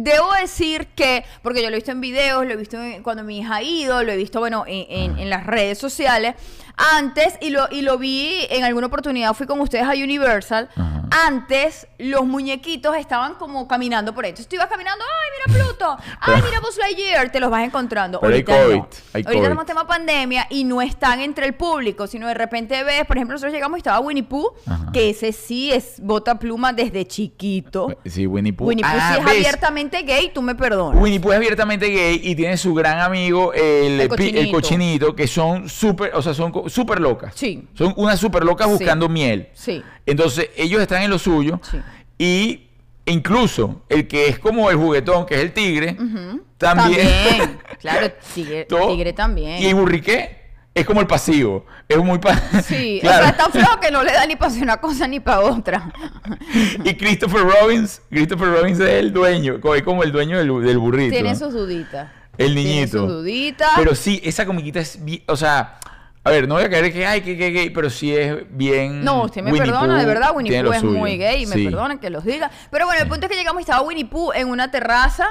Debo 0.00 0.32
decir 0.40 0.86
que, 0.94 1.24
porque 1.42 1.60
yo 1.60 1.70
lo 1.70 1.74
he 1.74 1.78
visto 1.78 1.90
en 1.90 2.00
videos, 2.00 2.46
lo 2.46 2.52
he 2.52 2.56
visto 2.56 2.78
cuando 3.02 3.24
mi 3.24 3.38
hija 3.38 3.56
ha 3.56 3.62
ido, 3.62 4.04
lo 4.04 4.12
he 4.12 4.16
visto, 4.16 4.38
bueno, 4.38 4.64
en, 4.66 5.18
en 5.18 5.28
las 5.28 5.44
redes 5.44 5.78
sociales, 5.78 6.36
antes, 6.78 7.36
y 7.40 7.50
lo, 7.50 7.68
y 7.70 7.82
lo 7.82 7.98
vi 7.98 8.46
en 8.50 8.64
alguna 8.64 8.86
oportunidad, 8.86 9.34
fui 9.34 9.46
con 9.46 9.60
ustedes 9.60 9.84
a 9.84 9.92
Universal. 9.92 10.68
Antes, 11.10 11.88
los 11.98 12.26
muñequitos 12.26 12.96
estaban 12.96 13.34
como 13.34 13.66
caminando 13.66 14.14
por 14.14 14.24
ahí. 14.24 14.30
Entonces 14.30 14.48
tú 14.48 14.56
ibas 14.56 14.68
caminando, 14.68 15.04
¡ay, 15.04 15.52
mira 15.52 15.64
Pluto! 15.64 15.96
¡ay, 16.20 16.42
mira 16.42 16.60
Buzz 16.60 16.76
Lightyear! 16.78 17.32
Te 17.32 17.40
los 17.40 17.50
vas 17.50 17.64
encontrando. 17.64 18.20
Ahorita 18.22 18.54
hay 18.54 18.62
COVID. 18.62 18.76
No. 18.76 18.88
Ahorita 19.14 19.30
tenemos 19.30 19.66
tema 19.66 19.86
pandemia 19.86 20.46
y 20.50 20.64
no 20.64 20.80
están 20.82 21.20
entre 21.20 21.46
el 21.46 21.54
público, 21.54 22.06
sino 22.06 22.28
de 22.28 22.34
repente 22.34 22.84
ves, 22.84 23.04
por 23.06 23.16
ejemplo, 23.16 23.34
nosotros 23.34 23.52
llegamos 23.52 23.78
y 23.78 23.80
estaba 23.80 23.98
Winnie 24.00 24.22
Pooh, 24.22 24.52
que 24.92 25.10
ese 25.10 25.32
sí 25.32 25.72
es 25.72 25.94
bota 26.00 26.38
pluma 26.38 26.72
desde 26.72 27.06
chiquito. 27.06 27.96
Sí, 28.04 28.26
Winnie 28.26 28.52
Pooh. 28.52 28.68
Winnie 28.68 28.84
Pooh 28.84 28.92
sí 28.92 28.98
ah, 29.00 29.18
es 29.18 29.26
abiertamente 29.26 30.02
gay, 30.02 30.30
tú 30.32 30.42
me 30.42 30.54
perdonas. 30.54 31.02
Winnie 31.02 31.18
Pooh 31.18 31.32
es 31.32 31.36
abiertamente 31.36 31.88
gay 31.88 32.20
y 32.22 32.36
tiene 32.36 32.56
su 32.56 32.74
gran 32.74 33.00
amigo, 33.00 33.52
el, 33.52 34.00
el, 34.00 34.52
cochinito. 34.52 35.16
que 35.16 35.26
son 35.26 35.68
súper, 35.68 36.14
o 36.14 36.22
sea, 36.22 36.34
son 36.34 36.52
súper 36.68 37.00
locas. 37.00 37.32
Sí. 37.34 37.68
Son 37.74 37.92
unas 37.96 38.18
súper 38.18 38.44
locas 38.44 38.68
buscando 38.68 39.08
miel. 39.08 39.48
Sí. 39.54 39.82
Entonces, 40.06 40.50
ellos 40.56 40.80
están 40.80 41.02
en 41.02 41.10
lo 41.10 41.18
suyo. 41.18 41.60
Sí. 41.62 41.78
Y 42.18 42.68
incluso 43.06 43.82
el 43.88 44.06
que 44.06 44.28
es 44.28 44.38
como 44.38 44.70
el 44.70 44.76
juguetón, 44.76 45.26
que 45.26 45.34
es 45.36 45.40
el 45.40 45.52
tigre, 45.52 45.94
también. 45.94 46.48
También. 46.58 47.58
claro, 47.80 48.12
tigre, 48.34 48.66
tigre 48.66 49.12
también. 49.12 49.62
Y 49.62 49.66
el 49.66 49.74
burriqué 49.74 50.38
es 50.74 50.86
como 50.86 51.00
el 51.00 51.06
pasivo. 51.06 51.66
Es 51.88 51.98
muy 51.98 52.20
Sí, 52.64 52.98
claro. 53.00 53.18
o 53.18 53.22
sea, 53.22 53.30
está 53.30 53.50
flojo 53.50 53.80
que 53.80 53.90
no 53.90 54.02
le 54.02 54.12
da 54.12 54.26
ni 54.26 54.36
para 54.36 54.52
una 54.54 54.76
cosa 54.78 55.08
ni 55.08 55.20
para 55.20 55.40
otra. 55.40 55.92
y 56.84 56.94
Christopher 56.94 57.42
Robbins, 57.42 58.02
Christopher 58.10 58.48
Robbins 58.48 58.78
es 58.80 58.90
el 58.90 59.12
dueño, 59.12 59.60
es 59.74 59.82
como 59.82 60.02
el 60.02 60.12
dueño 60.12 60.38
del, 60.38 60.64
del 60.64 60.78
burrito. 60.78 61.12
Tiene 61.12 61.34
sus 61.34 61.52
duditas. 61.52 62.10
El 62.36 62.54
niñito. 62.54 62.72
Tiene 62.72 62.88
sus 62.88 63.08
duditas. 63.08 63.70
Pero 63.76 63.94
sí, 63.94 64.20
esa 64.22 64.46
comiquita 64.46 64.80
es, 64.80 64.98
o 65.26 65.36
sea, 65.36 65.78
a 66.28 66.30
ver, 66.30 66.46
no 66.46 66.54
voy 66.54 66.64
a 66.64 66.70
caer 66.70 66.92
que 66.92 67.06
hay 67.06 67.22
que 67.22 67.34
gay, 67.34 67.70
pero 67.70 67.90
sí 67.90 68.14
es 68.14 68.36
bien. 68.50 69.02
No, 69.02 69.24
usted 69.24 69.42
me 69.42 69.52
perdona, 69.52 69.98
de 69.98 70.06
verdad. 70.06 70.32
Winnie 70.34 70.62
Pooh 70.62 70.72
es 70.72 70.84
muy 70.84 71.16
gay, 71.16 71.46
me 71.46 71.56
perdona 71.56 71.98
que 71.98 72.10
los 72.10 72.24
diga. 72.24 72.50
Pero 72.70 72.86
bueno, 72.86 73.02
el 73.02 73.08
punto 73.08 73.26
es 73.26 73.32
que 73.32 73.36
llegamos 73.36 73.60
y 73.60 73.64
estaba 73.64 73.82
Winnie 73.82 74.04
Pooh 74.04 74.32
en 74.32 74.48
una 74.48 74.70
terraza. 74.70 75.26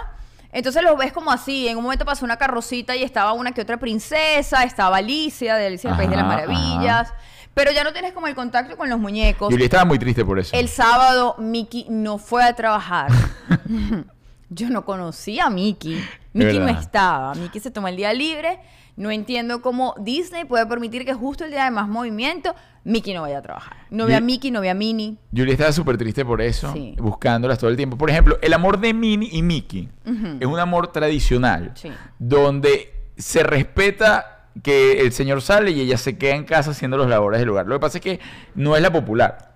Entonces 0.52 0.82
lo 0.82 0.98
ves 0.98 1.14
como 1.14 1.32
así. 1.32 1.68
En 1.68 1.78
un 1.78 1.84
momento 1.84 2.06
pasó 2.06 2.26
una 2.26 2.38
carrocita 2.38 2.96
y 2.96 3.04
estaba 3.04 3.34
una 3.34 3.52
que 3.52 3.62
otra 3.62 3.78
princesa, 3.78 4.64
estaba 4.64 4.98
Alicia 4.98 5.56
de 5.56 5.68
Alicia 5.68 5.92
el 5.92 5.98
País 5.98 6.10
de 6.10 6.16
las 6.16 6.26
Maravillas. 6.26 7.14
Pero 7.54 7.72
ya 7.72 7.84
no 7.84 7.92
tienes 7.92 8.14
como 8.14 8.28
el 8.28 8.36
contacto 8.36 8.78
con 8.78 8.90
los 8.90 9.00
muñecos. 9.00 9.54
Y 9.54 9.64
estaba 9.64 9.86
muy 9.86 10.00
triste 10.00 10.24
por 10.24 10.40
eso. 10.40 10.56
El 10.56 10.70
sábado 10.70 11.36
Mickey 11.40 11.86
no 11.90 12.18
fue 12.18 12.44
a 12.44 12.54
trabajar. 12.54 13.12
Yo 14.50 14.70
no 14.70 14.86
conocía 14.86 15.46
a 15.46 15.50
Mickey. 15.50 16.02
Mickey 16.38 16.60
no 16.60 16.68
estaba. 16.68 17.34
Mickey 17.36 17.62
se 17.62 17.72
tomó 17.72 17.88
el 17.88 17.98
día 17.98 18.14
libre 18.14 18.60
no 18.98 19.12
entiendo 19.12 19.62
cómo 19.62 19.96
Disney 20.00 20.44
puede 20.44 20.66
permitir 20.66 21.06
que 21.06 21.14
justo 21.14 21.46
el 21.46 21.52
día 21.52 21.66
de 21.66 21.72
más 21.72 21.88
movimiento 21.88 22.56
Mickey 22.84 23.14
no 23.14 23.22
vaya 23.22 23.38
a 23.38 23.42
trabajar. 23.42 23.78
No 23.90 24.06
ve 24.06 24.16
a 24.16 24.22
Mickey, 24.22 24.50
no 24.50 24.62
ve 24.62 24.70
a 24.70 24.74
Minnie. 24.74 25.18
Julie 25.36 25.52
estaba 25.52 25.72
súper 25.74 25.98
triste 25.98 26.24
por 26.26 26.42
eso, 26.42 26.74
buscándolas 26.98 27.60
todo 27.60 27.70
el 27.70 27.76
tiempo. 27.76 27.98
Por 27.98 28.10
ejemplo, 28.10 28.40
el 28.42 28.54
amor 28.54 28.80
de 28.80 28.94
Minnie 28.94 29.30
y 29.32 29.42
Mickey 29.44 29.90
es 30.40 30.48
un 30.48 30.60
amor 30.60 30.92
tradicional, 30.92 31.74
donde 32.18 32.94
se 33.18 33.44
respeta 33.44 34.34
que 34.64 35.02
el 35.02 35.12
señor 35.12 35.42
sale 35.42 35.72
y 35.72 35.82
ella 35.82 35.98
se 35.98 36.18
queda 36.18 36.36
en 36.36 36.46
casa 36.46 36.72
haciendo 36.72 36.98
los 36.98 37.08
labores 37.08 37.40
del 37.40 37.50
hogar. 37.50 37.68
Lo 37.68 37.76
que 37.76 37.80
pasa 37.80 37.98
es 38.00 38.04
que 38.04 38.20
no 38.56 38.76
es 38.76 38.82
la 38.82 38.92
popular. 38.92 39.54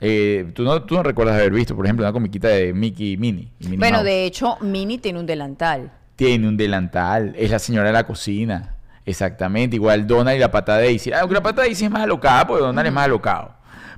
Eh, 0.00 0.52
¿tú, 0.54 0.62
no, 0.62 0.82
tú 0.82 0.96
no 0.96 1.02
recuerdas 1.02 1.36
haber 1.36 1.52
visto, 1.52 1.74
por 1.74 1.86
ejemplo, 1.86 2.04
una 2.04 2.12
comiquita 2.12 2.48
de 2.48 2.74
Mickey 2.74 3.12
y 3.12 3.16
Minnie. 3.16 3.50
bueno, 3.78 4.04
de 4.04 4.26
hecho, 4.26 4.58
Minnie 4.60 4.98
tiene 4.98 5.18
un 5.18 5.26
delantal. 5.26 5.92
Tiene 6.16 6.48
un 6.48 6.56
delantal. 6.56 7.34
Es 7.36 7.50
la 7.50 7.58
señora 7.58 7.88
de 7.88 7.92
la 7.92 8.04
cocina 8.04 8.76
Exactamente, 9.06 9.76
igual 9.76 10.04
Donald 10.04 10.36
y 10.36 10.40
la 10.40 10.50
pata 10.50 10.76
Daisy. 10.76 11.12
Aunque 11.12 11.34
la 11.34 11.42
pata 11.42 11.62
Daisy 11.62 11.84
es 11.84 11.90
más 11.90 12.02
alocada, 12.02 12.44
porque 12.44 12.64
Donald 12.64 12.88
es 12.88 12.92
más 12.92 13.04
alocado. 13.04 13.54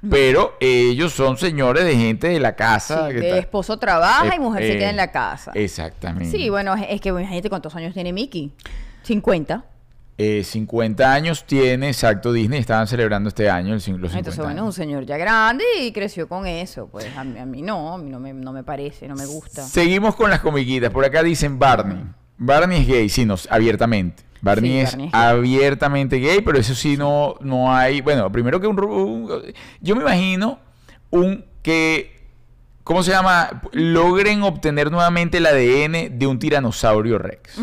Pero 0.09 0.57
ellos 0.61 1.12
son 1.12 1.38
señores 1.38 1.85
de 1.85 1.96
gente 1.96 2.28
de 2.28 2.38
la 2.38 2.54
casa. 2.54 3.09
Sí, 3.09 3.14
que 3.14 3.20
de 3.20 3.38
esposo 3.38 3.78
trabaja 3.78 4.26
y 4.26 4.37
Eh, 4.37 4.38
mujer 4.38 4.62
se 4.62 4.74
eh, 4.74 4.78
queda 4.78 4.90
en 4.90 4.96
la 4.96 5.11
casa. 5.11 5.50
Exactamente. 5.54 6.31
Sí, 6.31 6.50
bueno, 6.50 6.74
es, 6.74 6.87
es 6.90 7.00
que 7.00 7.09
imagínate 7.09 7.48
cuántos 7.48 7.74
años 7.74 7.94
tiene 7.94 8.12
Mickey. 8.12 8.52
50. 9.02 9.64
Eh, 10.20 10.42
50 10.42 11.12
años 11.12 11.44
tiene, 11.46 11.87
exacto, 11.88 12.33
Disney. 12.33 12.59
Estaban 12.59 12.88
celebrando 12.88 13.28
este 13.28 13.48
año 13.48 13.72
el, 13.72 13.81
50 13.81 14.18
Entonces, 14.18 14.44
bueno, 14.44 14.64
un 14.64 14.72
señor 14.72 15.07
ya 15.07 15.16
grande 15.16 15.64
y 15.81 15.92
creció 15.92 16.28
con 16.28 16.44
eso. 16.44 16.88
Pues 16.88 17.07
a 17.16 17.22
mí, 17.22 17.38
a 17.38 17.46
mí 17.46 17.62
no, 17.62 17.94
a 17.94 17.98
mí 17.98 18.11
no 18.11 18.18
me, 18.18 18.33
no 18.35 18.52
me 18.52 18.64
parece, 18.64 19.07
no 19.07 19.14
me 19.14 19.26
gusta. 19.26 19.62
Seguimos 19.64 20.16
con 20.16 20.28
las 20.28 20.40
comiquitas. 20.40 20.90
Por 20.90 21.04
acá 21.04 21.22
dicen 21.22 21.61
Barney. 21.61 22.02
Barney 22.37 22.81
es 22.81 22.88
gay, 22.88 23.09
sí, 23.09 23.24
no, 23.24 23.37
abiertamente. 23.48 24.24
Barney 24.40 24.70
Sí, 24.72 24.78
es 24.78 24.90
Barney 24.90 25.07
es 25.07 25.12
gay. 25.12 25.20
abiertamente 25.22 26.16
gay, 26.18 26.40
pero 26.42 26.59
eso 26.59 26.74
sí 26.74 26.96
no, 26.96 27.37
no 27.40 27.72
hay. 27.72 28.00
Bueno, 28.00 28.31
primero 28.33 28.61
que 28.61 28.66
un- 28.66 29.42
Yo 29.81 29.94
me 29.94 30.02
imagino 30.02 30.59
un 31.11 31.44
que. 31.62 32.18
¿Cómo 32.83 33.02
se 33.04 33.11
llama? 33.12 33.62
Logren 33.72 34.42
obtener 34.42 34.90
nuevamente 34.90 35.37
el 35.38 35.46
ADN 35.46 36.18
de 36.18 36.26
un 36.26 36.38
tiranosaurio 36.38 37.18
Rex. 37.18 37.61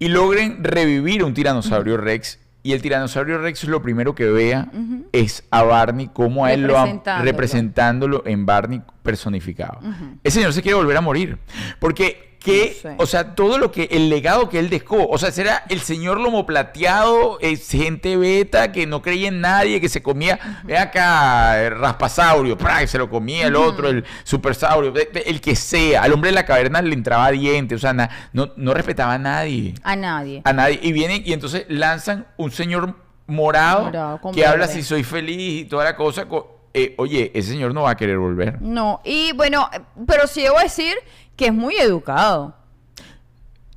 Y 0.00 0.08
logren 0.08 0.64
revivir 0.64 1.22
un 1.22 1.32
tiranosaurio 1.34 1.96
Rex. 1.96 2.40
Y 2.62 2.72
el 2.72 2.82
tiranosaurio 2.82 3.38
Rex 3.38 3.64
lo 3.64 3.80
primero 3.80 4.14
que 4.14 4.26
vea 4.26 4.68
es 5.12 5.44
a 5.50 5.62
Barney 5.62 6.08
como 6.12 6.44
a 6.44 6.52
él 6.52 6.62
lo 6.62 6.76
han 6.78 6.86
Representándolo. 7.02 7.24
representándolo 7.30 8.22
en 8.26 8.46
Barney 8.46 8.82
personificado. 9.02 9.80
Ese 10.24 10.38
señor 10.40 10.52
se 10.52 10.60
quiere 10.62 10.74
volver 10.76 10.96
a 10.96 11.00
morir. 11.00 11.38
Porque 11.78 12.29
que, 12.40 12.72
No 12.84 12.90
sé. 12.90 12.94
o 12.98 13.06
sea, 13.06 13.34
todo 13.34 13.58
lo 13.58 13.70
que, 13.70 13.88
el 13.92 14.08
legado 14.08 14.48
que 14.48 14.58
él 14.58 14.70
dejó, 14.70 15.06
o 15.08 15.18
sea, 15.18 15.30
será 15.30 15.64
el 15.68 15.80
señor 15.80 16.18
lomo 16.18 16.46
plateado, 16.46 17.38
es 17.40 17.68
gente 17.70 18.16
beta 18.16 18.72
que 18.72 18.86
no 18.86 19.02
creía 19.02 19.28
en 19.28 19.40
nadie, 19.40 19.80
que 19.80 19.88
se 19.90 20.02
comía, 20.02 20.60
ve 20.64 20.78
acá, 20.78 21.62
el 21.62 21.78
raspasaurio, 21.78 22.56
¡pra! 22.56 22.82
y 22.82 22.86
se 22.88 22.96
lo 22.98 23.10
comía 23.10 23.46
el 23.46 23.56
otro, 23.56 23.88
el 23.88 24.04
supersaurio, 24.24 24.92
el 25.26 25.40
que 25.40 25.54
sea, 25.54 26.02
al 26.02 26.12
hombre 26.12 26.30
de 26.30 26.34
la 26.34 26.46
caverna 26.46 26.80
le 26.82 26.94
entraba 26.94 27.30
dientes, 27.30 27.76
o 27.76 27.80
sea, 27.80 27.92
na- 27.92 28.08
no, 28.32 28.50
no 28.56 28.72
respetaba 28.74 29.14
a 29.14 29.18
nadie 29.18 29.74
A 29.82 29.94
nadie. 29.96 30.40
a 30.44 30.52
nadie. 30.52 30.80
Y 30.82 30.92
vienen 30.92 31.22
y 31.24 31.32
entonces 31.34 31.66
lanzan 31.68 32.26
un 32.38 32.50
señor 32.50 32.94
morado, 33.26 33.84
Morado 33.84 34.20
con 34.20 34.34
que 34.34 34.44
habla 34.46 34.66
si 34.66 34.82
soy 34.82 35.04
feliz 35.04 35.62
y 35.62 35.64
toda 35.66 35.84
la 35.84 35.94
cosa. 35.96 36.26
co- 36.26 36.59
eh, 36.74 36.94
oye, 36.98 37.30
ese 37.34 37.50
señor 37.52 37.74
no 37.74 37.82
va 37.82 37.90
a 37.90 37.96
querer 37.96 38.18
volver. 38.18 38.60
No, 38.62 39.00
y 39.04 39.32
bueno, 39.32 39.68
pero 40.06 40.26
sí 40.26 40.42
debo 40.42 40.58
decir 40.58 40.94
que 41.36 41.46
es 41.46 41.54
muy 41.54 41.76
educado. 41.76 42.54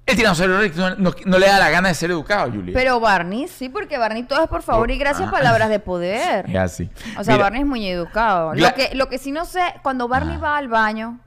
El 0.05 0.17
tiranosaurio 0.17 0.57
Rex 0.59 0.75
no, 0.75 0.95
no- 0.95 1.13
no 1.25 1.39
le 1.39 1.47
da 1.47 1.59
la 1.59 1.69
gana 1.69 1.87
de 1.87 1.95
ser 1.95 2.11
educado, 2.11 2.51
Julia. 2.51 2.73
Pero 2.73 2.99
Barney 2.99 3.47
sí, 3.47 3.69
porque 3.69 3.97
Barney 3.97 4.23
todo 4.23 4.43
es 4.43 4.49
por 4.49 4.61
favor 4.61 4.91
y 4.91 4.97
gracias 4.97 5.29
Ah. 5.29 5.31
palabras 5.31 5.69
de 5.69 5.79
poder. 5.79 6.45
es 6.49 6.55
así. 6.57 6.89
O 7.17 7.23
sea, 7.23 7.35
Mira, 7.35 7.45
Barney 7.45 7.61
es 7.61 7.67
muy 7.67 7.87
educado. 7.87 8.53
Lo 8.53 8.73
que, 8.73 8.89
lo 8.95 9.07
que 9.07 9.17
sí 9.17 9.31
no 9.31 9.45
sé, 9.45 9.61
cuando 9.81 10.09
Barney 10.09 10.35
Ah. 10.35 10.43
va 10.43 10.57
al 10.57 10.67
baño. 10.67 11.19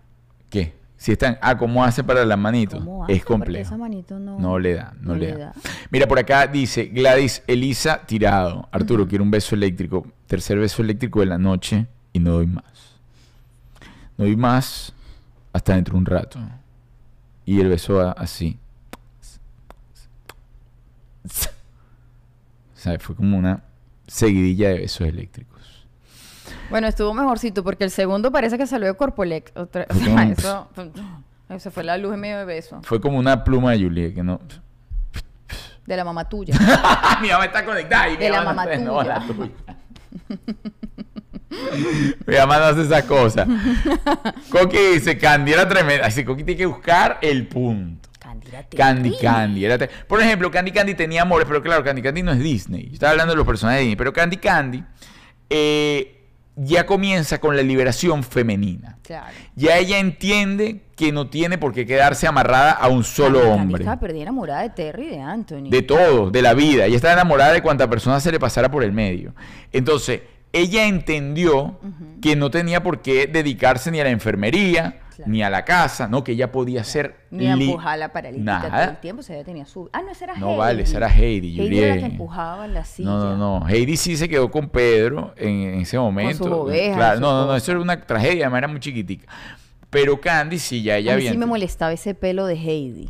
Si 0.97 1.13
están, 1.13 1.39
ah, 1.43 1.57
¿cómo 1.59 1.85
hace 1.85 2.03
para 2.03 2.25
las 2.25 2.39
manitos? 2.39 2.83
Es 3.09 3.25
complejo. 3.25 3.63
esa 3.67 3.77
manito 3.77 4.19
no- 4.19 4.39
No 4.39 4.59
le 4.59 4.75
da, 4.75 4.95
no, 5.01 5.13
no 5.13 5.15
le, 5.17 5.33
da. 5.33 5.39
da. 5.39 5.53
Mira, 5.91 6.09
por 6.09 6.19
acá 6.19 6.47
dice 6.47 6.87
Gladys 6.87 7.43
Elisa 7.47 8.01
Tirado. 8.07 8.67
Arturo, 8.73 9.07
quiero 9.07 9.23
un 9.23 9.31
beso 9.31 9.55
eléctrico. 9.55 10.07
Tercer 10.27 10.59
beso 10.59 10.83
eléctrico 10.83 11.21
de 11.21 11.27
la 11.27 11.39
noche 11.39 11.87
y 12.13 12.19
no 12.19 12.33
doy 12.33 12.47
más. 12.47 12.65
No 14.17 14.25
doy 14.25 14.37
más 14.37 14.93
hasta 15.53 15.75
dentro 15.75 15.93
de 15.93 15.99
un 15.99 16.07
rato. 16.07 16.39
Y 17.45 17.61
el 17.61 17.69
beso 17.69 17.95
va 17.95 18.13
así. 18.13 18.59
O 21.25 22.79
sea, 22.79 22.99
fue 22.99 23.15
como 23.17 23.37
una 23.37 23.63
seguidilla 24.07 24.71
de 24.71 24.79
besos 24.81 25.07
eléctricos. 25.09 25.56
Bueno, 26.70 26.87
estuvo 26.88 27.12
mejorcito 27.14 27.62
porque 27.64 27.85
el 27.85 27.90
segundo 27.90 28.31
parece 28.31 28.59
que 28.59 28.66
salió 28.66 28.87
de 28.88 28.94
Corpolec. 28.94 29.52
Otra- 29.57 29.87
o 29.88 29.94
sea, 29.94 30.22
eso, 30.24 30.68
eso 31.48 31.70
fue 31.70 31.85
la 31.85 31.96
luz 31.98 32.14
en 32.14 32.20
medio 32.20 32.38
de 32.38 32.44
beso. 32.44 32.81
Fue 32.83 33.00
como 33.00 33.18
una 33.18 33.44
pluma 33.44 33.72
de 33.72 33.79
Juliet 33.83 34.14
que 34.14 34.22
no. 34.22 34.40
De 35.87 35.96
la 35.96 36.05
mamá 36.05 36.29
tuya. 36.29 36.55
mi 37.22 37.29
mamá 37.29 37.44
está 37.44 37.64
conectada. 37.64 38.09
y 38.09 38.16
De 38.16 38.29
la 38.29 38.42
mamá 38.42 38.64
mamá 38.64 38.76
no, 38.76 38.98
tuya. 38.98 39.18
la 39.18 39.26
tuya. 39.26 39.50
mi 42.26 42.35
mamá 42.37 42.59
no 42.59 42.64
hace 42.64 42.83
esas 42.83 43.05
cosas. 43.05 43.46
Coqui 44.50 44.79
dice, 44.94 45.16
Candy 45.16 45.52
era 45.52 45.68
tremenda. 45.68 46.07
Así, 46.07 46.24
Coqui 46.24 46.42
tiene 46.44 46.59
que 46.59 46.66
buscar 46.66 47.18
el 47.22 47.46
punto. 47.46 48.09
Candy. 48.76 49.16
Candy. 49.18 49.64
Era 49.64 49.79
te- 49.79 49.88
Por 49.88 50.20
ejemplo, 50.20 50.50
Candy 50.50 50.70
Candy 50.72 50.94
tenía 50.94 51.22
amores, 51.22 51.46
pero 51.48 51.62
claro, 51.62 51.83
Candy 51.85 52.02
Candy 52.02 52.22
no 52.22 52.33
es 52.33 52.38
Disney. 52.38 52.87
Yo 52.88 52.94
estaba 52.94 53.12
hablando 53.12 53.33
de 53.33 53.37
los 53.38 53.46
personajes 53.46 53.79
de 53.79 53.83
Disney, 53.83 53.96
pero 53.96 54.12
Candy 54.12 54.37
Candy 54.38 54.83
eh, 55.50 56.15
ya 56.57 56.87
comienza 56.87 57.38
con 57.38 57.55
la 57.55 57.62
liberación 57.62 58.25
femenina. 58.25 58.99
Claro. 59.03 59.27
Ya 59.55 59.77
ella 59.77 59.99
entiende 59.99 60.87
que 60.97 61.12
no 61.12 61.29
tiene 61.29 61.59
por 61.59 61.75
qué 61.75 61.85
quedarse 61.85 62.27
amarrada 62.27 62.73
a 62.73 62.88
un 62.88 63.05
solo 63.05 63.40
Candy 63.40 63.53
hombre. 63.53 63.83
estaba 63.83 64.01
perdida 64.01 64.23
enamorada 64.23 64.62
de 64.62 64.71
Terry 64.71 65.07
y 65.07 65.11
de 65.11 65.21
Anthony. 65.21 65.71
De 65.71 65.83
todo, 65.83 66.31
de 66.31 66.42
la 66.42 66.55
vida. 66.55 66.87
Ella 66.87 66.97
estaba 66.97 67.12
enamorada 67.12 67.53
de 67.53 67.62
cuanta 67.62 67.88
persona 67.90 68.19
se 68.21 68.33
le 68.33 68.40
pasara 68.40 68.71
por 68.71 68.83
el 68.83 68.92
medio. 68.92 69.35
Entonces, 69.71 70.23
ella 70.53 70.87
entendió 70.87 71.79
que 72.23 72.35
no 72.35 72.51
tenía 72.51 72.83
por 72.83 73.03
qué 73.03 73.27
dedicarse 73.27 73.90
ni 73.90 74.01
a 74.01 74.05
la 74.05 74.11
enfermería, 74.11 75.01
Claro. 75.16 75.31
ni 75.33 75.42
a 75.42 75.48
la 75.50 75.64
casa, 75.64 76.07
no, 76.09 76.22
que 76.22 76.33
ella 76.33 76.52
podía 76.52 76.85
ser 76.85 77.16
Ni 77.31 77.46
a 77.48 77.57
li- 77.57 77.64
empujar 77.70 77.94
a 77.94 77.96
la 77.96 78.12
paralítica 78.12 78.68
todo 78.70 78.83
el 78.90 78.96
tiempo. 78.98 79.20
O 79.20 79.22
sea, 79.22 79.37
ella 79.37 79.44
tenía 79.44 79.64
su... 79.64 79.88
Ah, 79.92 80.02
no, 80.02 80.11
esa 80.11 80.24
era 80.26 80.35
No 80.37 80.48
Heidi. 80.48 80.59
vale, 80.59 80.83
esa 80.83 80.96
era 80.98 81.09
Heidi, 81.09 81.59
Heidi 81.61 81.79
era 81.79 81.94
la 81.94 82.00
que 82.00 82.07
empujaba 82.07 82.66
la 82.68 82.85
silla. 82.85 83.09
No, 83.09 83.37
no, 83.37 83.61
no. 83.61 83.66
Heidi 83.68 83.96
sí 83.96 84.16
se 84.16 84.29
quedó 84.29 84.50
con 84.50 84.68
Pedro 84.68 85.33
en, 85.37 85.48
en 85.48 85.81
ese 85.81 85.98
momento. 85.98 86.44
sus 86.44 86.52
ovejas, 86.52 86.96
Claro, 86.96 87.12
sus 87.14 87.20
no, 87.22 87.33
no, 87.33 87.46
no, 87.46 87.57
eso 87.57 87.70
era 87.72 87.81
una 87.81 88.00
tragedia, 88.00 88.44
además 88.44 88.59
era 88.59 88.68
muy 88.68 88.81
chiquitica. 88.81 89.26
Pero 89.90 90.20
Candy 90.20 90.59
sí, 90.59 90.83
ya 90.83 90.96
ella 90.98 91.14
había. 91.14 91.31
sí 91.33 91.38
me 91.38 91.46
molestaba 91.46 91.92
ese 91.92 92.14
pelo 92.14 92.44
de 92.46 92.55
Heidi. 92.55 93.09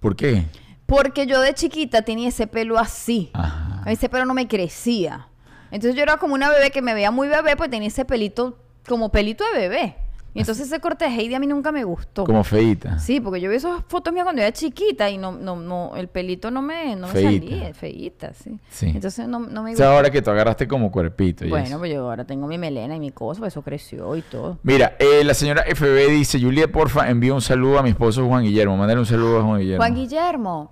¿Por 0.00 0.16
qué? 0.16 0.44
Porque 0.84 1.26
yo 1.26 1.40
de 1.40 1.54
chiquita 1.54 2.02
tenía 2.02 2.28
ese 2.28 2.46
pelo 2.46 2.78
así. 2.78 3.30
Ajá. 3.32 3.82
Ese 3.90 4.08
pelo 4.08 4.24
no 4.26 4.34
me 4.34 4.46
crecía. 4.46 5.28
Entonces 5.70 5.96
yo 5.96 6.02
era 6.02 6.16
como 6.18 6.34
una 6.34 6.50
bebé 6.50 6.70
que 6.70 6.82
me 6.82 6.92
veía 6.94 7.10
muy 7.10 7.28
bebé, 7.28 7.56
pues 7.56 7.70
tenía 7.70 7.88
ese 7.88 8.04
pelito 8.04 8.58
como 8.86 9.10
pelito 9.10 9.42
de 9.52 9.58
bebé. 9.58 9.96
Y 10.36 10.40
entonces 10.40 10.66
ese 10.66 10.80
corte 10.80 11.04
de 11.06 11.10
Heidi 11.10 11.34
a 11.34 11.40
mí 11.40 11.46
nunca 11.46 11.72
me 11.72 11.82
gustó. 11.84 12.24
Como 12.24 12.44
feita. 12.44 12.98
Sí, 12.98 13.20
porque 13.20 13.40
yo 13.40 13.48
vi 13.50 13.56
esas 13.56 13.82
fotos 13.88 14.12
mías 14.12 14.24
cuando 14.24 14.42
era 14.42 14.52
chiquita 14.52 15.08
y 15.10 15.18
no, 15.18 15.32
no, 15.32 15.56
no, 15.56 15.96
el 15.96 16.08
pelito 16.08 16.50
no 16.50 16.62
me, 16.62 16.94
no 16.94 17.06
me 17.08 17.12
Feíta. 17.12 17.46
salía, 17.46 17.74
feíta, 17.74 18.34
sí. 18.34 18.58
Sí. 18.70 18.86
Entonces 18.94 19.26
no, 19.26 19.40
no 19.40 19.62
me 19.62 19.72
O 19.72 19.76
sea, 19.76 19.86
gustó. 19.86 19.96
ahora 19.96 20.10
que 20.10 20.22
tú 20.22 20.30
agarraste 20.30 20.68
como 20.68 20.92
cuerpito. 20.92 21.44
y 21.44 21.48
Bueno, 21.48 21.66
eso. 21.66 21.78
pues 21.78 21.92
yo 21.92 22.02
ahora 22.08 22.24
tengo 22.24 22.46
mi 22.46 22.58
melena 22.58 22.94
y 22.96 23.00
mi 23.00 23.10
cosa, 23.12 23.40
pues 23.40 23.52
eso 23.54 23.62
creció 23.62 24.14
y 24.14 24.22
todo. 24.22 24.58
Mira, 24.62 24.94
eh, 24.98 25.24
la 25.24 25.34
señora 25.34 25.64
FB 25.66 26.08
dice, 26.10 26.40
Juliet, 26.40 26.70
porfa, 26.70 27.08
envía 27.10 27.32
un 27.34 27.40
saludo 27.40 27.78
a 27.78 27.82
mi 27.82 27.90
esposo 27.90 28.26
Juan 28.26 28.44
Guillermo. 28.44 28.76
Mándale 28.76 29.00
un 29.00 29.06
saludo 29.06 29.40
a 29.40 29.42
Juan 29.42 29.60
Guillermo. 29.60 29.82
Juan 29.82 29.94
Guillermo, 29.94 30.70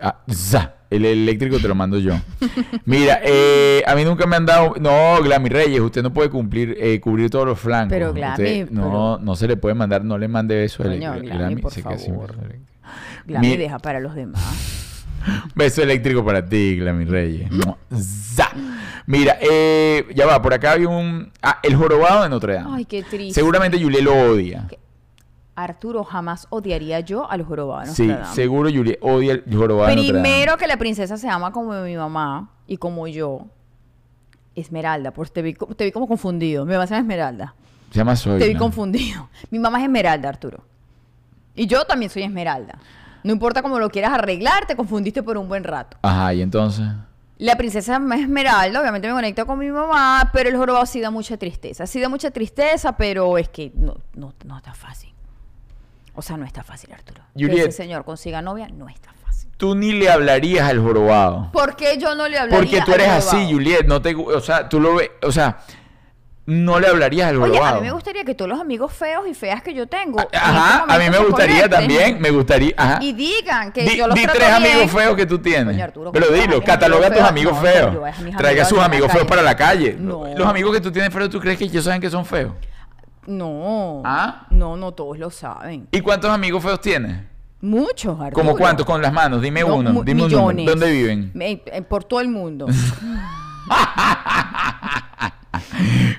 Ah, 0.00 0.20
za, 0.30 0.74
el 0.94 1.04
eléctrico 1.04 1.58
te 1.58 1.68
lo 1.68 1.74
mando 1.74 1.98
yo. 1.98 2.14
Mira, 2.84 3.20
eh, 3.24 3.82
a 3.86 3.94
mí 3.94 4.04
nunca 4.04 4.26
me 4.26 4.36
han 4.36 4.46
dado... 4.46 4.74
No, 4.80 5.22
Glami 5.22 5.48
Reyes, 5.48 5.80
usted 5.80 6.02
no 6.02 6.12
puede 6.12 6.30
cumplir, 6.30 6.76
eh, 6.80 7.00
cubrir 7.00 7.30
todos 7.30 7.46
los 7.46 7.58
flancos. 7.58 7.90
Pero, 7.90 8.08
Usted 8.10 8.16
Glami, 8.16 8.66
no, 8.70 9.18
no 9.18 9.36
se 9.36 9.46
le 9.48 9.56
puede 9.56 9.74
mandar, 9.74 10.04
no 10.04 10.18
le 10.18 10.28
mande 10.28 10.56
beso 10.56 10.82
Coño, 10.82 11.14
eléctrico. 11.14 11.36
Glami, 11.36 11.56
por 11.56 11.72
favor. 11.72 12.34
Glami 13.26 13.48
Mi- 13.48 13.56
deja 13.56 13.78
para 13.78 14.00
los 14.00 14.14
demás. 14.14 14.42
Beso 15.54 15.82
eléctrico 15.82 16.22
para 16.24 16.44
ti, 16.46 16.76
Glami 16.76 17.04
Reyes. 17.06 17.48
Za. 17.96 18.50
Mira, 19.06 19.38
eh, 19.40 20.06
ya 20.14 20.26
va, 20.26 20.40
por 20.42 20.52
acá 20.52 20.72
había 20.72 20.88
un... 20.88 21.30
Ah, 21.42 21.60
el 21.62 21.76
jorobado 21.76 22.24
de 22.24 22.28
Notre 22.28 22.54
Dame. 22.54 22.70
Ay, 22.76 22.84
qué 22.84 23.02
triste. 23.02 23.32
Seguramente 23.34 23.80
Juliet 23.82 24.02
lo 24.02 24.12
odia. 24.32 24.66
¿Qué? 24.68 24.78
Arturo, 25.56 26.04
jamás 26.04 26.46
odiaría 26.50 27.00
yo 27.00 27.30
a 27.30 27.36
los 27.36 27.46
jorobados. 27.46 27.88
de 27.88 27.94
Sí, 27.94 28.14
seguro 28.32 28.70
Juliet 28.70 28.98
odia 29.00 29.34
el 29.34 29.56
jorobado. 29.56 29.92
Primero 29.92 30.56
que 30.56 30.66
la 30.66 30.76
princesa 30.76 31.16
se 31.16 31.26
llama 31.26 31.52
como 31.52 31.72
mi 31.82 31.96
mamá 31.96 32.50
y 32.66 32.76
como 32.76 33.06
yo. 33.06 33.46
Esmeralda, 34.56 35.10
pues 35.10 35.32
te 35.32 35.42
vi, 35.42 35.54
te 35.54 35.84
vi 35.84 35.92
como 35.92 36.06
confundido. 36.06 36.64
Mi 36.64 36.72
mamá 36.72 36.86
se 36.86 36.94
llama 36.94 37.02
Esmeralda. 37.02 37.54
Se 37.90 37.98
llama 37.98 38.16
Zoila. 38.16 38.38
Te 38.38 38.48
vi 38.48 38.54
confundido. 38.54 39.28
Mi 39.50 39.58
mamá 39.58 39.78
es 39.78 39.84
Esmeralda, 39.84 40.28
Arturo. 40.28 40.64
Y 41.54 41.66
yo 41.66 41.84
también 41.84 42.10
soy 42.10 42.22
Esmeralda. 42.22 42.78
No 43.24 43.32
importa 43.32 43.62
cómo 43.62 43.78
lo 43.78 43.90
quieras 43.90 44.12
arreglar, 44.12 44.66
te 44.66 44.76
confundiste 44.76 45.22
por 45.22 45.38
un 45.38 45.48
buen 45.48 45.64
rato. 45.64 45.96
Ajá, 46.02 46.34
y 46.34 46.42
entonces... 46.42 46.86
La 47.38 47.56
princesa 47.56 47.96
Esmeralda, 47.96 48.80
obviamente 48.80 49.08
me 49.08 49.14
conecta 49.14 49.44
con 49.44 49.58
mi 49.58 49.70
mamá, 49.70 50.30
pero 50.32 50.48
el 50.48 50.56
jorobado 50.56 50.86
sí 50.86 51.00
da 51.00 51.10
mucha 51.10 51.36
tristeza. 51.36 51.86
Sí 51.86 52.00
da 52.00 52.08
mucha 52.08 52.30
tristeza, 52.30 52.96
pero 52.96 53.38
es 53.38 53.48
que 53.48 53.72
no, 53.74 53.96
no, 54.14 54.34
no 54.44 54.56
está 54.56 54.74
fácil. 54.74 55.13
O 56.14 56.22
sea, 56.22 56.36
no 56.36 56.44
está 56.44 56.62
fácil, 56.62 56.92
Arturo. 56.92 57.22
Que 57.36 57.44
Juliet. 57.46 57.68
ese 57.68 57.72
señor 57.82 58.04
consiga 58.04 58.40
novia, 58.42 58.68
no 58.68 58.88
está 58.88 59.12
fácil. 59.24 59.50
Tú 59.56 59.74
ni 59.74 59.92
le 59.92 60.08
hablarías 60.10 60.68
al 60.68 60.80
jorobado. 60.80 61.50
¿Por 61.52 61.74
qué 61.76 61.96
yo 61.98 62.14
no 62.14 62.28
le 62.28 62.38
hablaría 62.38 62.58
Porque 62.58 62.82
tú 62.82 62.92
eres 62.92 63.08
así, 63.08 63.48
Juliet. 63.52 63.86
No 63.86 64.00
te, 64.02 64.14
o 64.14 64.40
sea, 64.40 64.68
tú 64.68 64.80
lo 64.80 64.96
ves. 64.96 65.10
O 65.22 65.32
sea, 65.32 65.58
no 66.46 66.78
le 66.78 66.88
hablarías 66.88 67.28
al 67.30 67.36
Oye, 67.36 67.52
jorobado. 67.52 67.76
a 67.76 67.80
mí 67.80 67.86
me 67.86 67.92
gustaría 67.92 68.22
que 68.22 68.34
todos 68.34 68.50
los 68.50 68.60
amigos 68.60 68.92
feos 68.92 69.26
y 69.26 69.32
feas 69.32 69.62
que 69.62 69.72
yo 69.72 69.86
tengo. 69.86 70.20
en 70.20 70.26
Ajá, 70.38 70.80
este 70.80 70.92
a 70.94 70.98
mí 70.98 71.10
me 71.10 71.18
gustaría 71.24 71.54
conecten 71.62 71.70
también, 71.70 72.20
me 72.20 72.30
gustaría, 72.30 72.74
ajá. 72.76 72.98
Y 73.00 73.12
digan 73.14 73.72
que 73.72 73.84
Di, 73.84 73.96
yo 73.96 74.06
los 74.06 74.14
di 74.14 74.22
trato 74.24 74.38
tres 74.38 74.58
bien. 74.60 74.72
amigos 74.72 74.90
feos 74.92 75.16
que 75.16 75.24
tú 75.26 75.38
tienes. 75.38 75.74
Coño, 75.74 75.84
Arturo, 75.84 76.12
pero 76.12 76.26
¿cómo 76.26 76.38
dilo, 76.38 76.62
cataloga 76.62 77.06
a 77.06 77.10
tus 77.10 77.22
amigos 77.22 77.58
feos? 77.60 77.94
No, 77.94 78.36
Traiga 78.36 78.64
sus 78.66 78.78
amigos 78.78 79.10
feos 79.10 79.26
para 79.26 79.40
la 79.42 79.56
calle. 79.56 79.96
No. 79.98 80.26
Los 80.36 80.46
amigos 80.46 80.74
que 80.74 80.80
tú 80.82 80.92
tienes 80.92 81.12
feos, 81.14 81.30
¿tú 81.30 81.40
crees 81.40 81.56
que 81.58 81.64
ellos 81.64 81.82
saben 81.84 82.00
que 82.00 82.10
son 82.10 82.26
feos? 82.26 82.52
No. 83.26 84.02
¿Ah? 84.04 84.46
No, 84.50 84.76
no 84.76 84.92
todos 84.92 85.18
lo 85.18 85.30
saben. 85.30 85.88
¿Y 85.90 86.00
cuántos 86.00 86.30
amigos 86.30 86.62
feos 86.62 86.80
tienes? 86.80 87.22
Muchos, 87.60 88.20
Arturo. 88.20 88.32
¿Como 88.44 88.56
cuántos? 88.56 88.84
Con 88.84 89.00
las 89.00 89.12
manos, 89.12 89.40
dime 89.40 89.60
No, 89.62 89.76
uno. 89.76 90.02
Dime 90.02 90.24
millones. 90.24 90.66
¿Dónde 90.66 90.90
viven? 90.90 91.30
Me- 91.34 91.62
eh, 91.66 91.82
por 91.82 92.04
todo 92.04 92.20
el 92.20 92.28
mundo. 92.28 92.66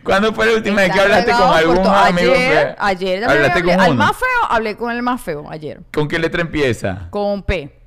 ¿Cuándo 0.03 0.33
fue 0.33 0.45
la 0.45 0.53
última 0.53 0.81
vez 0.81 0.91
que 0.93 0.99
hablaste 0.99 1.31
con 1.31 1.41
algún 1.41 1.75
todo. 1.77 1.89
amigo 1.93 2.31
ayer, 2.33 2.67
feo? 2.67 2.75
Ayer 2.79 3.23
¿Hablaste 3.25 3.59
hablé- 3.59 3.71
con 3.75 3.79
al 3.81 3.91
uno? 3.91 4.03
más 4.05 4.15
feo, 4.17 4.27
hablé 4.49 4.77
con 4.77 4.91
el 4.91 5.01
más 5.01 5.21
feo 5.21 5.49
ayer. 5.49 5.81
¿Con 5.93 6.07
qué 6.07 6.19
letra 6.19 6.41
empieza? 6.41 7.07
Con 7.09 7.43
P. 7.43 7.79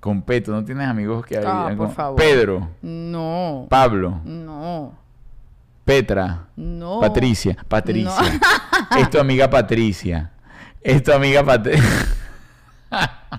Con 0.00 0.22
Peto, 0.22 0.52
¿no 0.52 0.64
tienes 0.64 0.86
amigos 0.86 1.26
que 1.26 1.36
Ah, 1.38 1.64
hayan 1.66 1.76
por 1.76 1.86
con- 1.88 1.94
favor. 1.96 2.16
Pedro, 2.20 2.68
No. 2.82 3.66
Pablo, 3.68 4.20
No. 4.24 4.94
Petra, 5.86 6.48
No. 6.56 7.00
Patricia. 7.00 7.56
Patricia. 7.68 8.40
es 8.98 9.08
tu 9.08 9.20
amiga 9.20 9.48
Patricia. 9.48 10.32
Es 10.82 11.00
tu 11.02 11.12
amiga 11.12 11.42
Patricia. 11.44 11.84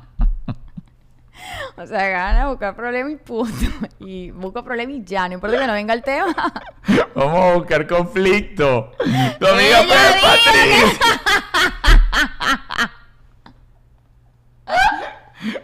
O 1.79 1.85
sea, 1.85 2.07
gana 2.07 2.47
buscar 2.47 2.75
problema 2.75 3.11
y 3.11 3.17
punto. 3.17 3.53
Y 3.99 4.31
busca 4.31 4.63
problema 4.63 4.91
y 4.93 5.03
ya. 5.03 5.27
No 5.27 5.35
importa 5.35 5.59
que 5.59 5.67
no 5.67 5.73
venga 5.73 5.93
el 5.93 6.01
tema. 6.01 6.33
Vamos 7.15 7.39
a 7.39 7.53
buscar 7.53 7.85
conflicto. 7.85 8.93
Tu 9.39 9.45
amiga 9.45 9.83
fue 9.83 9.95
Patricia. 10.19 10.99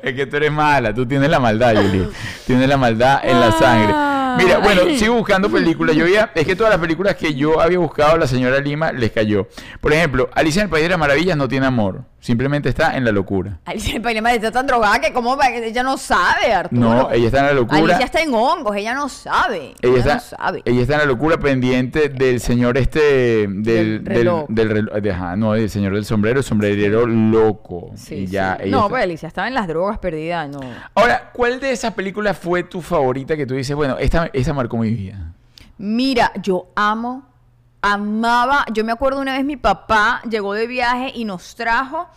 Es 0.03 0.13
que 0.13 0.25
tú 0.27 0.37
eres 0.37 0.51
mala, 0.51 0.93
tú 0.93 1.03
tienes 1.07 1.31
la 1.31 1.39
maldad, 1.39 1.73
Yuli. 1.73 2.07
Tienes 2.45 2.69
la 2.69 2.77
maldad 2.77 3.19
en 3.23 3.39
la 3.39 3.51
sangre. 3.51 4.12
Mira, 4.37 4.59
bueno, 4.59 4.83
sigo 4.97 5.15
buscando 5.15 5.49
películas. 5.49 5.95
Yo 5.95 6.05
había, 6.05 6.31
es 6.33 6.45
que 6.45 6.55
todas 6.55 6.71
las 6.71 6.79
películas 6.79 7.15
que 7.15 7.33
yo 7.33 7.59
había 7.59 7.79
buscado, 7.79 8.17
la 8.17 8.27
señora 8.27 8.59
Lima 8.59 8.91
les 8.91 9.11
cayó. 9.11 9.47
Por 9.81 9.93
ejemplo, 9.93 10.29
Alicia 10.33 10.61
en 10.61 10.65
el 10.65 10.69
País 10.69 10.83
de 10.83 10.89
las 10.89 10.99
Maravillas 10.99 11.37
no 11.37 11.47
tiene 11.47 11.65
amor. 11.65 12.05
Simplemente 12.23 12.69
está 12.69 12.95
en 12.95 13.03
la 13.03 13.11
locura. 13.11 13.59
Alicia 13.65 13.97
el 13.97 14.01
problema 14.01 14.31
está 14.33 14.49
tan 14.49 14.65
drogada 14.65 15.01
que 15.01 15.11
como 15.11 15.35
va- 15.35 15.49
ella 15.49 15.83
no 15.83 15.97
sabe, 15.97 16.53
Arturo. 16.53 16.79
No, 16.81 17.11
ella 17.11 17.25
está 17.25 17.39
en 17.41 17.45
la 17.47 17.51
locura. 17.53 17.79
Alicia 17.79 18.05
está 18.05 18.21
en 18.21 18.33
hongos, 18.33 18.77
ella 18.77 18.93
no 18.93 19.09
sabe. 19.09 19.73
Ella 19.81 19.91
Ella, 19.91 19.97
está, 19.99 20.13
no 20.15 20.19
sabe. 20.21 20.61
ella 20.63 20.81
está 20.81 20.93
en 20.93 20.99
la 20.99 21.05
locura 21.05 21.37
pendiente 21.37 22.07
del 22.07 22.39
señor 22.39 22.77
este 22.77 23.45
del 23.49 24.03
Del 24.03 24.05
reloj. 24.05 24.45
del, 24.47 24.55
del 24.55 24.69
reloj, 24.69 24.93
de- 25.01 25.11
ajá, 25.11 25.35
no, 25.35 25.51
del 25.51 25.69
señor 25.69 25.93
del 25.95 26.05
sombrero, 26.05 26.39
el 26.39 26.45
sombrerero 26.45 27.05
loco. 27.05 27.91
Sí, 27.95 28.15
y 28.15 28.27
ya, 28.27 28.57
sí. 28.63 28.69
No, 28.69 28.77
está- 28.77 28.89
pues 28.89 29.03
Alicia 29.03 29.27
estaba 29.27 29.49
en 29.49 29.53
las 29.55 29.67
drogas 29.67 29.97
perdida, 29.97 30.47
no. 30.47 30.61
Ahora, 30.95 31.29
¿cuál 31.33 31.59
de 31.59 31.71
esas 31.73 31.93
películas 31.93 32.37
fue 32.37 32.63
tu 32.63 32.81
favorita 32.81 33.35
que 33.35 33.45
tú 33.45 33.53
dices, 33.55 33.75
bueno, 33.75 33.97
esta, 33.97 34.29
esta 34.31 34.53
marcó 34.53 34.77
mi 34.77 34.91
vida? 34.91 35.33
Mira, 35.77 36.31
yo 36.41 36.67
amo, 36.75 37.23
amaba. 37.83 38.65
Yo 38.73 38.83
me 38.83 38.91
acuerdo 38.91 39.19
una 39.21 39.33
vez 39.33 39.45
mi 39.45 39.57
papá 39.57 40.21
llegó 40.27 40.53
de 40.55 40.65
viaje 40.65 41.11
y 41.13 41.25
nos 41.25 41.53
trajo 41.55 42.07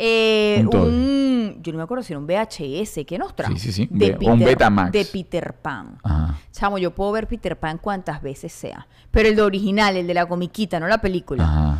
eh, 0.00 0.64
Un. 0.72 1.58
Yo 1.60 1.72
no 1.72 1.78
me 1.78 1.84
acuerdo 1.84 2.04
si 2.04 2.12
era 2.12 2.20
un 2.20 2.26
VHS. 2.26 3.04
¿Qué 3.06 3.18
nos 3.18 3.34
trajo? 3.34 3.52
Sí, 3.54 3.58
sí, 3.58 3.72
sí, 3.72 3.88
De 3.90 4.12
de- 4.12 4.26
un 4.30 4.38
Betamax. 4.38 4.92
De 4.92 5.04
Peter 5.04 5.54
Pan. 5.60 5.98
Ajá. 6.04 6.38
Chamo, 6.52 6.78
yo 6.78 6.94
puedo 6.94 7.10
ver 7.12 7.26
Peter 7.26 7.58
Pan 7.58 7.78
cuantas 7.78 8.22
veces 8.22 8.52
sea. 8.52 8.86
Pero 9.10 9.28
el 9.28 9.34
de 9.36 9.42
original, 9.42 9.96
el 9.96 10.06
de 10.06 10.14
la 10.14 10.26
comiquita, 10.26 10.78
no 10.80 10.86
la 10.86 10.98
película. 10.98 11.42
Ajá. 11.44 11.78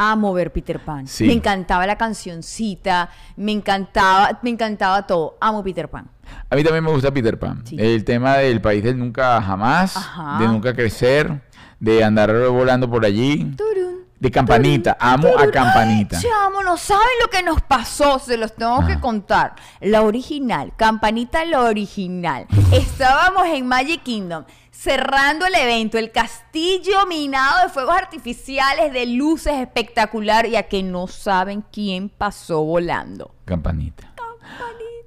Amo 0.00 0.32
ver 0.32 0.52
Peter 0.52 0.78
Pan. 0.78 1.06
Sí. 1.08 1.24
Me 1.26 1.32
encantaba 1.32 1.84
la 1.84 1.98
cancioncita, 1.98 3.10
me 3.36 3.50
encantaba, 3.52 4.38
me 4.42 4.50
encantaba 4.50 5.06
todo. 5.06 5.36
Amo 5.40 5.62
Peter 5.64 5.88
Pan. 5.90 6.08
A 6.48 6.54
mí 6.56 6.62
también 6.62 6.84
me 6.84 6.90
gusta 6.92 7.10
Peter 7.12 7.38
Pan. 7.38 7.66
Sí. 7.66 7.76
El 7.78 8.04
tema 8.04 8.36
del 8.36 8.60
país 8.60 8.82
del 8.84 8.96
nunca 8.98 9.42
jamás, 9.42 9.96
Ajá. 9.96 10.38
de 10.38 10.46
nunca 10.46 10.72
crecer, 10.72 11.42
de 11.80 12.04
andar 12.04 12.32
volando 12.48 12.90
por 12.90 13.04
allí, 13.04 13.44
Turun, 13.56 14.04
de 14.18 14.30
campanita. 14.30 14.96
Amo 15.00 15.28
a 15.38 15.50
campanita. 15.50 16.20
Chamo, 16.20 16.62
no 16.62 16.76
saben 16.76 17.06
lo 17.22 17.28
que 17.30 17.42
nos 17.42 17.60
pasó, 17.62 18.18
se 18.18 18.36
los 18.36 18.54
tengo 18.54 18.84
que 18.86 18.92
Ajá. 18.92 19.00
contar. 19.00 19.54
La 19.80 20.02
original, 20.02 20.72
campanita 20.76 21.44
la 21.44 21.62
original. 21.62 22.46
Estábamos 22.72 23.46
en 23.46 23.66
Magic 23.66 24.02
Kingdom. 24.02 24.44
Cerrando 24.70 25.44
el 25.44 25.56
evento, 25.56 25.98
el 25.98 26.12
castillo 26.12 27.04
minado 27.06 27.64
de 27.64 27.68
fuegos 27.68 27.96
artificiales, 27.96 28.92
de 28.92 29.06
luces 29.06 29.54
espectacular, 29.54 30.46
y 30.46 30.54
a 30.54 30.68
que 30.68 30.84
no 30.84 31.08
saben 31.08 31.64
quién 31.72 32.08
pasó 32.08 32.62
volando. 32.62 33.34
Campanita. 33.44 34.12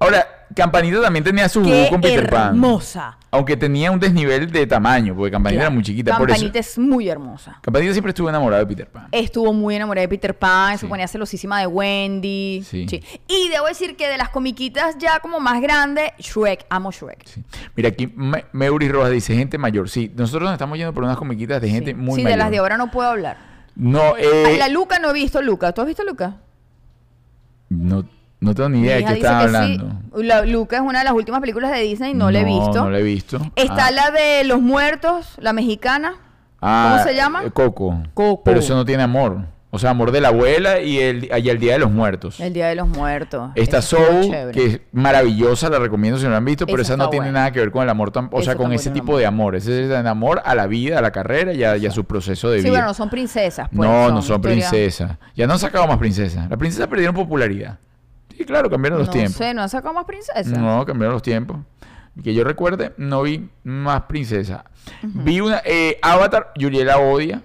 Ahora, 0.01 0.27
Campanita 0.55 0.99
también 1.01 1.23
tenía 1.23 1.47
su 1.47 1.61
¡Qué 1.61 1.87
con 1.89 2.01
Peter 2.01 2.29
Pan. 2.29 2.47
hermosa! 2.49 3.17
Aunque 3.29 3.55
tenía 3.55 3.89
un 3.91 3.99
desnivel 3.99 4.51
de 4.51 4.67
tamaño, 4.67 5.15
porque 5.15 5.31
Campanita 5.31 5.59
Claro, 5.59 5.67
era 5.67 5.73
muy 5.73 5.83
chiquita. 5.83 6.17
Por 6.17 6.29
eso, 6.29 6.35
Campanita 6.35 6.59
es 6.59 6.77
muy 6.77 7.07
hermosa. 7.07 7.59
Campanita 7.61 7.93
siempre 7.93 8.09
estuvo 8.09 8.27
enamorada 8.27 8.61
de 8.63 8.67
Peter 8.67 8.87
Pan. 8.89 9.07
Estuvo 9.11 9.53
muy 9.53 9.75
enamorada 9.75 10.01
de 10.01 10.09
Peter 10.09 10.37
Pan, 10.37 10.73
Sí. 10.73 10.79
se 10.81 10.87
ponía 10.87 11.07
celosísima 11.07 11.59
de 11.61 11.67
Wendy. 11.67 12.63
Sí. 12.67 12.85
Y 13.29 13.49
debo 13.49 13.67
decir 13.67 13.95
que 13.95 14.09
de 14.09 14.17
las 14.17 14.27
comiquitas 14.29 14.97
ya 14.97 15.19
como 15.21 15.39
más 15.39 15.61
grandes, 15.61 16.11
Shrek, 16.19 16.65
amo 16.69 16.91
Shrek. 16.91 17.23
Sí. 17.25 17.43
Mira, 17.77 17.89
aquí 17.89 18.07
Me- 18.13 18.43
Meury 18.51 18.89
Rojas 18.89 19.11
dice 19.11 19.33
gente 19.35 19.57
mayor. 19.57 19.87
Sí, 19.87 20.11
nosotros 20.17 20.43
nos 20.43 20.53
estamos 20.53 20.77
yendo 20.77 20.93
por 20.93 21.03
unas 21.05 21.15
comiquitas 21.15 21.61
de 21.61 21.69
gente 21.69 21.91
sí, 21.91 21.95
muy 21.95 22.15
Sí, 22.17 22.23
mayor. 22.23 22.37
de 22.39 22.43
las 22.43 22.51
de 22.51 22.57
ahora 22.57 22.75
no 22.75 22.91
puedo 22.91 23.07
hablar. 23.07 23.37
No, 23.75 24.17
eh, 24.17 24.43
Ay, 24.47 24.57
la 24.57 24.67
Luca 24.67 24.99
no 24.99 25.11
he 25.11 25.13
visto 25.13 25.41
Luca. 25.41 25.71
¿Tú 25.71 25.79
has 25.79 25.87
visto 25.87 26.03
Luca? 26.03 26.37
no, 27.69 28.03
no 28.41 28.53
tengo 28.53 28.67
ni 28.69 28.81
idea 28.81 28.97
de 28.97 29.05
qué 29.05 29.13
están 29.13 29.35
hablando. 29.35 29.89
sí. 30.17 30.23
La, 30.23 30.41
Luca 30.45 30.75
es 30.75 30.81
una 30.81 30.99
de 30.99 31.05
las 31.05 31.13
últimas 31.13 31.39
películas 31.39 31.71
de 31.71 31.79
Disney, 31.79 32.13
no, 32.13 32.29
la 32.31 32.39
he 32.41 32.43
visto. 32.43 32.73
No 32.73 32.89
la 32.89 32.99
he 32.99 33.03
visto. 33.03 33.39
Está 33.55 33.87
Ah. 33.87 33.91
la 33.91 34.11
de 34.11 34.43
Los 34.43 34.59
Muertos, 34.61 35.35
la 35.37 35.53
mexicana. 35.53 36.15
Ah, 36.61 36.91
¿Cómo 36.97 37.03
se 37.07 37.15
llama? 37.15 37.43
eh, 37.45 37.51
Coco. 37.51 38.03
Coco. 38.13 38.43
Pero 38.43 38.59
eso 38.59 38.75
no 38.75 38.83
tiene 38.85 39.03
amor. 39.03 39.45
O 39.73 39.79
sea, 39.79 39.91
amor 39.91 40.11
de 40.11 40.19
la 40.19 40.27
abuela 40.27 40.81
y 40.81 40.99
el, 40.99 41.29
y 41.41 41.49
el 41.49 41.57
Día 41.57 41.73
de 41.73 41.79
los 41.79 41.89
Muertos. 41.89 42.41
El 42.41 42.51
Día 42.51 42.67
de 42.67 42.75
los 42.75 42.89
Muertos. 42.89 43.51
Está 43.55 43.77
Esa 43.77 43.97
estuvo 43.97 44.23
Soul, 44.23 44.51
que 44.51 44.65
es 44.65 44.81
maravillosa, 44.91 45.69
la 45.69 45.79
recomiendo 45.79 46.17
si 46.19 46.25
no 46.25 46.31
la 46.31 46.37
han 46.37 46.45
visto, 46.45 46.65
pero 46.65 46.81
Esa 46.81 46.95
esa 46.95 47.03
no 47.03 47.09
tiene 47.09 47.27
buena. 47.27 47.39
nada 47.39 47.51
que 47.51 47.61
ver 47.61 47.71
con 47.71 47.81
el 47.83 47.89
amor, 47.89 48.11
tam- 48.11 48.27
o 48.33 48.41
sea, 48.41 48.55
con 48.55 48.73
ese 48.73 48.89
tipo 48.91 49.17
de 49.17 49.25
amor. 49.25 49.55
Ese 49.55 49.85
es 49.85 49.89
el 49.89 50.07
amor 50.07 50.41
a 50.43 50.55
la 50.55 50.67
vida, 50.67 50.99
a 50.99 51.01
la 51.01 51.11
carrera 51.11 51.53
y 51.53 51.63
a, 51.63 51.77
y 51.77 51.85
a 51.85 51.91
su 51.91 52.03
proceso 52.03 52.49
de 52.49 52.57
Sí, 52.59 52.63
vida. 52.65 52.71
bueno, 52.73 52.87
no 52.87 52.93
son 52.93 53.09
princesas. 53.09 53.69
pues, 53.73 53.89
no, 53.89 54.09
no 54.11 54.21
son 54.21 54.41
princesas. 54.41 55.17
Ya 55.37 55.47
no 55.47 55.53
han 55.53 55.59
sacado 55.59 55.87
más 55.87 55.97
princesas. 55.97 56.49
Las 56.49 56.59
princesas 56.59 56.87
perdieron 56.87 57.15
popularidad. 57.15 57.79
Sí, 58.41 58.45
claro, 58.45 58.69
cambiaron 58.69 58.99
los 58.99 59.07
no 59.07 59.13
tiempos. 59.13 59.35
sé, 59.35 59.53
no 59.53 59.61
han 59.61 59.69
sacado 59.69 59.93
más 59.93 60.05
princesas. 60.05 60.47
No, 60.47 60.83
cambiaron 60.85 61.13
los 61.13 61.21
tiempos. 61.21 61.57
Que 62.23 62.33
yo 62.33 62.43
recuerde, 62.43 62.93
no 62.97 63.21
vi 63.21 63.49
más 63.63 64.01
princesas. 64.03 64.63
Vi 65.03 65.39
una 65.41 65.61
eh, 65.63 65.97
Avatar, 66.01 66.51
Juliela 66.59 66.97
odia, 66.97 67.41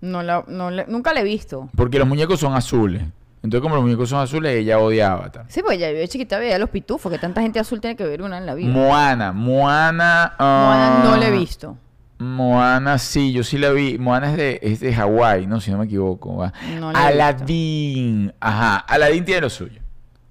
No 0.00 0.22
la- 0.22 0.44
no 0.46 0.70
le- 0.70 0.86
nunca 0.86 1.12
la 1.14 1.20
he 1.20 1.24
visto. 1.24 1.68
porque 1.74 1.98
los 1.98 2.06
muñecos 2.06 2.38
son 2.38 2.54
azules. 2.54 3.02
Entonces, 3.42 3.62
como 3.62 3.74
los 3.76 3.84
muñecos 3.84 4.08
son 4.10 4.20
azules, 4.20 4.52
ella 4.56 4.78
odia 4.78 5.12
Avatar. 5.12 5.46
Sí, 5.48 5.60
pues 5.64 5.78
ya 5.78 5.90
yo 5.90 5.98
de 5.98 6.08
chiquita 6.08 6.38
veía 6.38 6.58
los 6.58 6.68
pitufos, 6.70 7.10
que 7.10 7.18
tanta 7.18 7.40
gente 7.42 7.58
azul 7.60 7.80
tiene 7.80 7.96
que 7.96 8.04
ver 8.04 8.22
una 8.22 8.38
en 8.38 8.46
la 8.46 8.54
vida. 8.54 8.68
Moana, 8.72 9.32
Moana. 9.32 10.34
Moana 10.38 11.00
no 11.04 11.12
ah, 11.14 11.16
la 11.18 11.28
he 11.28 11.30
visto. 11.30 11.76
Moana, 12.18 12.98
sí, 12.98 13.32
yo 13.32 13.44
sí 13.44 13.58
la 13.58 13.70
vi. 13.70 13.98
Moana 13.98 14.30
es 14.30 14.36
de, 14.36 14.58
es 14.62 14.80
de 14.80 14.92
Hawái, 14.94 15.46
¿no? 15.46 15.60
Si 15.60 15.70
no 15.70 15.78
me 15.78 15.84
equivoco. 15.84 16.50
No 16.78 16.92
la 16.92 17.06
Aladdin. 17.06 18.32
Ajá, 18.40 18.76
Aladdin 18.78 19.24
tiene 19.24 19.40
lo 19.42 19.50
suyo. 19.50 19.80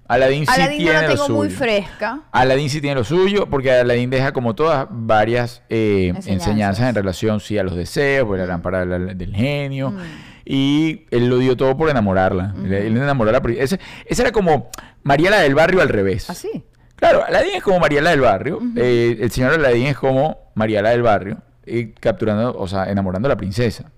Aladdin 0.08 0.46
sí 0.46 0.52
Aladdin 0.52 0.78
tiene 0.78 0.92
la 0.92 1.02
lo 1.02 1.08
tengo 1.08 1.26
suyo. 1.26 1.38
muy 1.38 1.50
fresca. 1.50 2.20
Aladdin 2.32 2.70
sí 2.70 2.80
tiene 2.80 2.94
lo 2.96 3.04
suyo, 3.04 3.46
porque 3.50 3.72
Aladdin 3.72 4.10
deja 4.10 4.32
como 4.32 4.54
todas 4.54 4.86
varias 4.90 5.62
eh, 5.68 6.12
Enseñanzas. 6.14 6.48
enseñanzas. 6.48 6.88
en 6.88 6.94
relación 6.94 7.40
sí 7.40 7.58
a 7.58 7.62
los 7.62 7.74
deseos, 7.76 8.26
pues 8.26 8.40
la 8.40 8.46
lámpara 8.46 8.84
del, 8.86 9.34
genio. 9.34 9.90
Mm. 9.90 9.98
Y 10.44 11.06
él 11.10 11.28
lo 11.28 11.38
dio 11.38 11.56
todo 11.56 11.76
por 11.76 11.90
enamorarla. 11.90 12.54
Él, 12.64 12.72
él 12.72 12.96
enamoró 12.96 13.30
a 13.30 13.32
la 13.32 13.42
ese 13.58 13.78
era 14.08 14.30
como 14.30 14.70
Mariela 15.02 15.40
del 15.40 15.54
barrio 15.54 15.80
al 15.82 15.88
revés. 15.88 16.30
Así. 16.30 16.64
Claro, 16.96 17.24
Aladdin 17.24 17.56
es 17.56 17.62
como 17.62 17.78
Mariela 17.78 18.10
del 18.10 18.20
barrio. 18.20 18.60
eh, 18.76 19.18
el 19.20 19.30
señor 19.30 19.52
Aladdin 19.52 19.88
es 19.88 19.96
como 19.96 20.50
Mariela 20.54 20.90
del 20.90 21.02
barrio. 21.02 21.42
Y 21.66 21.88
capturando, 21.88 22.56
o 22.56 22.68
sea, 22.68 22.88
enamorando 22.90 23.26
a 23.26 23.30
la 23.30 23.36
princesa. 23.36 23.90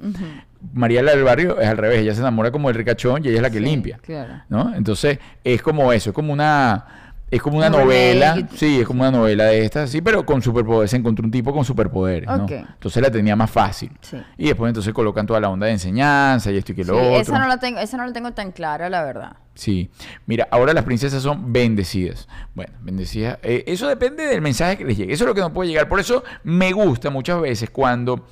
Mariela 0.72 1.12
del 1.12 1.22
barrio 1.22 1.60
es 1.60 1.68
al 1.68 1.76
revés. 1.76 2.00
Ella 2.00 2.14
se 2.14 2.20
enamora 2.20 2.50
como 2.50 2.68
el 2.70 2.74
ricachón 2.74 3.22
y 3.24 3.28
ella 3.28 3.36
es 3.36 3.42
la 3.42 3.50
que 3.50 3.58
Sí, 3.58 3.64
limpia. 3.64 3.98
claro. 4.02 4.42
¿no? 4.48 4.74
Entonces, 4.74 5.18
es 5.44 5.60
como 5.62 5.92
eso, 5.92 6.10
es 6.10 6.14
como 6.14 6.32
una 6.32 7.07
es 7.30 7.42
como 7.42 7.58
una 7.58 7.66
Un 7.66 7.72
novela, 7.72 8.48
sí, 8.56 8.80
es 8.80 8.86
como 8.86 9.02
una 9.02 9.10
novela 9.10 9.44
de 9.44 9.64
estas, 9.64 9.90
sí, 9.90 10.00
pero 10.00 10.24
con 10.24 10.40
superpoderes, 10.42 10.90
se 10.90 10.96
encontró 10.96 11.24
un 11.24 11.30
tipo 11.30 11.52
con 11.52 11.64
superpoderes, 11.64 12.28
¿no? 12.28 12.44
Ok. 12.44 12.50
Entonces 12.52 13.02
la 13.02 13.10
tenía 13.10 13.36
más 13.36 13.50
fácil. 13.50 13.90
Sí. 14.00 14.16
Y 14.38 14.46
después 14.46 14.70
entonces 14.70 14.92
colocan 14.94 15.26
toda 15.26 15.40
la 15.40 15.48
onda 15.48 15.66
de 15.66 15.72
enseñanza 15.72 16.50
y 16.50 16.56
esto 16.56 16.72
y 16.72 16.74
que 16.76 16.84
Sí, 16.84 16.90
lo 16.90 16.96
otro. 16.98 17.20
esa, 17.20 17.38
no 17.38 17.48
la 17.48 17.58
tengo, 17.58 17.78
esa 17.80 17.96
no 17.96 18.06
la 18.06 18.12
tengo 18.12 18.32
tan 18.32 18.52
clara, 18.52 18.88
la 18.88 19.04
verdad. 19.04 19.36
Sí. 19.54 19.90
Mira, 20.26 20.48
ahora 20.50 20.72
las 20.72 20.84
princesas 20.84 21.22
son 21.22 21.52
bendecidas. 21.52 22.28
Bueno, 22.54 22.72
bendecidas. 22.80 23.38
eh, 23.42 23.64
eso 23.66 23.88
depende 23.88 24.24
del 24.24 24.40
mensaje 24.40 24.78
que 24.78 24.84
les 24.84 24.96
llegue. 24.96 25.12
Eso 25.12 25.24
es 25.24 25.28
lo 25.28 25.34
que 25.34 25.40
no 25.40 25.52
puede 25.52 25.68
llegar. 25.70 25.88
Por 25.88 26.00
eso 26.00 26.22
me 26.44 26.72
gusta 26.72 27.10
muchas 27.10 27.40
veces 27.40 27.68
cuando 27.70 28.24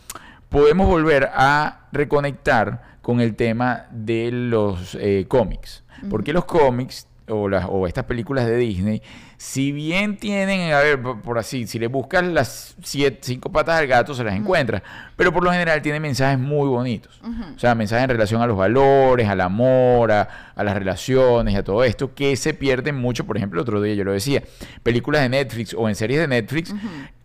podemos 0.48 0.86
volver 0.86 1.30
a 1.34 1.88
reconectar 1.92 2.96
con 3.02 3.20
el 3.20 3.34
tema 3.36 3.86
de 3.90 4.30
los 4.32 4.96
eh, 5.00 5.26
cómics. 5.28 5.82
Porque 6.10 6.32
los 6.32 6.44
cómics 6.44 7.08
o, 7.28 7.48
las, 7.48 7.66
o 7.68 7.86
estas 7.86 8.04
películas 8.04 8.46
de 8.46 8.56
Disney, 8.56 9.02
si 9.36 9.72
bien 9.72 10.16
tienen, 10.16 10.72
a 10.72 10.80
ver, 10.80 11.02
por, 11.02 11.20
por 11.20 11.38
así, 11.38 11.66
si 11.66 11.78
le 11.78 11.88
buscas 11.88 12.24
las 12.24 12.76
siete, 12.82 13.18
cinco 13.22 13.50
patas 13.50 13.78
al 13.78 13.86
gato, 13.86 14.14
se 14.14 14.24
las 14.24 14.34
encuentras, 14.34 14.82
pero 15.16 15.32
por 15.32 15.44
lo 15.44 15.50
general 15.50 15.82
tienen 15.82 16.02
mensajes 16.02 16.38
muy 16.38 16.68
bonitos. 16.68 17.20
O 17.54 17.58
sea, 17.58 17.74
mensajes 17.74 18.04
en 18.04 18.10
relación 18.10 18.40
a 18.42 18.46
los 18.46 18.56
valores, 18.56 19.28
al 19.28 19.40
amor, 19.40 20.12
a, 20.12 20.52
a 20.54 20.64
las 20.64 20.74
relaciones, 20.74 21.54
y 21.54 21.56
a 21.56 21.64
todo 21.64 21.84
esto, 21.84 22.14
que 22.14 22.36
se 22.36 22.54
pierden 22.54 22.94
mucho. 22.94 23.26
Por 23.26 23.36
ejemplo, 23.36 23.60
el 23.60 23.62
otro 23.62 23.82
día 23.82 23.94
yo 23.94 24.04
lo 24.04 24.12
decía, 24.12 24.42
películas 24.82 25.22
de 25.22 25.28
Netflix 25.28 25.74
o 25.74 25.88
en 25.88 25.94
series 25.94 26.20
de 26.20 26.28
Netflix, 26.28 26.74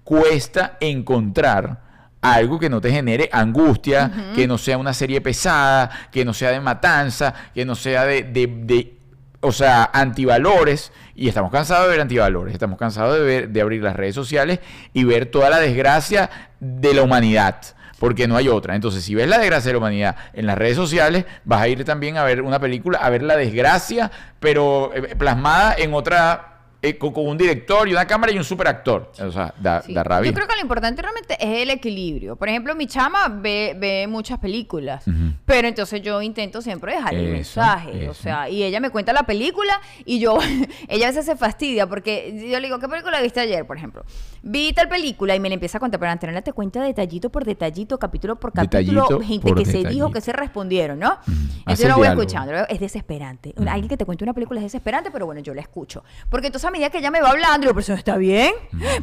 cuesta 0.03 0.77
encontrar 0.79 1.91
algo 2.21 2.59
que 2.59 2.69
no 2.69 2.81
te 2.81 2.91
genere 2.91 3.29
angustia, 3.31 4.31
que 4.35 4.47
no 4.47 4.57
sea 4.57 4.77
una 4.77 4.93
serie 4.93 5.21
pesada, 5.21 5.89
que 6.11 6.23
no 6.23 6.33
sea 6.33 6.51
de 6.51 6.59
matanza, 6.59 7.33
que 7.53 7.65
no 7.65 7.73
sea 7.75 8.05
de, 8.05 8.23
de, 8.23 8.47
de, 8.47 8.97
o 9.41 9.51
sea, 9.51 9.89
antivalores. 9.91 10.91
Y 11.15 11.27
estamos 11.27 11.51
cansados 11.51 11.85
de 11.85 11.91
ver 11.91 12.01
antivalores, 12.01 12.53
estamos 12.53 12.79
cansados 12.79 13.17
de, 13.19 13.23
ver, 13.23 13.49
de 13.49 13.61
abrir 13.61 13.83
las 13.83 13.95
redes 13.95 14.15
sociales 14.15 14.59
y 14.93 15.03
ver 15.03 15.25
toda 15.25 15.49
la 15.49 15.59
desgracia 15.59 16.29
de 16.59 16.93
la 16.93 17.03
humanidad. 17.03 17.57
Porque 17.99 18.27
no 18.27 18.35
hay 18.35 18.47
otra. 18.47 18.75
Entonces, 18.75 19.03
si 19.03 19.13
ves 19.13 19.27
la 19.27 19.37
desgracia 19.37 19.69
de 19.69 19.73
la 19.73 19.77
humanidad 19.77 20.15
en 20.33 20.47
las 20.47 20.57
redes 20.57 20.75
sociales, 20.75 21.25
vas 21.43 21.61
a 21.61 21.67
ir 21.67 21.83
también 21.85 22.17
a 22.17 22.23
ver 22.23 22.41
una 22.41 22.59
película, 22.59 22.97
a 22.97 23.09
ver 23.11 23.21
la 23.21 23.35
desgracia, 23.35 24.09
pero 24.39 24.91
eh, 24.95 25.15
plasmada 25.15 25.75
en 25.77 25.93
otra 25.93 26.50
eh, 26.81 26.97
con, 26.97 27.13
con 27.13 27.27
un 27.27 27.37
director 27.37 27.87
y 27.87 27.91
una 27.91 28.05
cámara 28.07 28.31
y 28.31 28.37
un 28.37 28.43
superactor. 28.43 29.11
O 29.19 29.31
sea, 29.31 29.53
da, 29.59 29.81
Sí. 29.83 29.93
da 29.93 30.03
rabia. 30.03 30.29
Yo 30.31 30.33
creo 30.35 30.47
que 30.47 30.55
lo 30.55 30.61
importante 30.61 31.01
realmente 31.01 31.35
es 31.39 31.61
el 31.61 31.69
equilibrio. 31.69 32.35
Por 32.35 32.49
ejemplo, 32.49 32.73
mi 32.75 32.87
chama 32.87 33.27
ve, 33.29 33.75
ve 33.77 34.07
muchas 34.07 34.39
películas, 34.39 35.03
pero 35.45 35.67
entonces 35.67 36.01
yo 36.01 36.21
intento 36.21 36.61
siempre 36.61 36.95
dejar 36.95 37.13
el 37.13 37.25
Eso, 37.25 37.31
mensaje. 37.59 38.09
O 38.09 38.13
sea, 38.13 38.49
y 38.49 38.63
ella 38.63 38.79
me 38.79 38.89
cuenta 38.89 39.13
la 39.13 39.23
película 39.23 39.79
y 40.05 40.19
yo, 40.19 40.37
ella 40.87 41.07
a 41.07 41.09
veces 41.09 41.25
se 41.25 41.35
fastidia 41.35 41.87
porque 41.87 42.47
yo 42.49 42.59
le 42.59 42.67
digo, 42.67 42.79
¿qué 42.79 42.87
película 42.87 43.21
viste 43.21 43.39
ayer, 43.39 43.65
por 43.67 43.77
ejemplo? 43.77 44.03
Vi 44.41 44.73
tal 44.73 44.89
película 44.89 45.35
y 45.35 45.39
me 45.39 45.49
la 45.49 45.53
empieza 45.55 45.77
a 45.77 45.79
contar, 45.79 45.99
pero 45.99 46.11
Antonella 46.11 46.41
te 46.41 46.51
cuenta 46.53 46.81
detallito 46.81 47.29
por 47.29 47.45
detallito, 47.45 47.99
capítulo 47.99 48.37
por 48.39 48.53
capítulo, 48.53 49.03
Detallito 49.03 49.19
gente 49.21 49.47
por 49.49 49.57
que 49.57 49.65
se 49.65 49.83
dijo, 49.83 50.11
que 50.11 50.21
se 50.21 50.33
respondieron, 50.33 50.97
¿no? 50.99 51.19
Entonces 51.59 51.79
yo 51.83 51.89
lo 51.89 51.95
voy 51.97 52.03
diálogo. 52.07 52.21
escuchando. 52.23 52.53
Es 52.69 52.79
desesperante. 52.79 53.53
Alguien 53.67 53.87
que 53.87 53.97
te 53.97 54.05
cuente 54.05 54.23
una 54.23 54.33
película 54.33 54.59
es 54.59 54.63
desesperante, 54.65 55.11
pero 55.11 55.25
bueno, 55.27 55.41
yo 55.41 55.53
la 55.53 55.61
escucho. 55.61 56.03
Porque 56.29 56.47
entonces 56.47 56.70
a 56.71 56.73
medida 56.73 56.89
que 56.89 56.97
ella 56.99 57.11
me 57.11 57.21
va 57.21 57.29
hablando, 57.29 57.65
yo, 57.65 57.71
pero 57.71 57.81
eso 57.81 57.91
no 57.91 57.97
está 57.97 58.17
bien, 58.17 58.51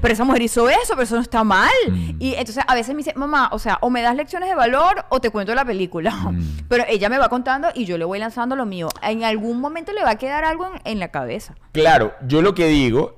pero 0.00 0.12
esa 0.14 0.24
mujer 0.24 0.42
hizo 0.42 0.68
eso, 0.68 0.90
pero 0.90 1.02
eso 1.02 1.14
no 1.16 1.22
está 1.22 1.44
mal. 1.44 1.70
Y 2.18 2.34
entonces 2.34 2.64
a 2.66 2.74
veces 2.74 2.94
me 2.94 2.98
dice, 2.98 3.12
mamá, 3.14 3.50
o 3.52 3.58
sea, 3.58 3.78
o 3.82 3.90
me 3.90 4.02
das 4.02 4.16
lecciones 4.16 4.48
de 4.48 4.54
valor 4.54 5.04
o 5.10 5.20
te 5.20 5.30
cuento 5.30 5.54
la 5.54 5.64
película. 5.64 6.14
Pero 6.68 6.84
ella 6.88 7.08
me 7.08 7.18
va 7.18 7.28
contando 7.28 7.68
y 7.74 7.84
yo 7.86 7.96
le 7.98 8.04
voy 8.04 8.18
lanzando 8.18 8.54
lo 8.56 8.66
mío. 8.66 8.88
En 9.02 9.24
algún 9.24 9.60
momento 9.60 9.92
le 9.92 10.02
va 10.02 10.10
a 10.10 10.16
quedar 10.16 10.44
algo 10.44 10.66
en, 10.66 10.80
en 10.84 10.98
la 10.98 11.08
cabeza. 11.08 11.54
Claro, 11.72 12.12
yo 12.26 12.42
lo 12.42 12.54
que 12.54 12.66
digo. 12.66 13.16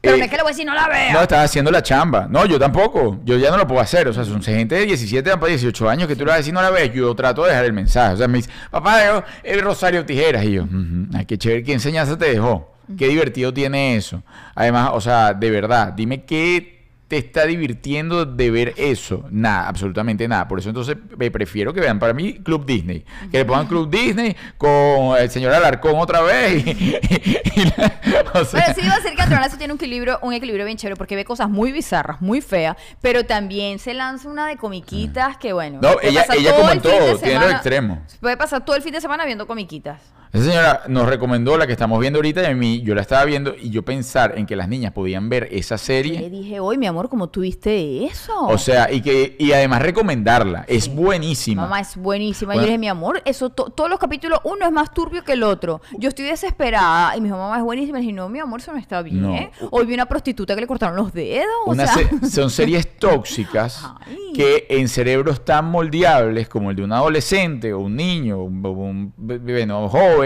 Pero 0.00 0.16
eh, 0.16 0.18
no 0.18 0.24
es 0.24 0.30
que 0.30 0.36
le 0.36 0.42
voy 0.42 0.50
a 0.50 0.54
decir, 0.54 0.66
no 0.66 0.74
la 0.74 0.88
vea. 0.88 1.12
No, 1.12 1.20
estás 1.22 1.44
haciendo 1.44 1.70
la 1.70 1.82
chamba. 1.82 2.26
No, 2.28 2.44
yo 2.46 2.58
tampoco. 2.58 3.18
Yo 3.24 3.36
ya 3.38 3.50
no 3.50 3.56
lo 3.56 3.66
puedo 3.66 3.80
hacer. 3.80 4.08
O 4.08 4.12
sea, 4.12 4.24
son 4.24 4.42
gente 4.42 4.74
de 4.74 4.86
17 4.86 5.30
para 5.36 5.46
18 5.46 5.88
años 5.88 6.08
que 6.08 6.14
tú 6.16 6.20
le 6.24 6.26
vas 6.30 6.34
a 6.34 6.38
decir 6.38 6.52
no 6.54 6.60
la 6.62 6.70
ves. 6.70 6.92
Yo 6.92 7.14
trato 7.14 7.42
de 7.44 7.50
dejar 7.50 7.64
el 7.66 7.72
mensaje. 7.72 8.14
O 8.14 8.16
sea, 8.16 8.26
me 8.28 8.38
dice, 8.38 8.50
papá, 8.70 9.24
el 9.44 9.60
Rosario 9.62 10.04
Tijeras. 10.04 10.44
Y 10.44 10.52
yo, 10.54 10.64
"Ujú, 10.64 11.06
ay, 11.14 11.24
qué 11.26 11.38
chévere, 11.38 11.62
qué 11.62 11.72
enseñanza 11.72 12.16
te 12.18 12.26
dejó. 12.32 12.71
Qué 12.98 13.08
divertido 13.08 13.52
tiene 13.54 13.96
eso. 13.96 14.22
Además, 14.54 14.90
o 14.94 15.00
sea, 15.00 15.34
de 15.34 15.50
verdad, 15.50 15.92
dime 15.92 16.24
qué 16.24 16.80
te 17.08 17.18
está 17.18 17.44
divirtiendo 17.44 18.24
de 18.24 18.50
ver 18.50 18.72
eso. 18.78 19.26
Nada, 19.30 19.68
absolutamente 19.68 20.26
nada. 20.26 20.48
Por 20.48 20.58
eso 20.58 20.70
entonces 20.70 20.96
me 21.18 21.30
prefiero 21.30 21.74
que 21.74 21.80
vean 21.80 21.98
para 21.98 22.14
mí 22.14 22.38
Club 22.42 22.64
Disney. 22.64 23.04
Que 23.30 23.36
le 23.36 23.44
pongan 23.44 23.66
Club 23.66 23.90
Disney 23.90 24.34
con 24.56 25.18
el 25.18 25.28
señor 25.28 25.52
Alarcón 25.52 25.96
otra 25.98 26.22
vez. 26.22 26.64
y- 26.66 26.70
y 27.60 27.64
la- 27.66 28.00
o 28.32 28.44
sea, 28.46 28.62
Pero 28.64 28.74
sí 28.74 28.80
iba 28.86 28.94
a 28.94 29.00
decir 29.00 29.12
que 29.14 29.56
tiene 29.58 29.74
un 29.74 29.78
equilibrio, 29.78 30.18
un 30.22 30.32
equilibrio 30.32 30.64
bien 30.64 30.78
chévere 30.78 30.96
porque 30.96 31.14
ve 31.14 31.26
cosas 31.26 31.50
muy 31.50 31.70
bizarras, 31.70 32.22
muy 32.22 32.40
feas, 32.40 32.76
pero 33.02 33.26
también 33.26 33.78
se 33.78 33.92
lanza 33.92 34.30
una 34.30 34.46
de 34.46 34.56
comiquitas 34.56 35.36
que 35.36 35.52
bueno. 35.52 35.80
No, 35.82 35.96
ella- 36.02 36.24
ella 36.34 36.56
como 36.56 36.80
todo, 36.80 37.18
tiene 37.18 37.40
los 37.40 37.52
extremos. 37.52 37.98
Puede 38.20 38.38
pasar 38.38 38.64
todo 38.64 38.74
el 38.74 38.80
fin 38.82 38.92
de 38.94 39.02
semana 39.02 39.26
viendo 39.26 39.46
comiquitas. 39.46 40.00
Esa 40.32 40.44
señora 40.44 40.82
nos 40.88 41.06
recomendó 41.06 41.58
la 41.58 41.66
que 41.66 41.72
estamos 41.72 42.00
viendo 42.00 42.18
ahorita 42.18 42.42
y 42.42 42.46
a 42.46 42.54
mí 42.54 42.80
yo 42.80 42.94
la 42.94 43.02
estaba 43.02 43.22
viendo 43.26 43.54
y 43.54 43.68
yo 43.68 43.82
pensar 43.82 44.32
en 44.38 44.46
que 44.46 44.56
las 44.56 44.66
niñas 44.66 44.92
podían 44.92 45.28
ver 45.28 45.46
esa 45.50 45.74
Le 45.74 45.78
serie, 45.78 46.30
dije, 46.30 46.58
hoy 46.58 46.78
mi 46.78 46.86
amor, 46.86 47.10
¿cómo 47.10 47.28
tuviste 47.28 48.04
eso? 48.06 48.32
o 48.46 48.56
sea, 48.56 48.90
y 48.90 49.02
que 49.02 49.36
y 49.38 49.52
además 49.52 49.82
recomendarla, 49.82 50.64
es 50.68 50.88
buenísima. 50.94 51.62
Mamá 51.62 51.80
es 51.80 51.96
buenísima. 51.98 52.54
Bueno. 52.54 52.62
Yo 52.62 52.66
le 52.66 52.70
dije, 52.70 52.78
mi 52.78 52.88
amor, 52.88 53.20
eso 53.26 53.50
to- 53.50 53.66
todos 53.66 53.90
los 53.90 53.98
capítulos, 53.98 54.38
uno 54.44 54.64
es 54.64 54.72
más 54.72 54.94
turbio 54.94 55.22
que 55.22 55.32
el 55.34 55.42
otro. 55.42 55.82
Yo 55.98 56.08
estoy 56.08 56.24
desesperada. 56.24 57.14
Y 57.14 57.20
mi 57.20 57.28
mamá 57.28 57.58
es 57.58 57.62
buenísima. 57.62 57.98
Y 57.98 58.02
dije, 58.02 58.14
no, 58.14 58.30
mi 58.30 58.38
amor, 58.38 58.60
eso 58.60 58.72
no 58.72 58.78
está 58.78 59.02
bien. 59.02 59.20
No. 59.20 59.36
Hoy 59.70 59.84
vi 59.84 59.92
una 59.92 60.06
prostituta 60.06 60.54
que 60.54 60.62
le 60.62 60.66
cortaron 60.66 60.96
los 60.96 61.12
dedos. 61.12 61.44
o 61.66 61.72
Una 61.72 61.86
sea, 61.86 62.08
se- 62.22 62.30
son 62.30 62.48
series 62.48 62.96
tóxicas 62.96 63.84
Ay. 64.06 64.32
que 64.34 64.66
en 64.70 64.88
cerebros 64.88 65.44
tan 65.44 65.66
moldeables 65.66 66.48
como 66.48 66.70
el 66.70 66.76
de 66.76 66.84
un 66.84 66.92
adolescente 66.92 67.74
o 67.74 67.80
un 67.80 67.96
niño 67.96 68.38
o 68.38 68.44
un, 68.44 69.12
bueno, 69.16 69.88
joven 69.90 70.21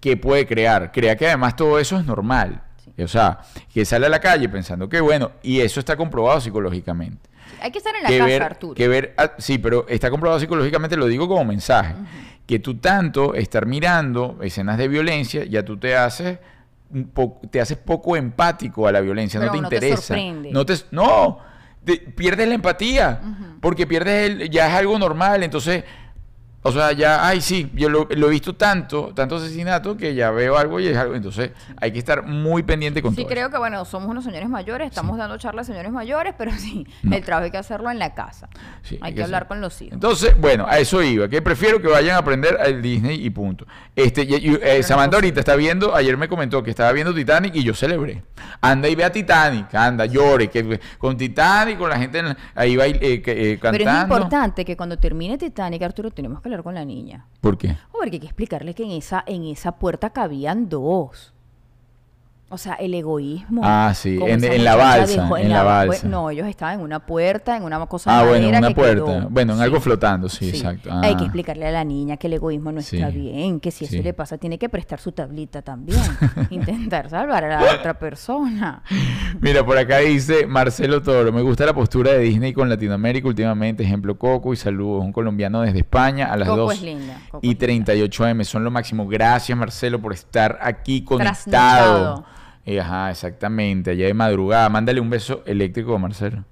que 0.00 0.16
puede 0.16 0.46
crear. 0.46 0.92
Crea 0.92 1.16
que 1.16 1.26
además 1.26 1.56
todo 1.56 1.78
eso 1.78 1.98
es 1.98 2.04
normal. 2.04 2.62
O 2.98 3.08
sea, 3.08 3.40
que 3.74 3.84
sale 3.84 4.06
a 4.06 4.08
la 4.08 4.20
calle 4.20 4.48
pensando 4.48 4.88
que 4.88 5.00
bueno, 5.00 5.32
y 5.42 5.60
eso 5.60 5.80
está 5.80 5.96
comprobado 5.96 6.40
psicológicamente. 6.40 7.28
hay 7.60 7.70
que 7.70 7.78
estar 7.78 7.94
en 7.94 8.02
la 8.02 8.08
que 8.08 8.16
casa, 8.18 8.26
ver, 8.28 8.42
Arturo. 8.42 8.74
que 8.74 8.88
ver, 8.88 9.14
ah, 9.18 9.32
sí, 9.38 9.58
pero 9.58 9.86
está 9.88 10.08
comprobado 10.10 10.40
psicológicamente, 10.40 10.96
lo 10.96 11.06
digo 11.06 11.28
como 11.28 11.44
mensaje, 11.44 11.94
que 12.46 12.58
tú 12.58 12.76
tanto 12.78 13.34
estar 13.34 13.66
mirando 13.66 14.38
escenas 14.42 14.78
de 14.78 14.88
violencia, 14.88 15.44
ya 15.44 15.62
tú 15.64 15.76
te 15.76 15.94
haces 15.96 16.38
te 17.50 17.60
haces 17.60 17.76
poco 17.78 18.16
empático 18.16 18.86
a 18.86 18.92
la 18.92 19.00
violencia, 19.00 19.40
Pero 19.40 19.52
no 19.52 19.58
te 19.58 19.62
no 19.62 19.68
te 19.68 19.76
interesa. 19.76 20.02
sorprende. 20.02 20.50
no 20.52 20.64
te 20.64 20.74
no, 20.92 21.38
te- 21.84 21.96
pierdes 21.98 22.46
la 22.48 22.54
empatía, 22.54 23.20
porque 23.60 23.86
pierdes 23.86 24.30
el, 24.30 24.50
ya 24.50 24.68
es 24.68 24.74
algo 24.74 24.96
normal, 24.98 25.42
entonces 25.42 25.82
o 26.66 26.72
sea, 26.72 26.92
ya, 26.92 27.26
ay, 27.26 27.40
sí, 27.40 27.70
yo 27.74 27.88
lo, 27.88 28.06
lo 28.10 28.26
he 28.26 28.30
visto 28.30 28.54
tanto, 28.54 29.12
tanto 29.14 29.36
asesinato 29.36 29.96
que 29.96 30.14
ya 30.14 30.30
veo 30.30 30.56
algo 30.56 30.80
y 30.80 30.86
es 30.88 30.96
algo. 30.96 31.14
Entonces, 31.14 31.50
hay 31.80 31.92
que 31.92 31.98
estar 31.98 32.24
muy 32.24 32.62
pendiente 32.62 33.02
con 33.02 33.12
Sí, 33.14 33.22
todo. 33.22 33.28
creo 33.28 33.50
que 33.50 33.58
bueno, 33.58 33.84
somos 33.84 34.08
unos 34.08 34.24
señores 34.24 34.48
mayores, 34.48 34.88
estamos 34.88 35.16
dando 35.18 35.36
charlas 35.38 35.68
a 35.68 35.72
señores 35.72 35.92
mayores, 35.92 36.34
pero 36.36 36.52
sí, 36.52 36.86
No. 37.02 37.16
el 37.16 37.24
trabajo 37.24 37.44
hay 37.44 37.50
que 37.50 37.58
hacerlo 37.58 37.90
en 37.90 37.98
la 37.98 38.14
casa. 38.14 38.48
Sí, 38.82 38.98
hay 39.00 39.14
que 39.14 39.22
hablar 39.22 39.46
con 39.48 39.60
los 39.60 39.80
hijos. 39.82 39.94
Entonces, 39.94 40.34
bueno, 40.38 40.66
a 40.68 40.78
eso 40.78 41.02
iba, 41.02 41.28
que 41.28 41.40
prefiero 41.42 41.80
que 41.80 41.88
vayan 41.88 42.16
a 42.16 42.18
aprender 42.18 42.58
el 42.64 42.82
Disney 42.82 43.24
y 43.24 43.30
punto. 43.30 43.66
Este, 43.94 44.22
y- 44.24 44.34
y, 44.34 44.58
eh, 44.62 44.82
Samantha 44.82 45.16
ahorita 45.16 45.40
está 45.40 45.56
viendo, 45.56 45.94
ayer 45.94 46.16
me 46.16 46.28
comentó 46.28 46.62
que 46.62 46.70
estaba 46.70 46.92
viendo 46.92 47.14
Titanic 47.14 47.54
y 47.54 47.62
yo 47.62 47.74
celebré. 47.74 48.22
Anda 48.60 48.88
y 48.88 48.94
ve 48.94 49.04
a 49.04 49.12
Titanic, 49.12 49.74
anda, 49.74 50.06
llore, 50.06 50.48
que 50.48 50.80
con 50.98 51.16
Titanic, 51.16 51.78
con 51.78 51.88
la 51.90 51.98
gente 51.98 52.18
en 52.18 52.26
la- 52.28 52.36
ahí 52.54 52.76
va 52.76 52.86
eh, 52.86 52.98
eh, 53.00 53.20
Pero 53.24 53.60
cantando. 53.60 53.90
es 54.16 54.20
importante 54.20 54.64
que 54.64 54.76
cuando 54.76 54.98
termine 54.98 55.38
Titanic, 55.38 55.82
Arturo, 55.82 56.10
tenemos 56.10 56.40
que 56.42 56.48
hablar 56.56 56.64
con 56.64 56.74
la 56.74 56.84
niña. 56.84 57.26
¿Por 57.40 57.58
qué? 57.58 57.76
Oh, 57.92 57.98
porque 57.98 58.16
hay 58.16 58.20
que 58.20 58.26
explicarle 58.26 58.74
que 58.74 58.84
en 58.84 58.92
esa, 58.92 59.22
en 59.26 59.44
esa 59.44 59.78
puerta 59.78 60.10
cabían 60.10 60.68
dos. 60.68 61.34
O 62.48 62.58
sea, 62.58 62.74
el 62.74 62.94
egoísmo. 62.94 63.60
Ah, 63.64 63.92
sí, 63.92 64.20
en- 64.24 64.44
en 64.44 64.62
la 64.62 64.76
balsa, 64.76 65.28
en 65.40 65.48
la 65.48 65.64
ba- 65.64 65.84
balsa. 65.84 66.06
No, 66.06 66.30
ellos 66.30 66.46
estaban 66.46 66.74
en 66.78 66.80
una 66.84 67.00
puerta, 67.04 67.56
en 67.56 67.64
una 67.64 67.84
cosa 67.86 68.16
Ah, 68.16 68.22
bueno, 68.22 68.38
madera 68.42 68.58
una 68.60 68.68
que 68.68 68.74
puerta. 68.76 68.94
quedó. 69.04 69.28
Bueno, 69.30 69.52
en 69.54 69.58
Sí. 69.58 69.64
algo 69.64 69.80
flotando, 69.80 70.28
sí, 70.28 70.50
exacto. 70.50 70.90
Hay 70.92 71.16
que 71.16 71.22
Ah. 71.22 71.26
explicarle 71.26 71.66
a 71.66 71.72
la 71.72 71.82
niña 71.82 72.16
que 72.18 72.28
el 72.28 72.34
egoísmo 72.34 72.70
no 72.70 72.78
está 72.78 73.08
bien, 73.08 73.58
que 73.58 73.72
si 73.72 73.86
eso 73.86 74.00
le 74.00 74.12
pasa 74.14 74.38
tiene 74.38 74.58
que 74.60 74.68
prestar 74.68 75.00
su 75.00 75.10
tablita 75.10 75.60
también. 75.62 75.98
Intentar 76.50 77.10
salvar 77.10 77.42
a 77.46 77.60
la 77.60 77.74
otra 77.74 77.98
persona. 77.98 78.80
Mira, 79.40 79.66
por 79.66 79.76
acá 79.76 79.98
dice 79.98 80.46
Marcelo 80.46 81.02
Toro, 81.02 81.32
me 81.32 81.42
gusta 81.42 81.66
la 81.66 81.74
postura 81.74 82.12
de 82.12 82.20
Disney 82.20 82.52
con 82.52 82.68
Latinoamérica 82.68 83.26
últimamente, 83.26 83.82
ejemplo 83.82 84.16
Coco 84.16 84.52
y 84.52 84.56
saludos, 84.56 85.02
un 85.02 85.12
colombiano 85.12 85.62
desde 85.62 85.80
España 85.80 86.26
a 86.32 86.36
las 86.36 86.46
Coco 86.48 86.60
2 86.60 86.74
es 86.74 86.82
linda, 86.82 87.18
Coco 87.28 87.40
y 87.42 87.48
es 87.48 87.52
linda. 87.54 87.58
38 87.58 88.24
am, 88.24 88.44
son 88.44 88.62
lo 88.62 88.70
máximo. 88.70 89.04
Gracias 89.08 89.58
Marcelo 89.58 90.00
por 90.00 90.12
estar 90.12 90.60
aquí 90.62 91.02
conectado. 91.02 91.44
Trasnochado. 91.50 92.36
Ajá, 92.66 93.10
exactamente, 93.10 93.92
allá 93.92 94.06
de 94.06 94.14
madrugada. 94.14 94.68
Mándale 94.68 95.00
un 95.00 95.08
beso 95.08 95.42
eléctrico 95.46 95.94
a 95.94 95.98
Marcelo. 95.98 96.44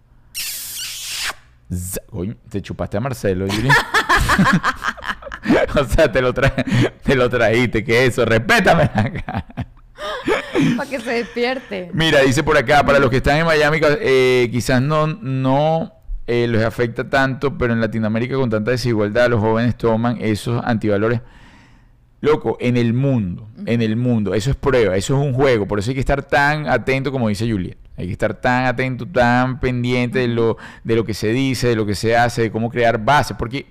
Te 2.48 2.62
chupaste 2.62 2.96
a 2.96 3.00
Marcelo, 3.00 3.46
Yuri. 3.46 3.68
o 5.80 5.84
sea, 5.84 6.12
te 6.12 6.22
lo, 6.22 6.32
te 6.32 7.16
lo 7.16 7.28
trajiste, 7.28 7.82
que 7.82 8.06
eso, 8.06 8.24
respétame 8.24 8.84
acá. 8.94 9.46
Para 10.76 10.90
que 10.90 11.00
se 11.00 11.10
despierte. 11.10 11.90
Mira, 11.92 12.20
dice 12.20 12.42
por 12.42 12.56
acá, 12.56 12.84
para 12.84 12.98
los 12.98 13.10
que 13.10 13.16
están 13.16 13.38
en 13.38 13.46
Miami, 13.46 13.78
eh, 13.82 14.48
quizás 14.52 14.80
no, 14.80 15.08
no 15.08 15.92
eh, 16.26 16.46
les 16.46 16.64
afecta 16.64 17.08
tanto, 17.08 17.58
pero 17.58 17.72
en 17.72 17.80
Latinoamérica 17.80 18.36
con 18.36 18.50
tanta 18.50 18.70
desigualdad, 18.70 19.28
los 19.28 19.40
jóvenes 19.40 19.76
toman 19.76 20.18
esos 20.20 20.62
antivalores. 20.64 21.20
Loco, 22.24 22.56
en 22.58 22.78
el 22.78 22.94
mundo, 22.94 23.48
en 23.66 23.82
el 23.82 23.96
mundo, 23.96 24.32
eso 24.32 24.50
es 24.50 24.56
prueba, 24.56 24.96
eso 24.96 25.14
es 25.14 25.26
un 25.26 25.34
juego, 25.34 25.68
por 25.68 25.78
eso 25.78 25.90
hay 25.90 25.94
que 25.94 26.00
estar 26.00 26.22
tan 26.22 26.66
atento 26.66 27.12
como 27.12 27.28
dice 27.28 27.46
Juliet. 27.50 27.76
Hay 27.98 28.06
que 28.06 28.12
estar 28.12 28.40
tan 28.40 28.64
atento, 28.64 29.06
tan 29.06 29.60
pendiente 29.60 30.20
de 30.20 30.28
lo, 30.28 30.56
de 30.84 30.96
lo 30.96 31.04
que 31.04 31.12
se 31.12 31.28
dice, 31.28 31.68
de 31.68 31.76
lo 31.76 31.84
que 31.84 31.94
se 31.94 32.16
hace, 32.16 32.40
de 32.40 32.50
cómo 32.50 32.70
crear 32.70 33.04
bases, 33.04 33.36
porque 33.36 33.66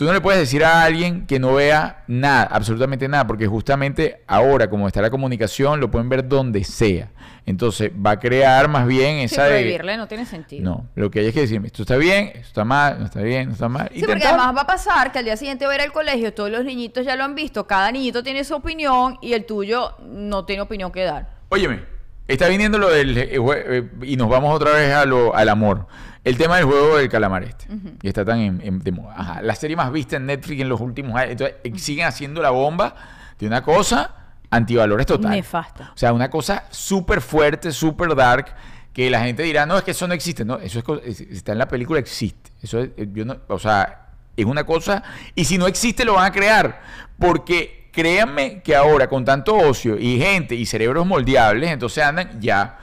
tú 0.00 0.06
no 0.06 0.14
le 0.14 0.22
puedes 0.22 0.40
decir 0.40 0.64
a 0.64 0.82
alguien 0.82 1.26
que 1.26 1.38
no 1.38 1.52
vea 1.52 2.04
nada, 2.06 2.44
absolutamente 2.44 3.06
nada, 3.06 3.26
porque 3.26 3.46
justamente 3.46 4.22
ahora, 4.26 4.70
como 4.70 4.86
está 4.86 5.02
la 5.02 5.10
comunicación, 5.10 5.78
lo 5.78 5.90
pueden 5.90 6.08
ver 6.08 6.26
donde 6.26 6.64
sea. 6.64 7.10
Entonces 7.44 7.90
va 7.94 8.12
a 8.12 8.18
crear 8.18 8.66
más 8.66 8.86
bien 8.86 9.18
Sí, 9.18 9.34
esa 9.34 9.44
de... 9.44 9.78
no 9.98 10.08
tiene 10.08 10.24
sentido. 10.24 10.64
No, 10.64 10.88
lo 10.94 11.10
que 11.10 11.20
hay 11.20 11.26
es 11.26 11.34
que 11.34 11.40
decir, 11.42 11.60
esto 11.66 11.82
está 11.82 11.98
bien, 11.98 12.28
esto 12.28 12.46
está 12.46 12.64
mal, 12.64 12.98
no 12.98 13.04
está 13.04 13.20
bien, 13.20 13.48
no 13.48 13.52
está 13.52 13.68
mal. 13.68 13.90
Sí, 13.92 14.00
porque 14.00 14.24
además 14.24 14.56
va 14.56 14.62
a 14.62 14.66
pasar 14.66 15.12
que 15.12 15.18
al 15.18 15.26
día 15.26 15.36
siguiente 15.36 15.66
va 15.66 15.72
a 15.72 15.74
ir 15.74 15.82
al 15.82 15.92
colegio, 15.92 16.32
todos 16.32 16.50
los 16.50 16.64
niñitos 16.64 17.04
ya 17.04 17.14
lo 17.14 17.24
han 17.24 17.34
visto, 17.34 17.66
cada 17.66 17.92
niñito 17.92 18.22
tiene 18.22 18.42
su 18.44 18.54
opinión 18.54 19.18
y 19.20 19.34
el 19.34 19.44
tuyo 19.44 19.96
no 20.02 20.46
tiene 20.46 20.62
opinión 20.62 20.92
que 20.92 21.02
dar. 21.02 21.28
Óyeme, 21.50 21.99
está 22.34 22.48
viniendo 22.48 22.78
lo 22.78 22.88
del... 22.90 23.16
eh, 23.18 23.30
eh, 23.36 23.90
y 24.02 24.16
nos 24.16 24.28
vamos 24.28 24.54
otra 24.54 24.72
vez 24.72 24.92
a 24.94 25.04
lo, 25.04 25.34
al 25.34 25.48
amor. 25.48 25.86
El 26.22 26.36
tema 26.36 26.56
del 26.56 26.66
juego 26.66 26.96
del 26.98 27.08
calamar 27.08 27.44
este. 27.44 27.66
Y 28.02 28.08
está 28.08 28.24
tan 28.24 28.38
en, 28.40 28.60
en- 28.62 28.78
de 28.80 28.92
moda. 28.92 29.14
Ajá, 29.16 29.42
la 29.42 29.54
serie 29.54 29.76
más 29.76 29.90
vista 29.90 30.16
en 30.16 30.26
Netflix 30.26 30.60
en 30.60 30.68
los 30.68 30.80
últimos 30.80 31.16
años. 31.16 31.32
Entonces, 31.32 31.56
eh, 31.64 31.72
siguen 31.78 32.06
haciendo 32.06 32.42
la 32.42 32.50
bomba 32.50 32.94
de 33.38 33.46
una 33.46 33.62
cosa 33.62 34.14
antivalores 34.50 35.06
total. 35.06 35.30
Nefasta. 35.30 35.92
O 35.94 35.96
sea, 35.96 36.12
una 36.12 36.28
cosa 36.28 36.64
súper 36.70 37.20
fuerte, 37.20 37.72
súper 37.72 38.14
dark, 38.14 38.54
que 38.92 39.08
la 39.08 39.22
gente 39.22 39.42
dirá, 39.44 39.64
no, 39.64 39.78
es 39.78 39.84
que 39.84 39.92
eso 39.92 40.06
no 40.08 40.12
existe. 40.14 40.44
No, 40.44 40.58
eso 40.58 40.82
es, 41.04 41.20
está 41.20 41.52
en 41.52 41.58
la 41.58 41.68
película, 41.68 42.00
existe. 42.00 42.50
Eso 42.60 42.80
es, 42.80 42.90
yo 43.12 43.24
no, 43.24 43.38
o 43.48 43.58
sea, 43.58 44.08
es 44.36 44.44
una 44.44 44.64
cosa, 44.64 45.02
y 45.34 45.44
si 45.44 45.56
no 45.56 45.66
existe, 45.68 46.04
lo 46.04 46.14
van 46.14 46.26
a 46.26 46.32
crear. 46.32 46.82
Porque 47.18 47.79
créanme 47.92 48.62
que 48.62 48.74
ahora, 48.76 49.08
con 49.08 49.24
tanto 49.24 49.56
ocio 49.56 49.96
y 49.98 50.18
gente 50.18 50.54
y 50.54 50.66
cerebros 50.66 51.06
moldeables, 51.06 51.70
entonces 51.70 52.02
andan 52.04 52.40
ya. 52.40 52.78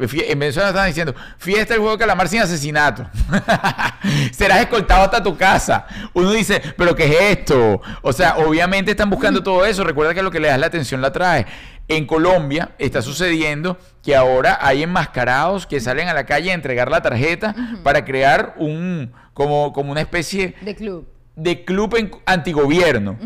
En 0.00 0.38
Venezuela 0.38 0.68
están 0.68 0.86
diciendo, 0.86 1.12
fiesta 1.38 1.74
del 1.74 1.80
juego 1.80 1.96
de 1.96 1.98
calamar 1.98 2.28
sin 2.28 2.40
asesinato. 2.40 3.08
Serás 4.32 4.60
escoltado 4.60 5.02
hasta 5.02 5.20
tu 5.22 5.36
casa. 5.36 5.86
Uno 6.14 6.30
dice, 6.30 6.62
pero 6.76 6.94
¿qué 6.94 7.06
es 7.06 7.38
esto? 7.38 7.80
O 8.02 8.12
sea, 8.12 8.36
obviamente 8.36 8.92
están 8.92 9.10
buscando 9.10 9.42
todo 9.42 9.66
eso. 9.66 9.82
Recuerda 9.82 10.14
que 10.14 10.22
lo 10.22 10.30
que 10.30 10.38
le 10.38 10.46
das 10.48 10.58
la 10.60 10.66
atención 10.66 11.00
la 11.00 11.12
trae. 11.12 11.46
En 11.88 12.06
Colombia 12.06 12.70
está 12.78 13.02
sucediendo 13.02 13.76
que 14.04 14.14
ahora 14.14 14.58
hay 14.60 14.84
enmascarados 14.84 15.66
que 15.66 15.80
salen 15.80 16.06
a 16.08 16.14
la 16.14 16.26
calle 16.26 16.52
a 16.52 16.54
entregar 16.54 16.90
la 16.90 17.02
tarjeta 17.02 17.54
para 17.82 18.04
crear 18.04 18.54
un, 18.58 19.12
como, 19.34 19.72
como 19.72 19.90
una 19.90 20.02
especie 20.02 20.54
De 20.60 20.76
club. 20.76 21.08
de 21.34 21.64
club 21.64 21.96
en- 21.96 22.10
antigobierno. 22.24 23.18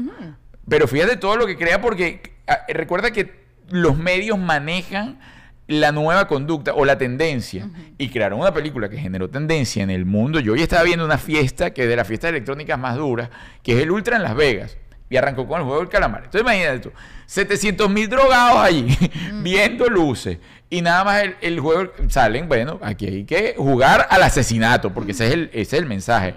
Pero 0.69 0.87
fíjate 0.87 1.17
todo 1.17 1.37
lo 1.37 1.47
que 1.47 1.57
crea 1.57 1.81
porque 1.81 2.35
ah, 2.47 2.61
recuerda 2.69 3.11
que 3.11 3.43
los 3.69 3.97
medios 3.97 4.39
manejan 4.39 5.19
la 5.67 5.93
nueva 5.93 6.29
conducta 6.29 6.75
o 6.75 6.85
la 6.85 6.99
tendencia 6.99 7.69
y 7.97 8.09
crearon 8.09 8.41
una 8.41 8.53
película 8.53 8.89
que 8.89 8.99
generó 8.99 9.31
tendencia 9.31 9.83
en 9.83 9.91
el 9.91 10.05
mundo. 10.05 10.41
Yo 10.41 10.53
hoy 10.53 10.63
estaba 10.63 10.83
viendo 10.83 11.05
una 11.05 11.19
fiesta 11.19 11.73
que 11.73 11.85
es 11.85 11.89
de 11.89 11.97
las 11.97 12.07
fiestas 12.07 12.31
electrónicas 12.31 12.79
más 12.79 12.97
duras, 12.97 13.31
que 13.63 13.73
es 13.73 13.83
el 13.83 13.91
Ultra 13.91 14.17
en 14.17 14.23
Las 14.23 14.35
Vegas. 14.35 14.77
Y 15.09 15.17
arrancó 15.19 15.47
con 15.47 15.61
el 15.61 15.67
juego 15.67 15.81
del 15.81 15.91
calamar. 15.91 16.25
Entonces 16.25 16.41
imagínate 16.41 16.79
tú, 16.79 16.93
700 17.27 17.91
mil 17.91 18.09
drogados 18.09 18.59
allí, 18.61 18.97
viendo 19.43 19.87
luces. 19.87 20.39
Y 20.71 20.81
nada 20.81 21.05
más 21.05 21.23
el, 21.23 21.37
el 21.43 21.61
juego 21.61 21.93
salen, 22.09 22.49
bueno, 22.49 22.81
aquí 22.83 23.07
hay 23.07 23.25
que 23.25 23.55
jugar 23.59 24.07
al 24.09 24.23
asesinato, 24.23 24.95
porque 24.95 25.13
ese 25.13 25.27
es 25.27 25.33
el, 25.35 25.51
ese 25.53 25.77
es 25.77 25.83
el 25.83 25.87
mensaje. 25.87 26.35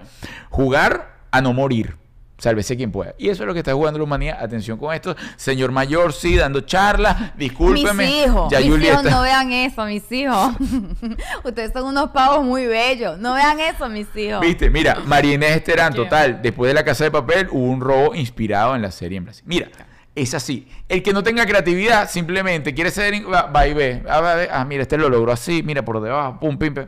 Jugar 0.50 1.16
a 1.30 1.40
no 1.40 1.54
morir. 1.54 1.96
Sálvese 2.38 2.76
quien 2.76 2.92
pueda. 2.92 3.14
Y 3.16 3.30
eso 3.30 3.42
es 3.42 3.46
lo 3.46 3.54
que 3.54 3.60
está 3.60 3.72
jugando 3.72 3.98
la 3.98 4.04
humanidad. 4.04 4.38
Atención 4.42 4.76
con 4.78 4.92
esto. 4.94 5.16
Señor 5.36 5.72
mayor, 5.72 6.12
sí, 6.12 6.36
dando 6.36 6.60
charlas. 6.60 7.34
Discúlpeme. 7.36 8.04
Mis 8.06 8.26
hijos, 8.26 8.50
Ya 8.52 8.60
mis 8.60 8.70
Julia 8.70 8.92
hijos 8.92 9.04
no 9.04 9.22
vean 9.22 9.52
eso, 9.52 9.84
mis 9.86 10.12
hijos. 10.12 10.54
Ustedes 11.44 11.72
son 11.72 11.84
unos 11.84 12.10
pavos 12.10 12.44
muy 12.44 12.66
bellos. 12.66 13.18
No 13.18 13.34
vean 13.34 13.58
eso, 13.60 13.88
mis 13.88 14.06
hijos. 14.16 14.40
Viste, 14.40 14.68
mira, 14.68 14.98
María 15.06 15.34
Inés 15.34 15.64
Terán, 15.64 15.92
¿Qué? 15.92 15.96
total, 16.02 16.40
después 16.42 16.68
de 16.68 16.74
la 16.74 16.84
casa 16.84 17.04
de 17.04 17.10
papel 17.10 17.48
hubo 17.50 17.64
un 17.64 17.80
robo 17.80 18.14
inspirado 18.14 18.76
en 18.76 18.82
la 18.82 18.90
serie 18.90 19.16
en 19.16 19.24
Brasil. 19.24 19.44
Mira, 19.46 19.68
es 20.14 20.34
así. 20.34 20.68
El 20.88 21.02
que 21.02 21.12
no 21.14 21.22
tenga 21.22 21.46
creatividad 21.46 22.10
simplemente 22.10 22.74
quiere 22.74 22.90
ser, 22.90 23.14
va, 23.32 23.42
va 23.42 23.66
y 23.66 23.72
ve. 23.72 24.02
Ah, 24.08 24.20
ve. 24.20 24.48
Ah, 24.52 24.64
mira, 24.66 24.82
este 24.82 24.98
lo 24.98 25.08
logró 25.08 25.32
así, 25.32 25.62
mira 25.62 25.84
por 25.84 26.02
debajo, 26.02 26.38
pum, 26.38 26.58
pim, 26.58 26.74
pim. 26.74 26.86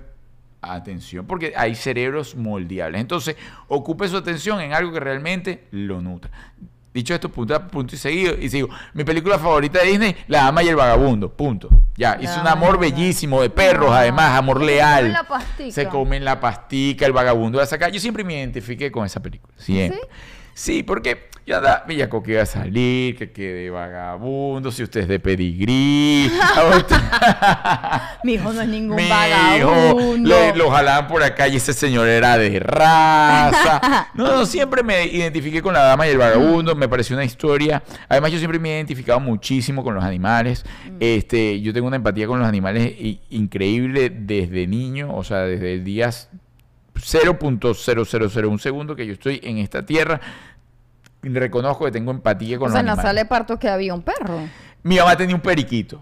Atención, 0.61 1.27
porque 1.27 1.53
hay 1.57 1.75
cerebros 1.75 2.35
moldeables. 2.35 3.01
Entonces, 3.01 3.37
ocupe 3.69 4.09
su 4.09 4.17
atención 4.17 4.61
en 4.61 4.73
algo 4.73 4.93
que 4.93 5.01
realmente 5.01 5.65
lo 5.71 6.01
nutra. 6.01 6.31
Dicho 6.93 7.15
esto, 7.15 7.29
punto, 7.29 7.69
punto 7.69 7.95
y 7.95 7.99
seguido, 7.99 8.35
y 8.37 8.49
sigo. 8.49 8.69
Mi 8.93 9.05
película 9.05 9.39
favorita 9.39 9.79
de 9.81 9.87
Disney, 9.87 10.17
La 10.27 10.45
Dama 10.45 10.63
y 10.65 10.69
el 10.69 10.75
Vagabundo. 10.75 11.31
Punto. 11.33 11.69
Ya, 11.97 12.19
hizo 12.21 12.41
un 12.41 12.47
amor 12.49 12.73
no. 12.75 12.79
bellísimo 12.81 13.41
de 13.43 13.51
perros, 13.51 13.91
No. 13.91 13.95
además, 13.95 14.37
amor 14.37 14.59
Se 14.61 14.65
leal. 14.67 15.01
comen 15.05 15.13
la 15.13 15.25
pastica. 15.29 15.71
Se 15.73 15.87
comen 15.89 16.25
la 16.25 16.41
pastica, 16.41 17.07
el 17.07 17.13
vagabundo 17.13 17.59
de 17.59 17.63
la 17.65 17.67
saca. 17.69 17.89
Yo 17.89 18.01
siempre 18.01 18.25
me 18.25 18.35
identifiqué 18.35 18.91
con 18.91 19.05
esa 19.07 19.21
película. 19.21 19.53
Siempre. 19.59 20.01
Sí, 20.01 20.07
porque 20.83 21.29
ya 21.47 21.61
da 21.61 21.85
Villaco 21.87 22.21
que 22.23 22.33
iba 22.33 22.43
a 22.43 22.47
salir, 22.47 23.17
que 23.17 23.31
quede 23.31 23.71
vagabundo, 23.71 24.73
si 24.73 24.83
usted 24.83 25.03
es 25.03 25.09
de 25.09 25.21
pedigrí. 25.21 26.31
Mi 28.25 28.35
hijo 28.35 28.53
no 28.53 28.61
es 28.61 28.69
ningún 28.69 28.97
Mi 28.97 29.09
vagabundo. 29.09 30.37
lo 30.57 30.71
jalaban 30.71 31.07
por 31.07 31.23
acá 31.23 31.47
y 31.49 31.57
ese 31.57 31.73
señor 31.73 32.09
era 32.09 32.37
de 32.37 32.59
raza. 32.61 34.09
No, 34.15 34.27
no, 34.27 34.47
siempre 34.47 34.83
me 34.83 35.07
identifiqué 35.07 35.63
con 35.63 35.73
la 35.73 35.83
dama 35.85 36.07
y 36.09 36.11
el 36.11 36.19
vagabundo, 36.19 36.75
me 36.75 36.89
pareció 36.89 37.15
una 37.15 37.25
historia. 37.25 37.83
Además, 38.09 38.33
yo 38.33 38.39
siempre 38.39 38.59
me 38.59 38.71
he 38.71 38.77
identificado 38.77 39.21
muchísimo 39.21 39.85
con 39.85 39.95
los 39.95 40.03
animales. 40.03 40.65
Este, 40.99 41.61
yo 41.61 41.73
tengo 41.73 41.87
una 41.87 41.97
empatía 41.97 42.27
con 42.27 42.41
los 42.41 42.49
animales 42.49 42.95
increíble 43.31 44.11
desde 44.11 44.67
niño, 44.67 45.15
o 45.15 45.23
sea, 45.23 45.43
desde 45.43 45.75
el 45.75 45.85
día 45.85 46.11
0.0001 46.99 48.59
segundo 48.59 48.95
que 48.97 49.07
yo 49.07 49.13
estoy 49.15 49.41
en 49.43 49.59
esta 49.59 49.85
tierra. 49.85 50.21
Reconozco 51.23 51.85
que 51.87 51.91
tengo 51.91 52.11
empatía 52.11 52.59
con 52.59 52.69
o 52.69 52.71
sea, 52.73 52.81
en 52.81 52.87
los 52.87 52.97
la 52.97 53.03
animales. 53.03 53.09
sala 53.11 53.21
de 53.21 53.27
parto 53.29 53.59
que 53.59 53.69
había 53.69 53.93
un 53.95 54.03
perro. 54.03 54.41
Mi 54.83 54.97
mamá 54.99 55.17
tenía 55.17 55.35
un 55.35 55.41
periquito. 55.41 56.01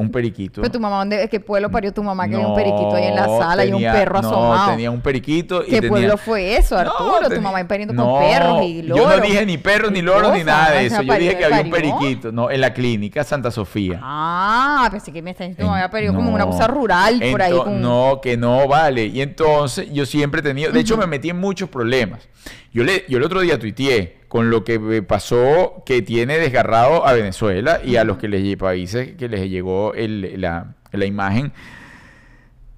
Un 0.00 0.10
periquito. 0.10 0.62
Pero 0.62 0.72
tu 0.72 0.80
mamá, 0.80 0.98
¿dónde, 0.98 1.28
¿qué 1.28 1.40
pueblo 1.40 1.70
parió 1.70 1.92
tu 1.92 2.02
mamá 2.02 2.26
que 2.26 2.34
había 2.34 2.46
un 2.46 2.52
No, 2.52 2.56
periquito 2.56 2.94
ahí 2.94 3.04
en 3.04 3.14
la 3.16 3.26
sala 3.26 3.64
y 3.66 3.72
un 3.72 3.82
perro 3.82 4.22
no, 4.22 4.28
asomado? 4.28 4.70
tenía 4.70 4.90
un 4.90 5.00
periquito 5.02 5.62
y 5.62 5.66
¿Qué 5.66 5.72
tenía- 5.76 5.88
pueblo 5.90 6.16
fue 6.16 6.56
eso, 6.56 6.74
No, 6.76 6.80
Arturo? 6.90 7.28
tu 7.34 7.40
mamá 7.40 7.62
pariendo 7.68 7.92
No, 7.92 8.04
con 8.14 8.20
perros 8.22 8.62
y 8.64 8.82
loros. 8.82 9.04
Yo 9.10 9.16
no 9.16 9.22
dije 9.22 9.44
ni 9.46 9.58
perros, 9.58 9.92
ni 9.92 10.00
loros, 10.02 10.32
ni 10.32 10.42
nada 10.44 10.70
de 10.72 10.86
eso. 10.86 11.02
Yo 11.02 11.14
dije 11.14 11.36
que 11.36 11.44
había 11.44 11.60
un 11.60 11.70
periquito. 11.70 12.32
No, 12.32 12.50
en 12.50 12.60
la 12.60 12.72
clínica 12.72 13.24
Santa 13.24 13.50
Sofía. 13.50 14.00
Ah, 14.02 14.88
pensé 14.90 15.12
que 15.12 15.20
me 15.22 15.30
está 15.32 15.44
diciendo 15.44 15.56
que 15.58 15.62
tu 15.62 15.66
mamá 15.66 15.78
había 15.78 15.90
parido 15.90 16.14
como 16.14 16.30
No. 16.30 16.34
una 16.36 16.46
cosa 16.46 16.66
rural 16.66 17.20
por 17.30 17.42
ahí. 17.42 17.52
Con... 17.56 17.80
No, 17.82 18.20
que 18.22 18.36
no 18.36 18.66
vale. 18.68 19.04
Y 19.06 19.20
entonces 19.20 19.92
yo 19.92 20.06
siempre 20.06 20.40
he 20.40 20.42
tenido, 20.42 20.72
de 20.72 20.80
hecho 20.80 20.96
me 20.96 21.06
metí 21.06 21.28
en 21.30 21.38
muchos 21.38 21.68
problemas. 21.68 22.26
Yo, 22.72 22.84
le, 22.84 23.04
yo 23.08 23.18
el 23.18 23.24
otro 23.24 23.40
día 23.40 23.58
tuiteé 23.58 24.19
con 24.30 24.48
lo 24.48 24.62
que 24.62 24.78
me 24.78 25.02
pasó 25.02 25.82
que 25.84 26.02
tiene 26.02 26.38
desgarrado 26.38 27.04
a 27.04 27.12
Venezuela 27.14 27.80
y 27.84 27.96
a 27.96 28.04
los 28.04 28.16
que 28.16 28.28
les 28.28 28.56
países 28.56 29.16
que 29.18 29.28
les 29.28 29.50
llegó 29.50 29.92
el- 29.92 30.40
la, 30.40 30.74
la 30.92 31.04
imagen 31.04 31.52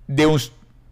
de 0.07 0.25
un... 0.27 0.41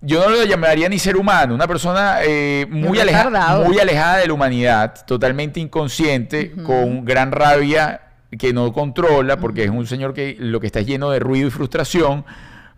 Yo 0.03 0.21
no 0.21 0.37
lo 0.37 0.45
llamaría 0.45 0.87
ni 0.91 0.99
ser 0.99 1.17
humano, 1.17 1.55
una 1.55 1.67
persona 1.67 2.19
eh, 2.23 2.67
muy, 2.69 2.99
aleja- 3.01 3.23
muy 3.67 3.79
alejada 3.79 4.19
de 4.19 4.27
la 4.27 4.33
humanidad, 4.35 5.07
totalmente 5.07 5.61
inconsciente, 5.61 6.53
con 6.53 7.07
gran 7.07 7.33
rabia 7.33 8.03
que 8.39 8.53
no 8.53 8.71
controla, 8.75 9.39
porque 9.39 9.65
es 9.65 9.71
un 9.71 9.87
señor 9.87 10.13
que 10.13 10.37
lo 10.39 10.61
que 10.61 10.67
está 10.67 10.81
es 10.81 10.87
lleno 10.87 11.11
de 11.11 11.21
ruido 11.21 11.49
y 11.49 11.51
frustración 11.51 12.27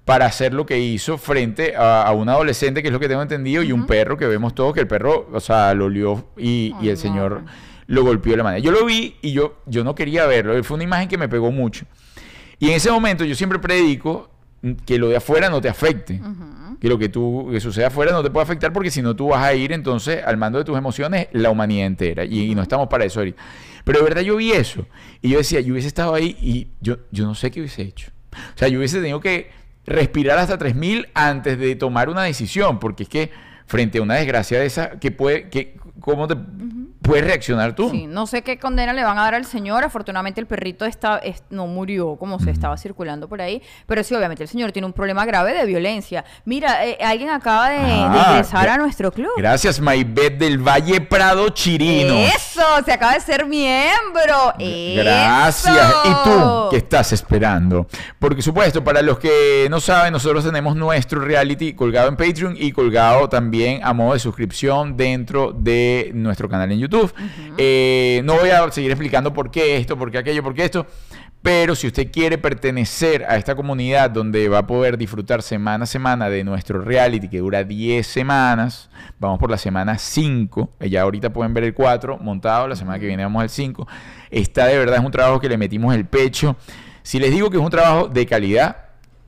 para 0.05 0.27
hacer 0.27 0.55
lo 0.55 0.67
que 0.67 0.79
hizo 0.79 1.19
frente 1.19 1.75
a, 1.77 2.03
a 2.05 2.13
un 2.13 2.29
adolescente, 2.29 2.81
que 2.81 2.89
es 2.89 2.93
lo 2.93 3.01
que 3.01 3.09
tengo 3.09 3.23
entendido, 3.23 3.63
y 3.65 3.71
un 3.73 3.87
perro 3.87 4.17
que 4.17 4.27
vemos 4.27 4.55
todos, 4.55 4.73
que 4.73 4.81
el 4.81 4.87
perro, 4.89 5.29
o 5.33 5.41
sea, 5.41 5.75
lo 5.75 5.87
olió 5.87 6.29
y, 6.37 6.75
el 6.89 6.97
señor. 6.97 7.43
Lo 7.93 8.05
golpeó 8.05 8.33
de 8.33 8.39
la 8.39 8.45
manera. 8.45 8.65
Yo 8.65 8.73
lo 8.73 8.87
vi 8.87 9.17
y 9.21 9.33
yo, 9.33 9.59
yo 9.67 9.85
no 9.85 9.95
quería 9.95 10.25
verlo, 10.25 10.65
fue 10.65 10.77
una 10.77 10.85
imagen 10.85 11.09
que 11.09 11.19
me 11.19 11.29
pegó 11.29 11.53
mucho. 11.53 11.85
Y 12.59 12.69
en 12.71 12.77
ese 12.77 12.91
momento 12.91 13.23
yo 13.23 13.35
siempre 13.35 13.59
predico 13.59 14.31
que 14.87 14.97
lo 14.97 15.09
de 15.09 15.17
afuera 15.17 15.51
no 15.51 15.61
te 15.61 15.69
afecte. 15.69 16.19
Que 16.81 16.89
lo 16.89 16.99
que 16.99 17.11
tú 17.11 17.51
que 17.53 17.61
suceda 17.61 17.89
afuera 17.89 18.13
no 18.13 18.23
te 18.23 18.31
puede 18.31 18.45
afectar 18.45 18.73
porque 18.73 18.91
si 18.91 19.03
no 19.03 19.15
tú 19.15 19.29
vas 19.29 19.45
a 19.45 19.53
ir 19.53 19.73
entonces 19.73 20.25
al 20.25 20.39
mando 20.39 20.59
de 20.59 20.65
tus 20.65 20.79
emociones 20.79 21.29
la 21.33 21.51
humanidad 21.51 21.87
entera. 21.87 22.25
Y, 22.25 22.51
y 22.51 22.55
no 22.55 22.63
estamos 22.63 22.89
para 22.89 23.05
eso 23.05 23.21
ahorita. 23.21 23.43
Pero 23.85 23.99
de 23.99 24.05
verdad 24.05 24.23
yo 24.23 24.37
vi 24.37 24.53
eso. 24.53 24.87
Y 25.21 25.29
yo 25.29 25.37
decía, 25.37 25.61
yo 25.61 25.75
hubiese 25.75 25.89
estado 25.89 26.15
ahí 26.15 26.35
y 26.41 26.69
yo, 26.81 26.97
yo 27.11 27.27
no 27.27 27.35
sé 27.35 27.51
qué 27.51 27.61
hubiese 27.61 27.83
hecho. 27.83 28.11
O 28.33 28.59
sea, 28.59 28.69
yo 28.69 28.79
hubiese 28.79 29.01
tenido 29.01 29.21
que 29.21 29.51
respirar 29.85 30.39
hasta 30.39 30.57
3000 30.57 31.09
antes 31.13 31.59
de 31.59 31.77
tomar 31.77 32.09
una 32.09 32.23
decisión. 32.23 32.79
Porque 32.79 33.03
es 33.03 33.11
que 33.11 33.31
frente 33.67 33.99
a 33.99 34.03
una 34.03 34.15
desgracia 34.15 34.59
de 34.59 34.65
esa, 34.65 34.99
que 34.99 35.11
puede, 35.11 35.51
que 35.51 35.77
cómo 36.01 36.27
te 36.27 36.37
puedes 37.03 37.25
reaccionar 37.25 37.75
tú. 37.75 37.91
Sí, 37.91 38.07
no 38.07 38.27
sé 38.27 38.43
qué 38.43 38.59
condena 38.59 38.93
le 38.93 39.03
van 39.05 39.19
a 39.19 39.23
dar 39.23 39.35
al 39.35 39.45
señor. 39.45 39.85
Afortunadamente 39.85 40.41
el 40.41 40.47
perrito 40.47 40.85
está, 40.85 41.19
es- 41.19 41.43
no 41.51 41.67
murió 41.67 42.17
como 42.17 42.39
se 42.39 42.51
estaba 42.51 42.77
circulando 42.79 43.29
por 43.29 43.41
ahí. 43.43 43.61
Pero 43.87 44.03
sí, 44.05 44.15
obviamente 44.15 44.43
el 44.45 44.49
señor 44.49 44.73
tiene 44.73 44.87
un 44.87 44.93
problema 44.93 45.25
grave 45.25 45.53
de 45.55 45.65
violencia. 45.67 46.25
Mira, 46.45 46.87
eh, 46.87 46.99
alguien 47.05 47.31
acaba 47.31 47.69
de, 47.71 47.79
de 47.79 47.93
Ah, 47.93 48.27
ingresar 48.31 48.69
a 48.69 48.77
nuestro 48.79 49.11
club. 49.13 49.31
Gracias, 49.37 49.81
Maybet 49.81 50.39
del 50.39 50.59
Valle 50.59 51.01
Prado 51.01 51.49
Chirino. 51.51 52.15
Eso, 52.15 52.63
se 52.85 52.93
acaba 52.93 53.15
de 53.15 53.21
ser 53.21 53.47
miembro. 53.47 54.55
Gracias. 54.59 55.77
Eso. 55.77 56.03
¿Y 56.05 56.25
tú 56.25 56.69
qué 56.71 56.77
estás 56.79 57.13
esperando? 57.13 57.87
Porque 58.19 58.43
supuesto, 58.43 58.83
para 58.85 59.03
los 59.03 59.19
que 59.19 59.67
no 59.71 59.81
saben, 59.81 60.13
nosotros 60.13 60.45
tenemos 60.45 60.77
nuestro 60.77 61.21
reality 61.21 61.75
colgado 61.75 62.09
en 62.09 62.17
Patreon 62.17 62.57
y 62.59 62.73
colgado 62.73 63.29
también 63.29 63.81
a 63.85 63.93
modo 63.93 64.13
de 64.15 64.19
suscripción 64.19 64.97
dentro 64.97 65.53
de 65.53 66.11
nuestro 66.15 66.49
canal 66.49 66.71
en 66.73 66.79
YouTube. 66.79 66.92
Eh, 67.59 68.21
no 68.25 68.35
voy 68.35 68.51
a 68.51 68.71
seguir 68.71 68.91
explicando 68.91 69.33
por 69.33 69.51
qué 69.51 69.77
esto, 69.77 69.97
por 69.97 70.11
qué 70.11 70.19
aquello, 70.19 70.43
por 70.43 70.55
qué 70.55 70.65
esto. 70.65 70.87
Pero 71.43 71.75
si 71.75 71.89
usted 71.89 72.13
quiere 72.13 72.39
pertenecer 72.39 73.25
a 73.25 73.37
esta 73.37 73.57
comunidad 73.57 74.11
donde 74.11 74.49
va 74.49 74.59
a 74.59 74.67
poder 74.67 74.97
disfrutar 74.97 75.43
semana 75.43 75.85
a 75.85 75.87
semana 75.87 76.29
de 76.29 76.45
nuestro 76.45 76.81
reality 76.81 77.29
que 77.29 77.39
dura 77.39 77.65
10 77.65 78.07
semanas, 78.07 78.89
vamos 79.19 79.41
por 79.41 79.51
la 79.51 79.59
semana 79.59 79.99
5, 79.99 80.71
eh, 80.79 80.89
ya 80.89 81.03
ahorita 81.03 81.33
pueden 81.33 81.53
ver 81.53 81.65
el 81.65 81.75
4 81.75 82.19
montado, 82.19 82.69
la 82.69 82.77
semana 82.77 83.01
que 83.01 83.07
viene 83.07 83.25
vamos 83.25 83.43
al 83.43 83.51
5, 83.51 83.89
está 84.31 84.67
de 84.67 84.79
verdad, 84.79 84.99
es 84.99 85.05
un 85.05 85.11
trabajo 85.11 85.41
que 85.41 85.49
le 85.49 85.59
metimos 85.59 85.93
el 85.97 86.05
pecho. 86.07 86.55
Si 87.03 87.19
les 87.19 87.33
digo 87.33 87.51
que 87.51 87.57
es 87.57 87.63
un 87.63 87.71
trabajo 87.71 88.07
de 88.07 88.25
calidad, 88.25 88.77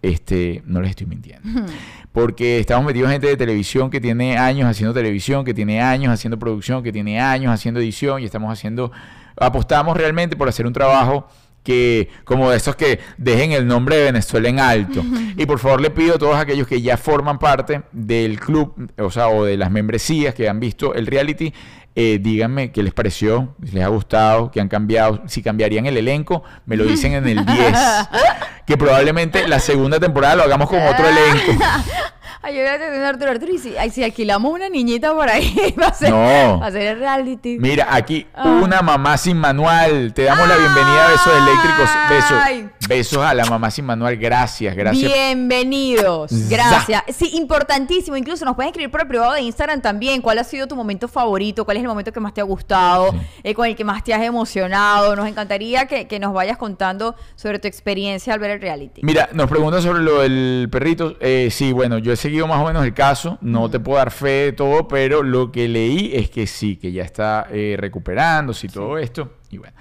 este, 0.01 0.63
no 0.67 0.81
les 0.83 0.91
estoy 0.91 1.07
mintiendo. 1.09 1.67
Porque 2.15 2.61
estamos 2.61 2.87
metidos 2.87 3.11
gente 3.11 3.27
de 3.27 3.37
televisión 3.37 3.91
que 3.91 4.01
tiene 4.01 4.39
años 4.39 4.69
haciendo 4.69 4.95
televisión, 4.95 5.45
que 5.45 5.53
tiene 5.53 5.83
años 5.83 6.13
haciendo 6.13 6.39
producción, 6.39 6.85
que 6.85 6.93
tiene 6.93 7.21
años 7.21 7.53
haciendo 7.53 7.81
edición 7.81 8.23
y 8.23 8.25
estamos 8.25 8.53
haciendo, 8.53 8.93
apostamos 9.37 9.97
realmente 9.97 10.37
por 10.37 10.49
hacer 10.49 10.65
un 10.65 10.73
trabajo 10.73 11.27
que 11.65 12.09
como 12.23 12.53
de 12.53 12.59
esos 12.59 12.77
que 12.77 13.01
dejen 13.19 13.51
el 13.51 13.67
nombre 13.67 13.97
de 13.97 14.05
Venezuela 14.05 14.49
en 14.49 14.61
alto. 14.61 15.03
Y 15.37 15.45
por 15.45 15.59
favor 15.59 15.81
le 15.81 15.91
pido 15.91 16.15
a 16.15 16.19
todos 16.19 16.37
aquellos 16.37 16.69
que 16.69 16.81
ya 16.81 16.97
forman 16.97 17.41
parte 17.41 17.83
del 17.91 18.39
club, 18.39 18.93
o 18.97 19.11
sea, 19.11 19.27
o 19.27 19.45
de 19.45 19.57
las 19.57 19.73
membresías 19.73 20.35
que 20.35 20.49
han 20.49 20.61
visto 20.61 20.95
el 20.95 21.09
reality, 21.09 21.53
eh, 21.97 22.21
díganme 22.23 22.71
qué 22.71 22.85
les 22.85 22.95
pareció, 22.95 23.57
si 23.65 23.73
les 23.73 23.83
ha 23.83 23.89
gustado, 23.89 24.53
qué 24.53 24.61
han 24.61 24.69
cambiado, 24.69 25.23
si 25.27 25.43
cambiarían 25.43 25.87
el 25.87 25.97
elenco, 25.97 26.45
me 26.67 26.77
lo 26.77 26.85
dicen 26.85 27.15
en 27.15 27.27
el 27.27 27.45
10. 27.45 27.49
que 28.67 28.77
probablemente 28.77 29.47
la 29.49 29.59
segunda 29.61 29.99
temporada 30.01 30.37
lo 30.37 30.43
hagamos 30.45 30.69
con 30.69 30.81
otro 30.83 31.07
elenco. 31.09 31.65
Ay, 32.47 32.57
yo 32.57 32.61
voy 32.61 32.69
a 32.69 32.79
tener 32.79 33.03
Arturo 33.03 33.31
Arturo 33.31 33.53
y 33.55 33.59
si, 33.59 33.75
ay, 33.79 33.89
si 33.89 34.05
alquilamos 34.05 34.53
una 34.53 34.69
niñita 34.69 35.15
por 35.15 35.31
ahí 35.31 35.75
va 35.83 35.87
a 35.87 35.95
ser, 35.95 36.11
No. 36.11 36.61
va 36.61 36.67
a 36.67 36.71
ser 36.71 36.83
el 36.83 36.99
reality. 36.99 37.57
Mira, 37.59 37.87
aquí 37.91 38.27
Ah. 38.35 38.61
una 38.63 38.83
mamá 38.83 39.17
sin 39.17 39.39
manual. 39.39 40.13
Te 40.13 40.25
damos 40.25 40.47
la 40.47 40.59
bienvenida 40.59 41.07
a 41.07 41.11
Besos 41.11 41.33
Eléctricos. 41.39 41.91
Ay. 41.95 42.11
Besos. 42.61 42.69
Besos 42.87 43.25
a 43.25 43.33
la 43.33 43.47
mamá 43.47 43.71
sin 43.71 43.87
manual. 43.87 44.19
Gracias, 44.19 44.77
gracias. 44.77 45.11
Bienvenidos. 45.11 46.31
Gracias. 46.51 47.03
Sí, 47.17 47.31
importantísimo. 47.35 48.15
Incluso 48.17 48.45
nos 48.45 48.55
puedes 48.57 48.69
escribir 48.73 48.91
por 48.91 49.01
el 49.01 49.09
privado 49.09 49.33
de 49.33 49.41
Instagram 49.41 49.81
también. 49.81 50.21
¿Cuál 50.21 50.39
ha 50.39 50.45
sido 50.45 50.67
tu 50.67 50.77
momento 50.77 51.09
favorito? 51.09 51.65
¿Cuál 51.65 51.79
es 51.79 51.83
el 51.83 51.89
momento 51.89 52.13
que 52.13 52.21
más 52.21 52.35
te 52.35 52.43
ha 52.43 52.45
gustado? 52.45 53.13
Sí. 53.13 53.19
Eh, 53.43 53.55
con 53.55 53.67
el 53.67 53.75
que 53.75 53.85
más 53.85 54.05
te 54.05 54.13
has 54.13 54.21
emocionado. 54.23 55.17
Nos 55.17 55.27
encantaría 55.27 55.87
que, 55.87 56.07
que 56.07 56.19
nos 56.19 56.35
vayas 56.35 56.59
contando 56.59 57.15
sobre 57.37 57.59
tu 57.59 57.69
experiencia 57.69 58.35
al 58.35 58.39
ver 58.39 58.51
el 58.55 58.61
reality. 58.61 59.01
Mira, 59.03 59.29
nos 59.33 59.49
preguntan 59.49 59.83
sobre 59.83 60.03
lo 60.03 60.21
del 60.21 60.69
perrito. 60.71 61.17
Eh, 61.21 61.49
sí, 61.51 61.73
bueno, 61.73 61.99
yo 61.99 62.13
he 62.13 62.17
seguido 62.17 62.47
más 62.47 62.61
o 62.61 62.67
menos 62.67 62.85
el 62.85 62.95
caso. 62.95 63.39
No 63.41 63.71
te 63.71 63.81
puedo 63.81 63.99
dar 63.99 64.11
fe 64.11 64.29
de 64.29 64.53
todo, 64.53 64.89
pero 64.89 65.23
lo 65.23 65.53
que 65.53 65.69
leí 65.69 66.13
es 66.15 66.31
que 66.31 66.47
sí, 66.47 66.77
que 66.77 66.93
ya 66.93 67.03
está 67.03 67.47
eh, 67.51 67.77
recuperándose 67.79 68.67
y 68.67 68.71
todo 68.71 68.99
esto. 68.99 69.35
Y 69.51 69.59
bueno. 69.59 69.75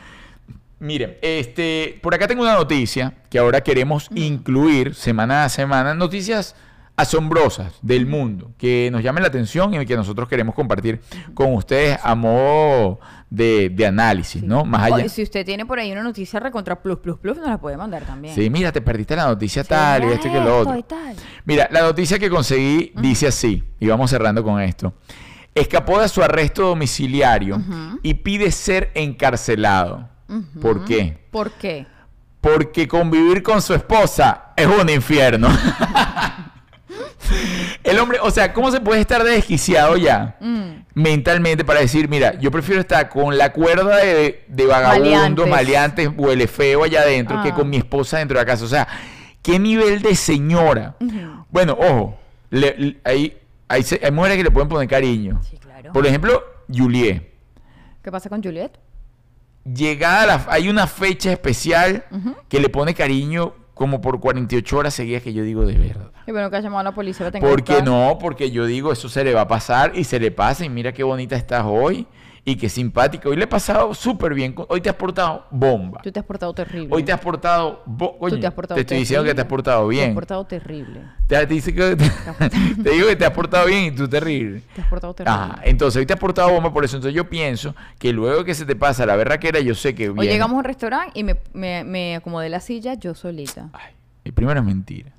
Miren, 0.80 1.18
este, 1.22 1.98
por 2.02 2.14
acá 2.14 2.28
tengo 2.28 2.42
una 2.42 2.56
noticia 2.56 3.14
que 3.30 3.40
ahora 3.40 3.62
queremos 3.62 4.10
incluir 4.16 4.96
semana 4.96 5.46
a 5.46 5.50
semana. 5.50 5.94
Noticias 5.94 6.56
asombrosas 6.96 7.74
del 7.82 8.06
mundo 8.06 8.52
que 8.58 8.90
nos 8.92 9.02
llamen 9.02 9.24
la 9.24 9.30
atención 9.30 9.74
y 9.74 9.86
que 9.86 9.96
nosotros 9.96 10.30
queremos 10.30 10.54
compartir 10.54 11.02
con 11.34 11.54
ustedes 11.54 11.98
a 12.04 12.14
modo 12.14 13.00
de, 13.32 13.70
de 13.70 13.88
análisis, 13.88 14.44
¿no? 14.44 14.64
Más 14.64 14.84
allá. 14.92 15.06
O 15.06 15.10
si 15.10 15.24
usted 15.24 15.44
tiene 15.44 15.66
por 15.66 15.80
ahí 15.80 15.92
una 15.92 16.04
noticia 16.04 16.40
recontra 16.40 16.80
plus 16.82 17.00
plus 17.00 17.18
plus, 17.18 17.38
nos 17.38 17.48
la 17.48 17.58
puede 17.58 17.78
mandar 17.78 18.04
también. 18.04 18.36
Sí, 18.36 18.50
mira, 18.50 18.72
te 18.72 18.82
perdiste 18.82 19.16
la 19.16 19.26
noticia 19.26 19.64
Sí, 19.64 19.70
tal 19.70 20.04
y 20.04 20.08
esto 20.08 20.28
y 20.28 20.32
que 20.32 20.40
lo 20.40 20.60
otro. 20.60 20.78
y 20.78 20.84
tal. 20.84 21.16
Mira, 21.46 21.68
la 21.72 21.82
noticia 21.82 22.20
que 22.20 22.30
conseguí 22.30 22.92
dice 22.96 23.28
así, 23.28 23.64
y 23.80 23.88
vamos 23.88 24.12
cerrando 24.12 24.44
con 24.44 24.62
esto. 24.62 24.94
Escapó 25.56 26.00
de 26.00 26.08
su 26.10 26.22
arresto 26.24 26.68
domiciliario 26.68 27.62
y 28.04 28.14
pide 28.16 28.52
ser 28.52 28.92
encarcelado. 28.96 30.10
¿Por 30.62 30.86
qué? 30.86 31.26
¿Por 31.32 31.52
qué? 31.52 31.86
Porque 32.42 32.88
convivir 32.88 33.42
con 33.42 33.62
su 33.62 33.74
esposa 33.74 34.54
es 34.56 34.66
un 34.68 34.90
infierno. 34.90 35.48
El 37.84 38.00
hombre, 38.00 38.20
o 38.22 38.30
sea, 38.32 38.54
¿cómo 38.54 38.72
se 38.72 38.80
puede 38.80 39.02
estar 39.02 39.24
desquiciado 39.24 39.98
ya 39.98 40.36
Mm. 40.40 40.84
mentalmente 40.94 41.64
para 41.66 41.80
decir, 41.80 42.08
mira, 42.10 42.38
yo 42.40 42.52
prefiero 42.52 42.82
estar 42.82 43.10
con 43.10 43.38
la 43.38 43.52
cuerda 43.52 43.98
de, 43.98 44.44
Maleantes. 44.68 45.48
maleantes, 45.48 46.10
huele 46.16 46.48
feo 46.48 46.84
allá 46.84 47.02
adentro 47.02 47.42
que 47.42 47.50
Ah. 47.50 47.56
con 47.56 47.70
mi 47.70 47.78
esposa 47.78 48.20
dentro 48.20 48.38
de 48.38 48.46
la 48.46 48.52
casa? 48.52 48.66
O 48.66 48.68
sea, 48.68 48.88
¿qué 49.42 49.60
nivel 49.60 50.02
de 50.02 50.16
señora? 50.16 50.96
Bueno, 51.50 51.78
ojo, 51.80 52.18
le- 52.50 52.76
le- 52.78 52.98
hay, 53.04 53.38
hay 53.68 54.12
mujeres 54.12 54.38
que 54.38 54.44
le 54.44 54.52
pueden 54.52 54.70
poner 54.70 54.88
cariño. 54.88 55.42
Sí, 55.50 55.58
claro. 55.58 55.92
Por 55.94 56.06
ejemplo, 56.06 56.44
Juliet. 56.74 57.32
¿Qué 58.04 58.12
pasa 58.12 58.30
con 58.30 58.44
Juliet? 58.44 58.72
Llegada 59.66 60.26
la, 60.26 60.46
hay 60.50 60.68
una 60.68 60.88
fecha 60.88 61.32
especial 61.32 62.04
que 62.50 62.60
le 62.60 62.68
pone 62.70 62.94
cariño 62.94 63.54
como 63.74 64.02
por 64.02 64.20
48 64.20 64.78
horas 64.78 64.94
seguidas 64.94 65.24
que 65.24 65.34
yo 65.34 65.44
digo 65.44 65.66
de 65.66 65.78
verdad. 65.78 66.12
Y 66.28 66.32
bueno, 66.32 66.50
que 66.50 66.58
ha 66.58 66.62
llamado 66.62 66.80
a 66.82 66.84
la 66.84 66.92
policía. 66.94 67.26
la 67.26 67.32
tengo 67.32 67.48
¿Por 67.48 67.64
qué 67.64 67.74
buscada. 67.74 67.92
no? 67.92 68.18
Porque 68.20 68.52
yo 68.52 68.66
digo, 68.66 68.92
eso 68.92 69.10
se 69.10 69.24
le 69.24 69.34
va 69.34 69.42
a 69.42 69.48
pasar 69.48 69.94
y 69.96 70.04
se 70.04 70.20
le 70.20 70.32
pasa 70.32 70.64
y 70.66 70.70
mira 70.70 70.94
qué 70.94 71.04
bonita 71.04 71.36
estás 71.36 71.64
hoy 71.66 72.08
y 72.46 72.58
qué 72.58 72.68
simpática. 72.68 73.30
Hoy 73.30 73.38
le 73.38 73.46
he 73.46 73.48
pasado 73.48 73.94
súper 73.94 74.34
bien. 74.34 74.54
Hoy 74.68 74.82
te 74.82 74.90
has 74.90 74.96
portado 74.96 75.46
bomba. 75.50 76.02
Tú 76.04 76.12
te 76.12 76.20
has 76.20 76.26
portado 76.26 76.54
terrible. 76.54 76.90
Hoy 76.94 77.04
te 77.04 77.14
has 77.14 77.20
portado... 77.22 77.84
te 77.88 78.46
has 78.48 78.54
portado 78.54 78.76
te 78.76 78.82
estoy 78.82 78.98
diciendo 78.98 79.24
que 79.24 79.34
te 79.34 79.42
has 79.42 79.48
portado 79.48 79.88
Te 79.88 79.96
has 79.96 80.02
bien. 80.02 80.14
portado 80.14 80.46
terrible. 80.46 81.02
Te, 81.28 81.38
te 81.48 81.54
dice 81.54 81.74
que- 81.74 81.96
te 82.84 82.90
digo 82.90 83.08
que 83.08 83.16
te 83.16 83.26
has 83.26 83.32
portado 83.32 83.68
bien 83.68 83.86
y 83.86 83.92
tú 83.92 84.08
terrible. 84.10 84.62
Te 84.76 84.82
has 84.82 84.88
portado 84.88 85.14
terrible. 85.14 85.40
Ajá, 85.40 85.62
entonces 85.64 86.00
hoy 86.00 86.06
te 86.06 86.14
has 86.14 86.20
portado 86.20 86.50
bomba 86.52 86.74
por 86.74 86.84
eso. 86.84 86.98
Entonces 86.98 87.16
yo 87.16 87.30
pienso 87.30 87.76
que 87.98 88.12
luego 88.12 88.44
que 88.44 88.54
se 88.56 88.66
te 88.66 88.76
pasa 88.76 89.06
la 89.06 89.16
berraquera, 89.16 89.62
yo 89.62 89.74
sé 89.74 89.96
que 89.96 90.10
Hoy 90.10 90.16
viene- 90.16 90.34
llegamos 90.34 90.56
a 90.56 90.58
un 90.60 90.64
restaurante 90.66 91.12
y 91.18 91.24
me, 91.24 91.38
me, 91.54 91.84
me 91.86 92.16
acomodé 92.18 92.50
la 92.50 92.60
silla 92.60 92.96
yo 92.96 93.14
solita. 93.16 93.70
Ay, 93.72 93.94
el 94.26 94.34
primero 94.34 94.60
es 94.60 94.66
mentira. 94.66 95.12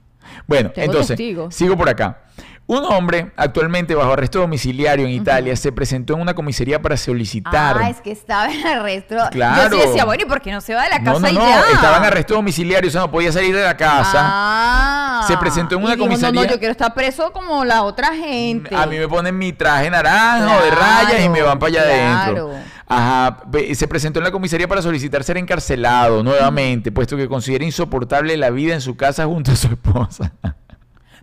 Bueno, 0.47 0.71
Tengo 0.71 0.87
entonces, 0.87 1.17
testigos. 1.17 1.55
sigo 1.55 1.77
por 1.77 1.89
acá. 1.89 2.21
Un 2.67 2.83
hombre, 2.85 3.31
actualmente 3.37 3.95
bajo 3.95 4.15
arresto 4.15 4.39
domiciliario 4.39 5.05
en 5.05 5.13
Italia, 5.13 5.55
se 5.55 5.71
presentó 5.71 6.15
en 6.15 6.21
una 6.23 6.33
comisaría 6.33 6.81
para 6.81 6.97
solicitar. 6.97 7.77
Ah, 7.79 7.91
es 7.91 8.01
que 8.01 8.11
estaba 8.11 8.51
en 8.51 8.67
arresto. 8.67 9.17
Claro. 9.33 9.77
Yo 9.77 9.83
sí 9.83 9.89
decía, 9.89 10.07
bueno, 10.07 10.23
¿y 10.25 10.27
por 10.27 10.41
qué 10.41 10.51
no 10.51 10.63
se 10.63 10.75
va 10.75 10.85
de 10.85 10.89
la 10.89 10.99
casa 11.01 11.13
no, 11.13 11.21
no, 11.21 11.29
y 11.29 11.35
no, 11.35 11.47
ya? 11.47 11.61
estaba 11.75 11.99
en 11.99 12.05
arresto 12.05 12.33
domiciliario, 12.33 12.89
o 12.89 12.91
sea, 12.91 13.03
no 13.03 13.11
podía 13.11 13.31
salir 13.33 13.55
de 13.55 13.63
la 13.65 13.77
casa. 13.77 14.19
Ah. 14.23 15.25
Se 15.29 15.37
presentó 15.37 15.75
en 15.75 15.83
Y 15.83 15.85
una 15.85 15.95
dijo, 15.95 16.07
comisaría- 16.07 16.41
No, 16.41 16.47
no, 16.47 16.51
yo 16.53 16.59
quiero 16.59 16.73
estar 16.73 16.95
preso 16.95 17.33
como 17.33 17.67
la 17.67 17.83
otra 17.83 18.15
gente. 18.15 18.75
A 18.75 18.87
mí 18.87 18.97
me 18.99 19.09
ponen 19.09 19.37
mi 19.37 19.53
traje 19.53 19.91
naranja 19.91 20.57
o 20.59 20.65
de 20.65 20.71
rayas 20.71 21.23
y 21.23 21.29
me 21.29 21.43
van 21.43 21.59
para 21.59 21.69
allá 21.69 21.85
claro. 21.85 22.51
Ajá, 22.87 23.43
se 23.75 23.89
presentó 23.89 24.21
en 24.21 24.25
la 24.25 24.31
comisaría 24.31 24.69
para 24.69 24.83
solicitar 24.83 25.25
ser 25.25 25.39
encarcelado 25.39 26.23
nuevamente, 26.23 26.93
puesto 26.93 27.17
que 27.17 27.29
considera 27.29 27.65
insoportable 27.65 28.37
la 28.37 28.51
vida 28.51 28.75
en 28.75 28.81
su 28.81 28.97
casa 28.97 29.25
junto 29.27 29.53
a 29.53 29.57
su 29.57 29.69
esposa. 29.69 30.33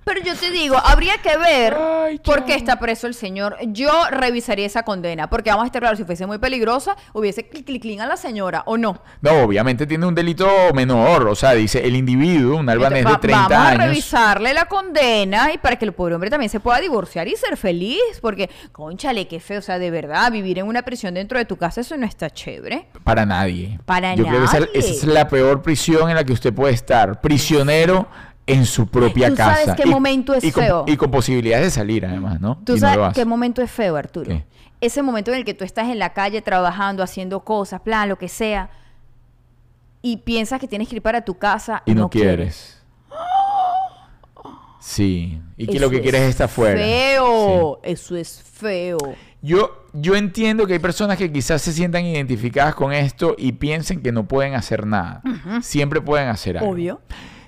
Pero 0.04 0.20
yo 0.22 0.36
te 0.36 0.50
digo, 0.50 0.76
habría 0.84 1.18
que 1.20 1.38
ver 1.38 1.76
Ay, 1.80 2.20
por 2.20 2.44
qué 2.46 2.56
está 2.56 2.80
preso 2.80 3.06
el 3.08 3.14
señor. 3.14 3.56
Yo 3.68 3.92
revisaría 4.10 4.66
esa 4.66 4.84
condena, 4.84 5.30
porque 5.30 5.52
vamos 5.52 5.64
a 5.64 5.66
estar 5.68 5.80
claros, 5.82 6.00
si 6.00 6.06
fuese 6.06 6.26
muy 6.26 6.40
peligrosa, 6.40 6.96
hubiese 7.14 7.48
clic 7.48 7.66
clic 7.66 7.82
clic 7.84 8.00
a 8.00 8.08
la 8.08 8.18
señora, 8.18 8.64
¿o 8.66 8.78
no? 8.78 9.00
No, 9.22 9.32
obviamente 9.44 9.86
tiene 9.86 10.06
un 10.08 10.16
delito 10.16 10.48
menor, 10.74 11.28
o 11.28 11.36
sea, 11.36 11.52
dice 11.54 11.86
el 11.86 11.96
individuo, 11.96 12.58
un 12.58 12.68
albanés 12.70 13.00
Entonces, 13.00 13.22
de 13.22 13.28
va- 13.34 13.46
30 13.48 13.48
vamos 13.56 13.68
años. 13.72 13.80
a 13.80 13.86
revisarle 13.88 14.54
la 14.56 14.66
condena 14.66 15.54
y 15.54 15.58
para 15.60 15.76
que 15.76 15.86
el 15.86 15.94
pobre 15.94 16.16
hombre 16.16 16.30
también 16.32 16.50
se 16.50 16.60
pueda 16.60 16.80
divorciar 16.80 17.28
y 17.28 17.36
ser 17.36 17.56
feliz, 17.56 18.00
porque, 18.22 18.50
conchale, 18.72 19.28
qué 19.28 19.40
feo, 19.40 19.60
o 19.60 19.62
sea, 19.62 19.78
de 19.78 19.92
verdad, 19.92 20.32
vivir 20.32 20.58
en 20.60 20.66
una 20.68 20.82
prisión 20.82 21.14
dentro 21.14 21.38
de 21.38 21.46
tu 21.46 21.58
casa, 21.58 21.82
eso 21.82 21.96
no 21.98 22.08
está 22.08 22.30
chévere. 22.32 22.88
Para 23.04 23.26
nadie. 23.26 23.80
Para 23.86 24.16
Yo 24.16 24.26
creo 24.26 24.40
que 24.40 24.46
esa, 24.46 24.60
nadie. 24.62 24.72
esa 24.74 24.90
es 24.92 25.04
la 25.06 25.28
peor 25.28 25.62
prisión 25.62 26.10
en 26.10 26.16
la 26.16 26.24
que 26.24 26.34
usted 26.34 26.52
puede 26.54 26.74
estar. 26.74 27.22
Prisionero 27.22 28.08
en 28.54 28.66
su 28.66 28.88
propia 28.88 29.30
¿Tú 29.30 29.36
casa. 29.36 29.66
sabes 29.66 29.76
qué 29.76 29.86
momento 29.90 30.34
es 30.34 30.44
y 30.44 30.52
con- 30.52 30.64
feo? 30.64 30.84
y 30.88 30.98
con 30.98 31.12
posibilidades 31.12 31.66
de 31.66 31.72
salir, 31.72 32.06
además, 32.06 32.40
¿no? 32.42 32.58
¿Tú 32.66 32.76
Y 32.76 32.80
sabes 32.80 33.14
qué 33.16 33.26
momento 33.26 33.62
es 33.62 33.72
feo, 33.72 33.96
Arturo? 33.96 34.30
¿Qué? 34.30 34.46
Ese 34.82 35.02
momento 35.04 35.32
en 35.32 35.38
el 35.38 35.46
que 35.46 35.54
tú 35.54 35.64
estás 35.64 35.90
en 35.90 36.00
la 36.00 36.14
calle 36.14 36.42
trabajando, 36.42 37.04
haciendo 37.04 37.42
cosas, 37.44 37.82
plan, 37.82 38.10
lo 38.10 38.18
que 38.18 38.28
sea, 38.28 38.70
y 40.02 40.18
piensas 40.18 40.60
que 40.60 40.68
tienes 40.68 40.88
que 40.88 40.96
ir 40.96 41.02
para 41.02 41.22
tu 41.24 41.36
casa 41.38 41.84
Y 41.86 41.94
no 41.94 42.10
quieres. 42.10 42.82
Sí. 44.80 45.40
Y 45.58 45.68
que 45.68 45.80
lo 45.80 45.90
que 45.92 46.02
quieres 46.02 46.22
es 46.22 46.30
estar 46.32 46.50
fuera. 46.50 46.80
Feo. 46.80 47.80
Eso 47.84 48.16
es 48.16 48.42
feo. 48.42 48.98
Yo, 49.44 49.86
yo 49.94 50.16
entiendo 50.16 50.66
que 50.66 50.74
hay 50.74 50.80
personas 50.80 51.18
que 51.18 51.32
quizás 51.32 51.62
se 51.62 51.72
sientan 51.72 52.04
identificadas 52.06 52.74
con 52.74 52.92
esto 52.92 53.36
y 53.38 53.52
piensen 53.54 54.02
que 54.02 54.12
no 54.12 54.28
pueden 54.28 54.56
hacer 54.56 54.86
nada. 54.88 55.22
Siempre 55.62 56.02
pueden 56.02 56.30
hacer 56.30 56.58
algo. 56.58 56.72
Obvio. 56.72 57.02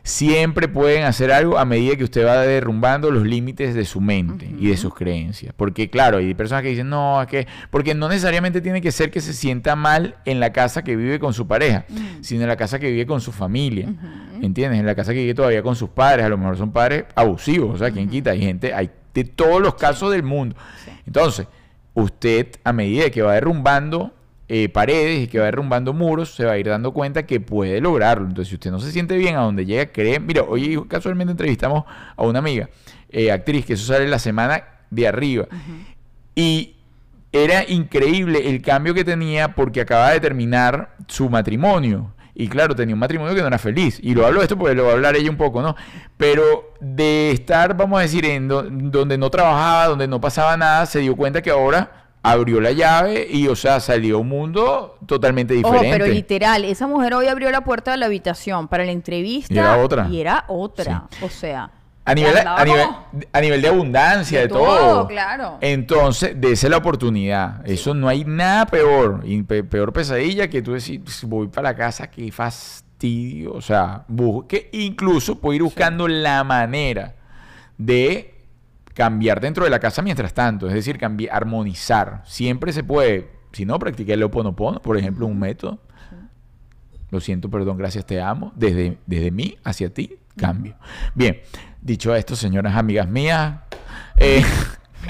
Siempre 0.06 0.68
pueden 0.68 1.06
hacer 1.06 1.32
algo 1.32 1.58
a 1.58 1.64
medida 1.64 1.96
que 1.96 2.04
usted 2.04 2.26
va 2.26 2.42
derrumbando 2.42 3.10
los 3.10 3.24
límites 3.24 3.74
de 3.74 3.86
su 3.86 4.02
mente 4.02 4.54
y 4.60 4.68
de 4.68 4.76
sus 4.76 4.94
creencias. 4.94 5.54
Porque 5.56 5.90
claro, 5.90 6.18
hay 6.18 6.34
personas 6.34 6.62
que 6.62 6.70
dicen, 6.70 6.90
no, 6.90 7.22
es 7.22 7.28
que... 7.30 7.48
Porque 7.72 7.96
no 7.96 8.10
necesariamente 8.10 8.60
tiene 8.60 8.82
que 8.82 8.92
ser 8.92 9.12
que 9.12 9.22
se 9.22 9.32
sienta 9.32 9.78
mal 9.78 10.18
en 10.26 10.42
la 10.42 10.52
casa 10.52 10.84
que 10.84 10.98
vive 10.98 11.20
con 11.20 11.34
su 11.34 11.48
pareja, 11.48 11.86
sino 12.20 12.42
en 12.42 12.50
la 12.50 12.58
casa 12.58 12.80
que 12.80 12.92
vive 12.92 13.06
con 13.06 13.22
su 13.22 13.32
familia. 13.32 13.94
¿Entiendes? 14.42 14.82
En 14.82 14.86
la 14.86 14.94
casa 14.96 15.14
que 15.14 15.20
vive 15.20 15.36
todavía 15.36 15.64
con 15.64 15.78
sus 15.78 15.90
padres. 15.90 16.26
A 16.26 16.30
lo 16.30 16.38
mejor 16.38 16.58
son 16.58 16.74
padres 16.74 17.06
abusivos. 17.16 17.76
O 17.76 17.78
sea, 17.78 17.90
¿quién 17.90 18.10
quita? 18.10 18.32
Hay 18.32 18.42
gente, 18.42 18.74
hay 18.74 18.92
de 19.14 19.24
todos 19.24 19.62
los 19.62 19.76
casos 19.76 20.12
del 20.12 20.24
mundo. 20.24 20.58
Entonces, 21.08 21.48
usted 21.94 22.48
a 22.66 22.74
medida 22.74 23.10
que 23.10 23.22
va 23.22 23.36
derrumbando 23.36 24.14
eh, 24.50 24.70
paredes 24.70 25.22
y 25.24 25.28
que 25.28 25.40
va 25.40 25.46
derrumbando 25.46 25.94
muros, 25.94 26.36
se 26.36 26.46
va 26.46 26.54
a 26.54 26.58
ir 26.58 26.68
dando 26.68 26.92
cuenta 26.92 27.26
que 27.26 27.40
puede 27.40 27.80
lograrlo. 27.82 28.28
Entonces, 28.28 28.50
si 28.50 28.56
usted 28.56 28.72
no 28.72 28.80
se 28.80 28.92
siente 28.92 29.18
bien 29.18 29.36
a 29.36 29.42
donde 29.42 29.66
llega, 29.66 29.92
cree... 29.92 30.20
Mira, 30.20 30.44
hoy 30.44 30.84
casualmente 30.88 31.32
entrevistamos 31.32 31.86
a 32.16 32.24
una 32.24 32.40
amiga, 32.40 32.70
eh, 33.10 33.32
actriz, 33.32 33.66
que 33.66 33.74
eso 33.74 33.86
sale 33.86 34.08
la 34.08 34.20
semana 34.20 34.64
de 34.90 35.08
arriba. 35.08 35.48
Y 36.36 36.76
era 37.32 37.64
increíble 37.68 38.50
el 38.50 38.62
cambio 38.62 38.94
que 38.94 39.04
tenía 39.04 39.56
porque 39.56 39.82
acaba 39.82 40.12
de 40.12 40.20
terminar 40.20 40.96
su 41.08 41.30
matrimonio. 41.30 42.14
Y 42.36 42.48
claro, 42.48 42.76
tenía 42.76 42.96
un 42.96 43.00
matrimonio 43.00 43.36
que 43.36 43.42
no 43.42 43.48
era 43.48 43.60
feliz. 43.60 44.00
Y 44.02 44.16
lo 44.16 44.26
hablo 44.26 44.40
de 44.40 44.46
esto 44.46 44.58
porque 44.58 44.74
lo 44.76 44.86
va 44.86 44.92
a 44.92 44.94
hablar 44.94 45.16
ella 45.16 45.30
un 45.30 45.38
poco, 45.38 45.62
¿no? 45.62 45.76
Pero 46.18 46.74
de 46.80 47.32
estar, 47.32 47.78
vamos 47.78 48.00
a 48.00 48.02
decir, 48.02 48.26
en 48.26 48.48
do- 48.48 48.64
donde 48.64 49.18
no 49.20 49.30
trabajaba, 49.30 49.88
donde 49.88 50.08
no 50.08 50.20
pasaba 50.20 50.58
nada, 50.58 50.86
se 50.88 51.00
dio 51.00 51.16
cuenta 51.16 51.42
que 51.44 51.52
ahora 51.52 52.03
abrió 52.26 52.62
la 52.62 52.72
llave 52.72 53.28
y, 53.30 53.48
o 53.50 53.56
sea, 53.56 53.80
salió 53.82 54.20
un 54.20 54.30
mundo 54.30 54.98
totalmente 55.06 55.54
Ojo, 55.62 55.72
diferente. 55.74 55.98
pero 56.00 56.12
literal, 56.12 56.64
esa 56.66 56.88
mujer 56.88 57.14
hoy 57.14 57.28
abrió 57.28 57.52
la 57.52 57.62
puerta 57.66 57.92
de 57.92 57.98
la 57.98 58.06
habitación 58.06 58.68
para 58.70 58.86
la 58.86 58.92
entrevista. 58.92 59.54
Y 59.54 59.58
era 59.58 59.78
otra. 59.78 60.08
Y 60.10 60.22
era 60.22 60.46
otra. 60.48 61.04
O 61.22 61.30
sea. 61.30 61.70
A 62.06 62.14
nivel, 62.14 62.38
andaba 62.38 62.60
a, 62.62 62.66
nivel, 62.66 62.86
como- 62.86 63.08
a 63.32 63.40
nivel 63.42 63.62
de 63.62 63.68
abundancia, 63.70 64.40
de, 64.40 64.48
De 64.48 64.54
todo. 64.54 64.78
todo, 64.78 65.08
claro. 65.08 65.58
Entonces, 65.62 66.34
dése 66.36 66.68
la 66.68 66.78
oportunidad. 66.78 67.66
Eso 67.66 67.94
no 67.94 68.10
hay 68.10 68.26
nada 68.26 68.66
peor. 68.66 69.22
Y 69.24 69.42
pe- 69.44 69.64
peor 69.64 69.94
pesadilla 69.94 70.50
que 70.50 70.62
tú 70.62 70.74
decir, 70.74 71.02
"Pues, 71.02 71.24
voy 71.24 71.48
para 71.48 71.70
la 71.70 71.76
casa, 71.78 72.10
qué 72.12 72.30
fastidio. 72.32 73.54
O 73.54 73.62
sea, 73.62 74.04
busque, 74.10 74.70
incluso 74.74 75.40
puede 75.40 75.58
ir 75.58 75.64
buscando 75.64 76.08
la 76.10 76.44
manera 76.44 77.16
de 77.78 78.33
cambiar 78.94 79.40
dentro 79.42 79.64
de 79.64 79.70
la 79.70 79.80
casa 79.80 80.02
mientras 80.02 80.34
tanto. 80.34 80.68
Es 80.68 80.74
decir, 80.74 80.98
cambi- 81.00 81.30
armonizar. 81.32 82.22
Siempre 82.26 82.72
se 82.74 82.84
puede. 82.84 83.32
Si 83.52 83.66
no, 83.66 83.78
practiqué 83.80 84.14
el 84.14 84.24
Ho'oponopono, 84.24 84.82
por 84.82 84.98
ejemplo, 84.98 85.26
un 85.28 85.38
método. 85.40 85.80
Lo 87.12 87.20
siento, 87.20 87.50
perdón, 87.50 87.78
gracias, 87.78 88.06
te 88.06 88.20
amo. 88.22 88.52
Desde, 88.56 88.98
desde 89.06 89.30
mí 89.30 89.58
hacia 89.64 89.94
ti, 89.94 90.18
cambio. 90.36 90.76
Bien, 91.14 91.40
dicho 91.82 92.16
esto, 92.16 92.36
señoras 92.36 92.76
amigas 92.76 93.08
mías, 93.08 93.60
eh, 94.18 94.44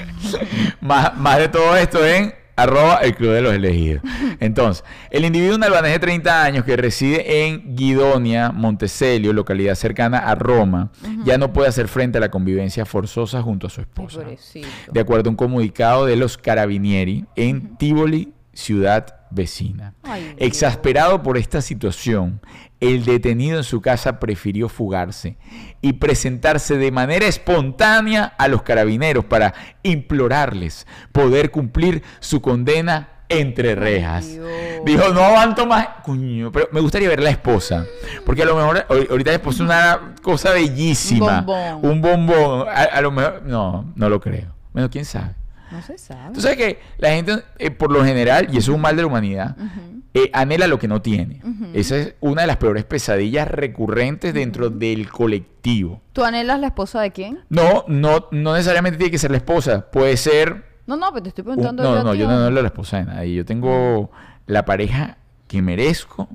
más, 0.80 1.16
más 1.16 1.38
de 1.38 1.48
todo 1.48 1.74
esto 1.76 2.04
en 2.04 2.34
arroba 2.56 2.98
el 2.98 3.14
club 3.14 3.32
de 3.32 3.42
los 3.42 3.54
elegidos. 3.54 4.02
Entonces, 4.40 4.84
el 5.10 5.24
individuo 5.24 5.56
un 5.56 5.64
albanés 5.64 5.92
de 5.92 5.98
30 5.98 6.44
años 6.44 6.64
que 6.64 6.76
reside 6.76 7.46
en 7.46 7.76
Guidonia, 7.76 8.50
Montecelio, 8.50 9.32
localidad 9.32 9.74
cercana 9.74 10.18
a 10.18 10.34
Roma, 10.34 10.90
ya 11.24 11.38
no 11.38 11.52
puede 11.52 11.68
hacer 11.68 11.88
frente 11.88 12.18
a 12.18 12.20
la 12.20 12.30
convivencia 12.30 12.84
forzosa 12.84 13.42
junto 13.42 13.66
a 13.66 13.70
su 13.70 13.80
esposa. 13.80 14.20
De 14.90 15.00
acuerdo 15.00 15.28
a 15.28 15.30
un 15.30 15.36
comunicado 15.36 16.06
de 16.06 16.16
los 16.16 16.38
carabinieri 16.38 17.24
en 17.36 17.76
Tivoli, 17.76 18.32
ciudad 18.52 19.23
vecina. 19.34 19.94
Ay. 20.02 20.34
Exasperado 20.38 21.22
por 21.22 21.36
esta 21.38 21.60
situación, 21.60 22.40
el 22.80 23.04
detenido 23.04 23.58
en 23.58 23.64
su 23.64 23.80
casa 23.80 24.20
prefirió 24.20 24.68
fugarse 24.68 25.36
y 25.80 25.94
presentarse 25.94 26.76
de 26.76 26.90
manera 26.90 27.26
espontánea 27.26 28.24
a 28.38 28.48
los 28.48 28.62
carabineros 28.62 29.24
para 29.24 29.54
implorarles 29.82 30.86
poder 31.12 31.50
cumplir 31.50 32.02
su 32.20 32.40
condena 32.40 33.08
entre 33.28 33.74
rejas. 33.74 34.28
Dios. 34.28 34.46
Dijo, 34.84 35.08
no 35.14 35.20
aguanto 35.22 35.66
más. 35.66 35.88
Coño, 36.04 36.52
pero 36.52 36.68
me 36.72 36.80
gustaría 36.80 37.08
ver 37.08 37.22
la 37.22 37.30
esposa. 37.30 37.86
Porque 38.26 38.42
a 38.42 38.46
lo 38.46 38.54
mejor 38.54 38.86
ahor- 38.88 39.10
ahorita 39.10 39.30
la 39.30 39.36
esposa 39.36 39.56
es 39.56 39.60
una 39.62 40.14
cosa 40.22 40.52
bellísima. 40.52 41.40
Un 41.40 41.46
bombón. 41.46 41.90
Un 41.90 42.00
bombón. 42.02 42.68
A, 42.68 42.82
a 42.82 43.00
lo 43.00 43.10
mejor, 43.10 43.42
no, 43.46 43.92
no 43.96 44.08
lo 44.10 44.20
creo. 44.20 44.54
Bueno, 44.72 44.90
quién 44.90 45.04
sabe. 45.06 45.34
No 45.74 45.82
se 45.82 45.98
sabe. 45.98 46.32
Tú 46.34 46.40
sabes 46.40 46.56
que 46.56 46.78
la 46.98 47.10
gente, 47.10 47.42
eh, 47.58 47.70
por 47.70 47.90
lo 47.92 48.04
general, 48.04 48.46
y 48.52 48.58
eso 48.58 48.70
es 48.70 48.74
un 48.76 48.80
mal 48.80 48.96
de 48.96 49.02
la 49.02 49.08
humanidad, 49.08 49.56
eh, 50.14 50.30
anhela 50.32 50.66
lo 50.66 50.78
que 50.78 50.88
no 50.88 51.02
tiene. 51.02 51.40
Esa 51.72 51.96
es 51.96 52.14
una 52.20 52.42
de 52.42 52.46
las 52.46 52.56
peores 52.58 52.84
pesadillas 52.84 53.48
recurrentes 53.48 54.32
dentro 54.34 54.70
del 54.70 55.08
colectivo. 55.10 56.00
¿Tú 56.12 56.24
anhelas 56.24 56.60
la 56.60 56.68
esposa 56.68 57.00
de 57.00 57.10
quién? 57.10 57.40
No, 57.48 57.84
no, 57.88 58.28
no 58.30 58.52
necesariamente 58.54 58.96
tiene 58.98 59.10
que 59.10 59.18
ser 59.18 59.30
la 59.32 59.38
esposa. 59.38 59.90
Puede 59.90 60.16
ser. 60.16 60.64
No, 60.86 60.96
no, 60.96 61.10
pero 61.12 61.22
te 61.24 61.28
estoy 61.30 61.42
un- 61.42 61.46
preguntando. 61.56 61.82
no, 61.82 61.96
yo 61.96 62.04
no, 62.04 62.14
yo 62.14 62.26
¿o 62.26 62.30
no 62.30 62.36
anhelo 62.44 62.60
la 62.62 62.68
esposa 62.68 62.98
de 62.98 63.04
nadie. 63.06 63.34
Yo 63.34 63.44
tengo 63.44 64.10
la 64.46 64.64
pareja 64.64 65.16
que 65.48 65.62
merezco, 65.62 66.28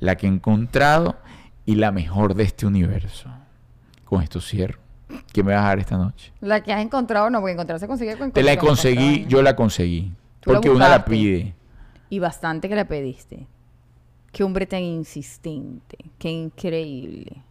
la 0.00 0.16
que 0.16 0.26
he 0.26 0.30
encontrado 0.30 1.16
y 1.66 1.76
la 1.76 1.92
mejor 1.92 2.34
de 2.34 2.42
este 2.44 2.66
universo. 2.66 3.30
Con 4.04 4.22
esto 4.22 4.40
cierro. 4.40 4.79
¿Qué 5.32 5.42
me 5.42 5.52
vas 5.52 5.64
a 5.64 5.68
dar 5.68 5.78
esta 5.78 5.96
noche? 5.96 6.32
La 6.40 6.62
que 6.62 6.72
has 6.72 6.80
encontrado, 6.80 7.30
no, 7.30 7.40
porque 7.40 7.52
encontrar 7.52 7.78
se 7.78 7.86
consigue 7.86 8.16
con 8.16 8.32
Te 8.32 8.42
la 8.42 8.56
con 8.56 8.68
conseguí, 8.68 9.26
yo 9.28 9.42
la 9.42 9.56
conseguí. 9.56 10.12
La 10.44 10.54
Porque 10.54 10.70
una 10.70 10.88
la 10.88 11.04
pide. 11.04 11.54
Y 12.08 12.18
bastante 12.18 12.68
que 12.68 12.74
la 12.74 12.86
pediste. 12.86 13.46
Qué 14.32 14.44
hombre 14.44 14.66
tan 14.66 14.82
insistente. 14.82 15.98
Qué 16.18 16.30
increíble. 16.30 17.42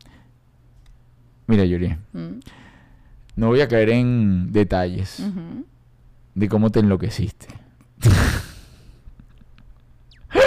Mira, 1.47 1.65
Yuri, 1.65 1.95
¿Mm? 2.13 2.39
no 3.35 3.47
voy 3.47 3.61
a 3.61 3.67
caer 3.67 3.89
en 3.89 4.51
detalles 4.51 5.21
de 6.35 6.49
cómo 6.49 6.69
te 6.69 6.79
enloqueciste. 6.79 7.47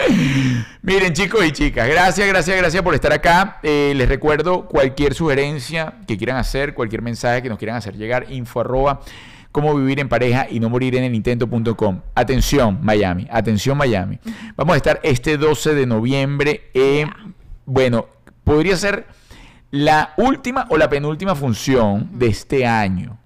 Miren, 0.82 1.12
chicos 1.12 1.44
y 1.44 1.52
chicas, 1.52 1.88
gracias, 1.88 2.26
gracias, 2.26 2.56
gracias 2.56 2.82
por 2.82 2.94
estar 2.94 3.12
acá. 3.12 3.58
Eh, 3.62 3.92
les 3.96 4.08
recuerdo 4.08 4.66
cualquier 4.66 5.14
sugerencia 5.14 5.94
que 6.06 6.16
quieran 6.16 6.36
hacer, 6.36 6.74
cualquier 6.74 7.02
mensaje 7.02 7.42
que 7.42 7.48
nos 7.48 7.58
quieran 7.58 7.76
hacer 7.76 7.96
llegar, 7.96 8.26
info 8.30 8.60
arroba 8.60 9.00
cómo 9.52 9.74
vivir 9.74 10.00
en 10.00 10.08
pareja 10.08 10.46
y 10.50 10.58
no 10.58 10.70
morir 10.70 10.96
en 10.96 11.04
el 11.04 11.14
intento.com. 11.14 12.00
Atención, 12.14 12.78
Miami, 12.82 13.28
atención, 13.30 13.76
Miami. 13.76 14.18
Vamos 14.56 14.74
a 14.74 14.76
estar 14.78 14.98
este 15.02 15.36
12 15.36 15.74
de 15.74 15.86
noviembre. 15.86 16.70
eh, 16.74 17.06
Bueno, 17.66 18.06
podría 18.44 18.76
ser 18.76 19.06
la 19.70 20.14
última 20.16 20.66
o 20.70 20.78
la 20.78 20.88
penúltima 20.88 21.34
función 21.34 22.18
de 22.18 22.26
este 22.28 22.66
año. 22.66 23.18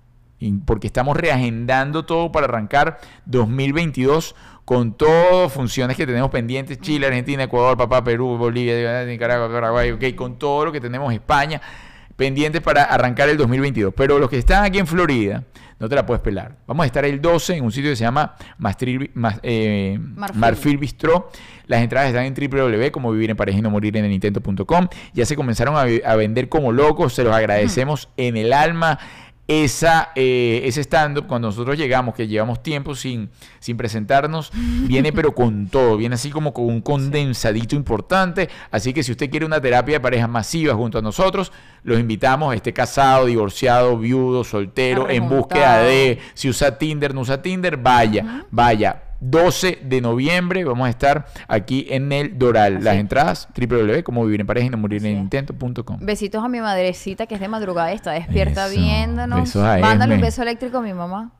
Porque 0.66 0.86
estamos 0.86 1.16
reagendando 1.16 2.04
todo 2.04 2.30
para 2.30 2.46
arrancar 2.46 2.98
2022 3.24 4.34
con 4.66 4.92
todas 4.94 5.50
funciones 5.52 5.96
que 5.96 6.04
tenemos 6.06 6.28
pendientes, 6.30 6.78
Chile, 6.80 7.06
Argentina, 7.06 7.44
Ecuador, 7.44 7.78
Papá, 7.78 8.04
Perú, 8.04 8.36
Bolivia, 8.36 9.04
Nicaragua, 9.06 9.48
Paraguay, 9.50 9.92
ok, 9.92 10.14
con 10.14 10.38
todo 10.38 10.66
lo 10.66 10.72
que 10.72 10.80
tenemos 10.80 11.14
España, 11.14 11.62
pendientes 12.16 12.60
para 12.62 12.82
arrancar 12.84 13.28
el 13.28 13.36
2022. 13.36 13.94
Pero 13.96 14.18
los 14.18 14.28
que 14.28 14.38
están 14.38 14.64
aquí 14.64 14.78
en 14.78 14.86
Florida, 14.86 15.44
no 15.78 15.88
te 15.88 15.94
la 15.94 16.04
puedes 16.06 16.20
pelar. 16.22 16.56
Vamos 16.66 16.82
a 16.84 16.86
estar 16.86 17.04
el 17.04 17.20
12 17.20 17.54
en 17.56 17.64
un 17.64 17.70
sitio 17.70 17.90
que 17.90 17.96
se 17.96 18.02
llama 18.04 18.34
Mastril- 18.58 19.10
Mas- 19.14 19.38
eh, 19.42 19.98
Marfil. 20.00 20.40
Marfil 20.40 20.78
Bistró. 20.78 21.30
Las 21.66 21.82
entradas 21.82 22.08
están 22.08 22.24
en 22.24 22.34
www, 22.34 22.90
como 22.90 23.12
vivir 23.12 23.30
en 23.30 23.36
pareja 23.36 23.58
y 23.58 23.62
no 23.62 23.70
morir 23.70 23.96
en 23.96 24.04
el 24.06 24.12
intento.com. 24.12 24.88
Ya 25.12 25.26
se 25.26 25.36
comenzaron 25.36 25.76
a 25.76 26.16
vender 26.16 26.48
como 26.48 26.72
locos, 26.72 27.12
se 27.12 27.22
los 27.24 27.34
agradecemos 27.34 28.08
en 28.16 28.36
el 28.36 28.52
alma. 28.52 28.98
Esa, 29.48 30.10
eh, 30.16 30.62
ese 30.64 30.80
stand-up, 30.82 31.26
cuando 31.28 31.48
nosotros 31.48 31.78
llegamos, 31.78 32.14
que 32.14 32.26
llevamos 32.26 32.62
tiempo 32.62 32.96
sin, 32.96 33.30
sin 33.60 33.76
presentarnos, 33.76 34.50
viene 34.52 35.12
pero 35.12 35.34
con 35.34 35.68
todo, 35.70 35.96
viene 35.96 36.16
así 36.16 36.30
como 36.30 36.52
con 36.52 36.66
un 36.66 36.80
condensadito 36.80 37.76
importante. 37.76 38.48
Así 38.70 38.92
que 38.92 39.02
si 39.02 39.12
usted 39.12 39.30
quiere 39.30 39.46
una 39.46 39.60
terapia 39.60 39.94
de 39.94 40.00
pareja 40.00 40.26
masiva 40.26 40.74
junto 40.74 40.98
a 40.98 41.02
nosotros, 41.02 41.52
los 41.84 42.00
invitamos, 42.00 42.54
esté 42.54 42.72
casado, 42.72 43.26
divorciado, 43.26 43.96
viudo, 43.96 44.42
soltero, 44.42 45.08
en 45.08 45.28
búsqueda 45.28 45.82
de 45.82 46.18
si 46.34 46.48
usa 46.48 46.76
Tinder, 46.76 47.14
no 47.14 47.20
usa 47.20 47.40
Tinder, 47.40 47.76
vaya, 47.76 48.46
vaya. 48.50 49.05
12 49.20 49.80
de 49.84 50.00
noviembre 50.00 50.64
vamos 50.64 50.86
a 50.86 50.90
estar 50.90 51.26
aquí 51.48 51.86
en 51.90 52.12
el 52.12 52.38
Doral. 52.38 52.84
Las 52.84 52.96
entradas, 52.96 53.48
www, 53.56 54.02
como 54.02 54.24
vivir 54.24 54.40
en 54.40 54.46
pareja 54.46 54.66
y 54.66 54.70
no 54.70 54.76
morir 54.76 55.04
en 55.06 55.16
el 55.16 55.22
intento.com. 55.22 55.98
Besitos 56.00 56.44
a 56.44 56.48
mi 56.48 56.60
madrecita 56.60 57.26
que 57.26 57.34
es 57.36 57.40
de 57.40 57.48
madrugada 57.48 57.92
y 57.92 57.96
está 57.96 58.12
despierta 58.12 58.66
Eso, 58.66 58.78
viéndonos. 58.80 59.40
besos 59.40 59.62
a 59.64 59.78
Mándale 59.78 60.14
un 60.16 60.20
beso 60.20 60.42
eléctrico 60.42 60.78
a 60.78 60.82
mi 60.82 60.92
mamá. 60.92 61.32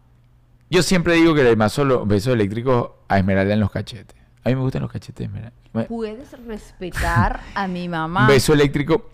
Yo 0.71 0.83
siempre 0.83 1.15
digo 1.15 1.35
que 1.35 1.45
le 1.45 1.55
los 1.55 2.09
besos 2.09 2.33
eléctricos 2.35 2.91
a 3.09 3.19
Esmeralda 3.19 3.55
en 3.55 3.61
los 3.61 3.71
cachetes. 3.71 4.17
A 4.43 4.49
mí 4.49 4.55
me 4.55 4.63
gustan 4.63 4.83
los 4.83 4.91
cachetes 4.91 5.17
de 5.17 5.25
Esmeralda. 5.27 5.57
Me- 5.73 5.85
Puedes 5.85 6.33
respetar 6.47 7.41
a 7.55 7.69
mi 7.69 7.89
mamá. 7.89 8.23
Un 8.23 8.29
beso 8.29 8.53
eléctrico 8.55 9.11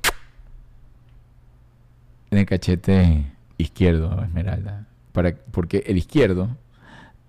en 2.31 2.39
el 2.39 2.47
cachete 2.47 3.27
izquierdo, 3.59 4.23
Esmeralda. 4.23 4.87
Para, 5.13 5.35
porque 5.51 5.83
el 5.87 5.99
izquierdo 5.99 6.57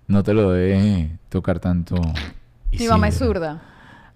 no 0.07 0.23
te 0.23 0.33
lo 0.33 0.51
debe 0.51 1.17
tocar 1.29 1.59
tanto. 1.59 1.95
Mi 2.71 2.87
mamá 2.87 3.07
es 3.09 3.17
zurda. 3.17 3.61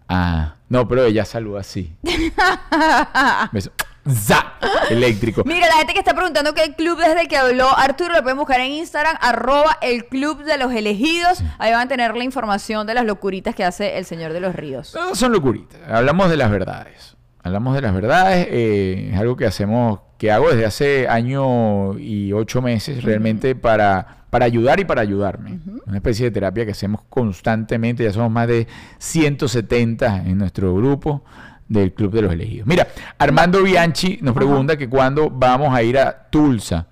Ah, 0.09 0.55
no, 0.69 0.87
pero 0.87 1.05
ella 1.05 1.25
saluda 1.25 1.59
así. 1.61 1.95
Beso. 3.51 3.71
¡Za! 4.09 4.53
Eléctrico. 4.89 5.43
Mira, 5.45 5.67
la 5.67 5.73
gente 5.73 5.91
que 5.91 5.99
está 5.99 6.13
preguntando 6.13 6.53
qué 6.53 6.73
club 6.75 6.97
desde 6.97 7.27
que 7.27 7.35
habló 7.35 7.67
Arturo, 7.77 8.13
lo 8.13 8.21
pueden 8.21 8.37
buscar 8.37 8.61
en 8.61 8.71
Instagram, 8.71 9.17
arroba 9.19 9.77
el 9.81 10.05
club 10.05 10.43
de 10.45 10.57
los 10.57 10.71
elegidos. 10.71 11.43
Ahí 11.57 11.73
van 11.73 11.81
a 11.81 11.87
tener 11.89 12.15
la 12.15 12.23
información 12.23 12.87
de 12.87 12.93
las 12.93 13.05
locuritas 13.05 13.53
que 13.53 13.65
hace 13.65 13.97
el 13.97 14.05
Señor 14.05 14.31
de 14.31 14.39
los 14.39 14.55
Ríos. 14.55 14.93
No 14.95 15.13
son 15.13 15.33
locuritas. 15.33 15.81
Hablamos 15.89 16.29
de 16.29 16.37
las 16.37 16.49
verdades. 16.49 17.17
Hablamos 17.43 17.75
de 17.75 17.81
las 17.81 17.93
verdades. 17.93 18.47
eh, 18.49 19.09
es 19.13 19.19
algo 19.19 19.35
que 19.35 19.45
hacemos, 19.45 19.99
que 20.17 20.31
hago 20.31 20.49
desde 20.49 20.65
hace 20.65 21.07
año 21.09 21.97
y 21.99 22.31
ocho 22.31 22.61
meses 22.61 23.03
realmente 23.03 23.55
para, 23.55 24.16
para 24.29 24.45
ayudar 24.45 24.79
y 24.79 24.85
para 24.85 25.01
ayudarme. 25.01 25.59
Una 25.85 25.97
especie 25.97 26.25
de 26.25 26.31
terapia 26.31 26.65
que 26.65 26.71
hacemos 26.71 27.01
constantemente. 27.09 28.03
Ya 28.03 28.11
somos 28.11 28.31
más 28.31 28.47
de 28.47 28.67
170 28.99 30.23
en 30.25 30.37
nuestro 30.37 30.75
grupo 30.75 31.23
del 31.67 31.93
Club 31.93 32.11
de 32.13 32.21
los 32.21 32.31
Elegidos. 32.33 32.67
Mira, 32.67 32.87
Armando 33.17 33.61
Bianchi 33.63 34.19
nos 34.21 34.33
pregunta 34.35 34.77
que 34.77 34.89
cuándo 34.89 35.29
vamos 35.29 35.73
a 35.73 35.81
ir 35.83 35.97
a 35.97 36.27
Tulsa. 36.29 36.87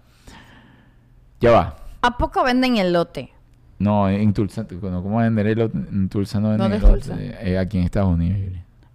Ya 1.42 1.52
va. 1.52 1.76
¿A 2.02 2.18
poco 2.18 2.44
venden 2.44 2.78
el 2.78 2.94
lote? 2.94 3.32
No, 3.80 4.08
en 4.10 4.32
Tulsa, 4.34 4.66
no, 4.82 5.04
¿cómo 5.04 5.18
vender 5.18 5.48
el 5.48 5.58
lote? 5.60 5.78
En 5.78 6.08
Tulsa 6.10 6.40
no 6.40 6.50
venden 6.52 6.72
¿Dónde 6.72 6.78
el 6.78 6.94
lote. 6.94 7.10
Tulsa? 7.10 7.16
Eh, 7.42 7.58
aquí 7.58 7.78
en 7.78 7.84
Estados 7.84 8.14
Unidos. 8.14 8.40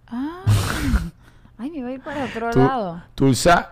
Ah. 0.07 0.41
Ay, 1.57 1.69
me 1.69 1.77
iba 1.77 1.89
a 1.89 1.91
ir 1.91 2.01
para 2.01 2.25
otro 2.25 2.49
Tu- 2.49 2.59
lado. 2.59 3.03
Tulsa, 3.13 3.69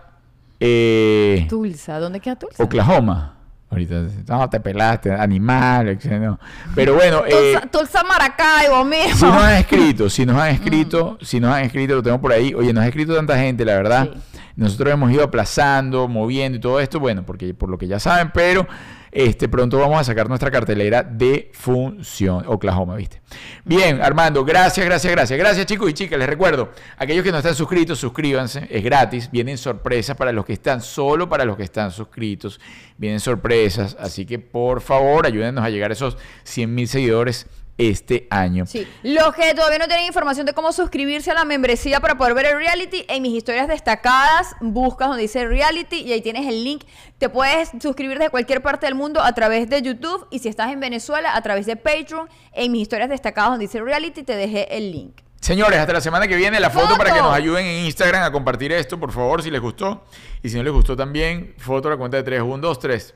eh, 0.60 1.46
Tulsa, 1.48 1.98
¿dónde 1.98 2.20
queda 2.20 2.36
Tulsa? 2.36 2.62
Oklahoma. 2.62 3.34
Ahorita, 3.70 4.02
no, 4.26 4.50
te 4.50 4.58
pelaste, 4.58 5.12
animal, 5.12 5.96
no. 6.20 6.40
Pero 6.74 6.94
bueno, 6.94 7.22
eh, 7.24 7.56
Tulsa, 7.70 8.02
Maracaibo, 8.02 8.84
mismo. 8.84 9.14
si 9.16 9.24
nos 9.26 9.42
han 9.42 9.54
escrito, 9.54 10.10
si 10.10 10.26
nos 10.26 10.36
han 10.40 10.48
escrito, 10.54 11.18
si 11.22 11.38
nos 11.38 11.54
han 11.54 11.64
escrito, 11.64 11.94
lo 11.94 12.02
tengo 12.02 12.20
por 12.20 12.32
ahí. 12.32 12.52
Oye, 12.52 12.72
nos 12.72 12.82
ha 12.82 12.88
escrito 12.88 13.14
tanta 13.14 13.38
gente, 13.38 13.64
la 13.64 13.74
verdad. 13.76 14.08
Sí. 14.12 14.39
Nosotros 14.60 14.92
hemos 14.92 15.10
ido 15.10 15.24
aplazando, 15.24 16.06
moviendo 16.06 16.58
y 16.58 16.60
todo 16.60 16.80
esto, 16.80 17.00
bueno, 17.00 17.24
porque 17.24 17.54
por 17.54 17.70
lo 17.70 17.78
que 17.78 17.86
ya 17.86 17.98
saben, 17.98 18.30
pero 18.30 18.66
este 19.10 19.48
pronto 19.48 19.78
vamos 19.78 19.98
a 19.98 20.04
sacar 20.04 20.28
nuestra 20.28 20.50
cartelera 20.50 21.02
de 21.02 21.50
función 21.54 22.44
Oklahoma, 22.46 22.94
¿viste? 22.96 23.22
Bien, 23.64 24.02
Armando, 24.02 24.44
gracias, 24.44 24.84
gracias, 24.84 25.10
gracias. 25.10 25.38
Gracias, 25.38 25.64
chicos 25.64 25.88
y 25.88 25.94
chicas. 25.94 26.18
Les 26.18 26.28
recuerdo, 26.28 26.72
aquellos 26.98 27.24
que 27.24 27.32
no 27.32 27.38
están 27.38 27.54
suscritos, 27.54 27.98
suscríbanse, 27.98 28.68
es 28.70 28.84
gratis. 28.84 29.30
Vienen 29.30 29.56
sorpresas 29.56 30.14
para 30.14 30.30
los 30.30 30.44
que 30.44 30.52
están, 30.52 30.82
solo 30.82 31.26
para 31.26 31.46
los 31.46 31.56
que 31.56 31.62
están 31.62 31.90
suscritos. 31.90 32.60
Vienen 32.98 33.18
sorpresas, 33.18 33.96
así 33.98 34.26
que 34.26 34.38
por 34.38 34.82
favor, 34.82 35.24
ayúdenos 35.24 35.64
a 35.64 35.70
llegar 35.70 35.90
a 35.90 35.94
esos 35.94 36.18
100 36.44 36.74
mil 36.74 36.86
seguidores 36.86 37.46
este 37.80 38.26
año. 38.30 38.66
Sí. 38.66 38.86
Los 39.02 39.34
que 39.34 39.54
todavía 39.54 39.78
no 39.78 39.86
tienen 39.86 40.06
información 40.06 40.46
de 40.46 40.52
cómo 40.52 40.72
suscribirse 40.72 41.30
a 41.30 41.34
la 41.34 41.44
membresía 41.44 42.00
para 42.00 42.18
poder 42.18 42.34
ver 42.34 42.46
el 42.46 42.56
reality, 42.56 43.04
en 43.08 43.22
mis 43.22 43.32
historias 43.32 43.68
destacadas 43.68 44.54
buscas 44.60 45.08
donde 45.08 45.22
dice 45.22 45.46
reality 45.46 46.02
y 46.02 46.12
ahí 46.12 46.20
tienes 46.20 46.46
el 46.46 46.62
link. 46.62 46.84
Te 47.18 47.28
puedes 47.28 47.70
suscribir 47.80 48.18
desde 48.18 48.30
cualquier 48.30 48.62
parte 48.62 48.86
del 48.86 48.94
mundo 48.94 49.20
a 49.22 49.32
través 49.32 49.68
de 49.70 49.80
YouTube 49.80 50.26
y 50.30 50.40
si 50.40 50.48
estás 50.48 50.72
en 50.72 50.80
Venezuela 50.80 51.34
a 51.34 51.42
través 51.42 51.66
de 51.66 51.76
Patreon. 51.76 52.28
En 52.52 52.72
mis 52.72 52.82
historias 52.82 53.08
destacadas 53.08 53.50
donde 53.52 53.66
dice 53.66 53.80
reality 53.80 54.22
te 54.22 54.36
dejé 54.36 54.76
el 54.76 54.92
link. 54.92 55.20
Señores, 55.40 55.78
hasta 55.78 55.94
la 55.94 56.02
semana 56.02 56.28
que 56.28 56.36
viene 56.36 56.60
la 56.60 56.68
foto 56.68 56.88
¡Foto! 56.88 56.98
para 56.98 57.14
que 57.14 57.20
nos 57.20 57.34
ayuden 57.34 57.64
en 57.64 57.86
Instagram 57.86 58.22
a 58.24 58.30
compartir 58.30 58.72
esto, 58.72 59.00
por 59.00 59.10
favor, 59.10 59.42
si 59.42 59.50
les 59.50 59.60
gustó. 59.60 60.04
Y 60.42 60.50
si 60.50 60.56
no 60.56 60.62
les 60.62 60.72
gustó 60.72 60.94
también, 60.94 61.54
foto 61.56 61.88
a 61.88 61.92
la 61.92 61.96
cuenta 61.96 62.18
de 62.18 62.22
3, 62.22 62.42
1, 62.42 62.58
2, 62.58 62.78
3. 62.78 63.14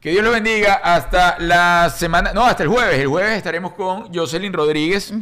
Que 0.00 0.12
Dios 0.12 0.22
los 0.22 0.32
bendiga 0.32 0.74
hasta 0.74 1.38
la 1.40 1.90
semana, 1.90 2.32
no, 2.32 2.44
hasta 2.44 2.62
el 2.62 2.68
jueves. 2.68 2.98
El 3.00 3.08
jueves 3.08 3.32
estaremos 3.36 3.72
con 3.72 4.14
Jocelyn 4.14 4.52
Rodríguez. 4.52 5.12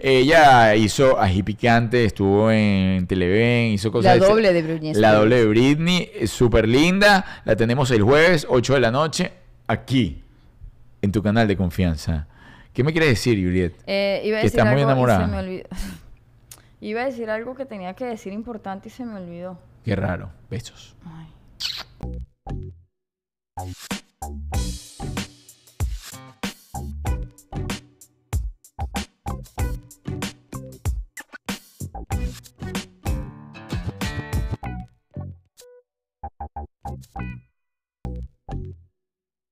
Ella 0.00 0.74
hizo 0.74 1.20
ají 1.20 1.42
picante, 1.42 2.06
estuvo 2.06 2.50
en 2.50 3.06
Televen, 3.06 3.72
hizo 3.72 3.92
cosas 3.92 4.18
La 4.18 4.26
doble 4.26 4.52
de 4.54 4.62
Britney 4.62 4.94
La 4.94 5.12
doble 5.12 5.36
de 5.36 5.46
Britney, 5.46 6.10
es 6.14 6.30
súper 6.30 6.66
linda. 6.66 7.42
La 7.44 7.56
tenemos 7.56 7.90
el 7.90 8.02
jueves, 8.02 8.46
8 8.48 8.74
de 8.74 8.80
la 8.80 8.90
noche, 8.90 9.32
aquí, 9.66 10.22
en 11.02 11.12
tu 11.12 11.22
canal 11.22 11.46
de 11.46 11.56
confianza. 11.56 12.26
¿Qué 12.72 12.82
me 12.82 12.92
quieres 12.92 13.10
decir, 13.10 13.36
Juliet? 13.36 13.74
Eh, 13.86 14.22
iba 14.24 14.38
a 14.38 14.40
Que 14.40 14.46
decir 14.46 14.60
estás 14.60 14.72
muy 14.72 14.80
y 14.80 14.84
enamorada. 14.84 15.26
se 15.26 15.30
me 15.30 15.38
olvidó. 15.38 15.68
Iba 16.80 17.02
a 17.02 17.04
decir 17.04 17.30
algo 17.30 17.54
que 17.54 17.64
tenía 17.64 17.94
que 17.94 18.06
decir 18.06 18.32
importante 18.32 18.88
y 18.88 18.90
se 18.90 19.04
me 19.04 19.14
olvidó. 19.14 19.56
Qué 19.84 19.94
raro. 19.94 20.30
Besos. 20.50 20.96
Ay. 21.04 21.28
Thank 24.22 25.18
you 25.18 25.21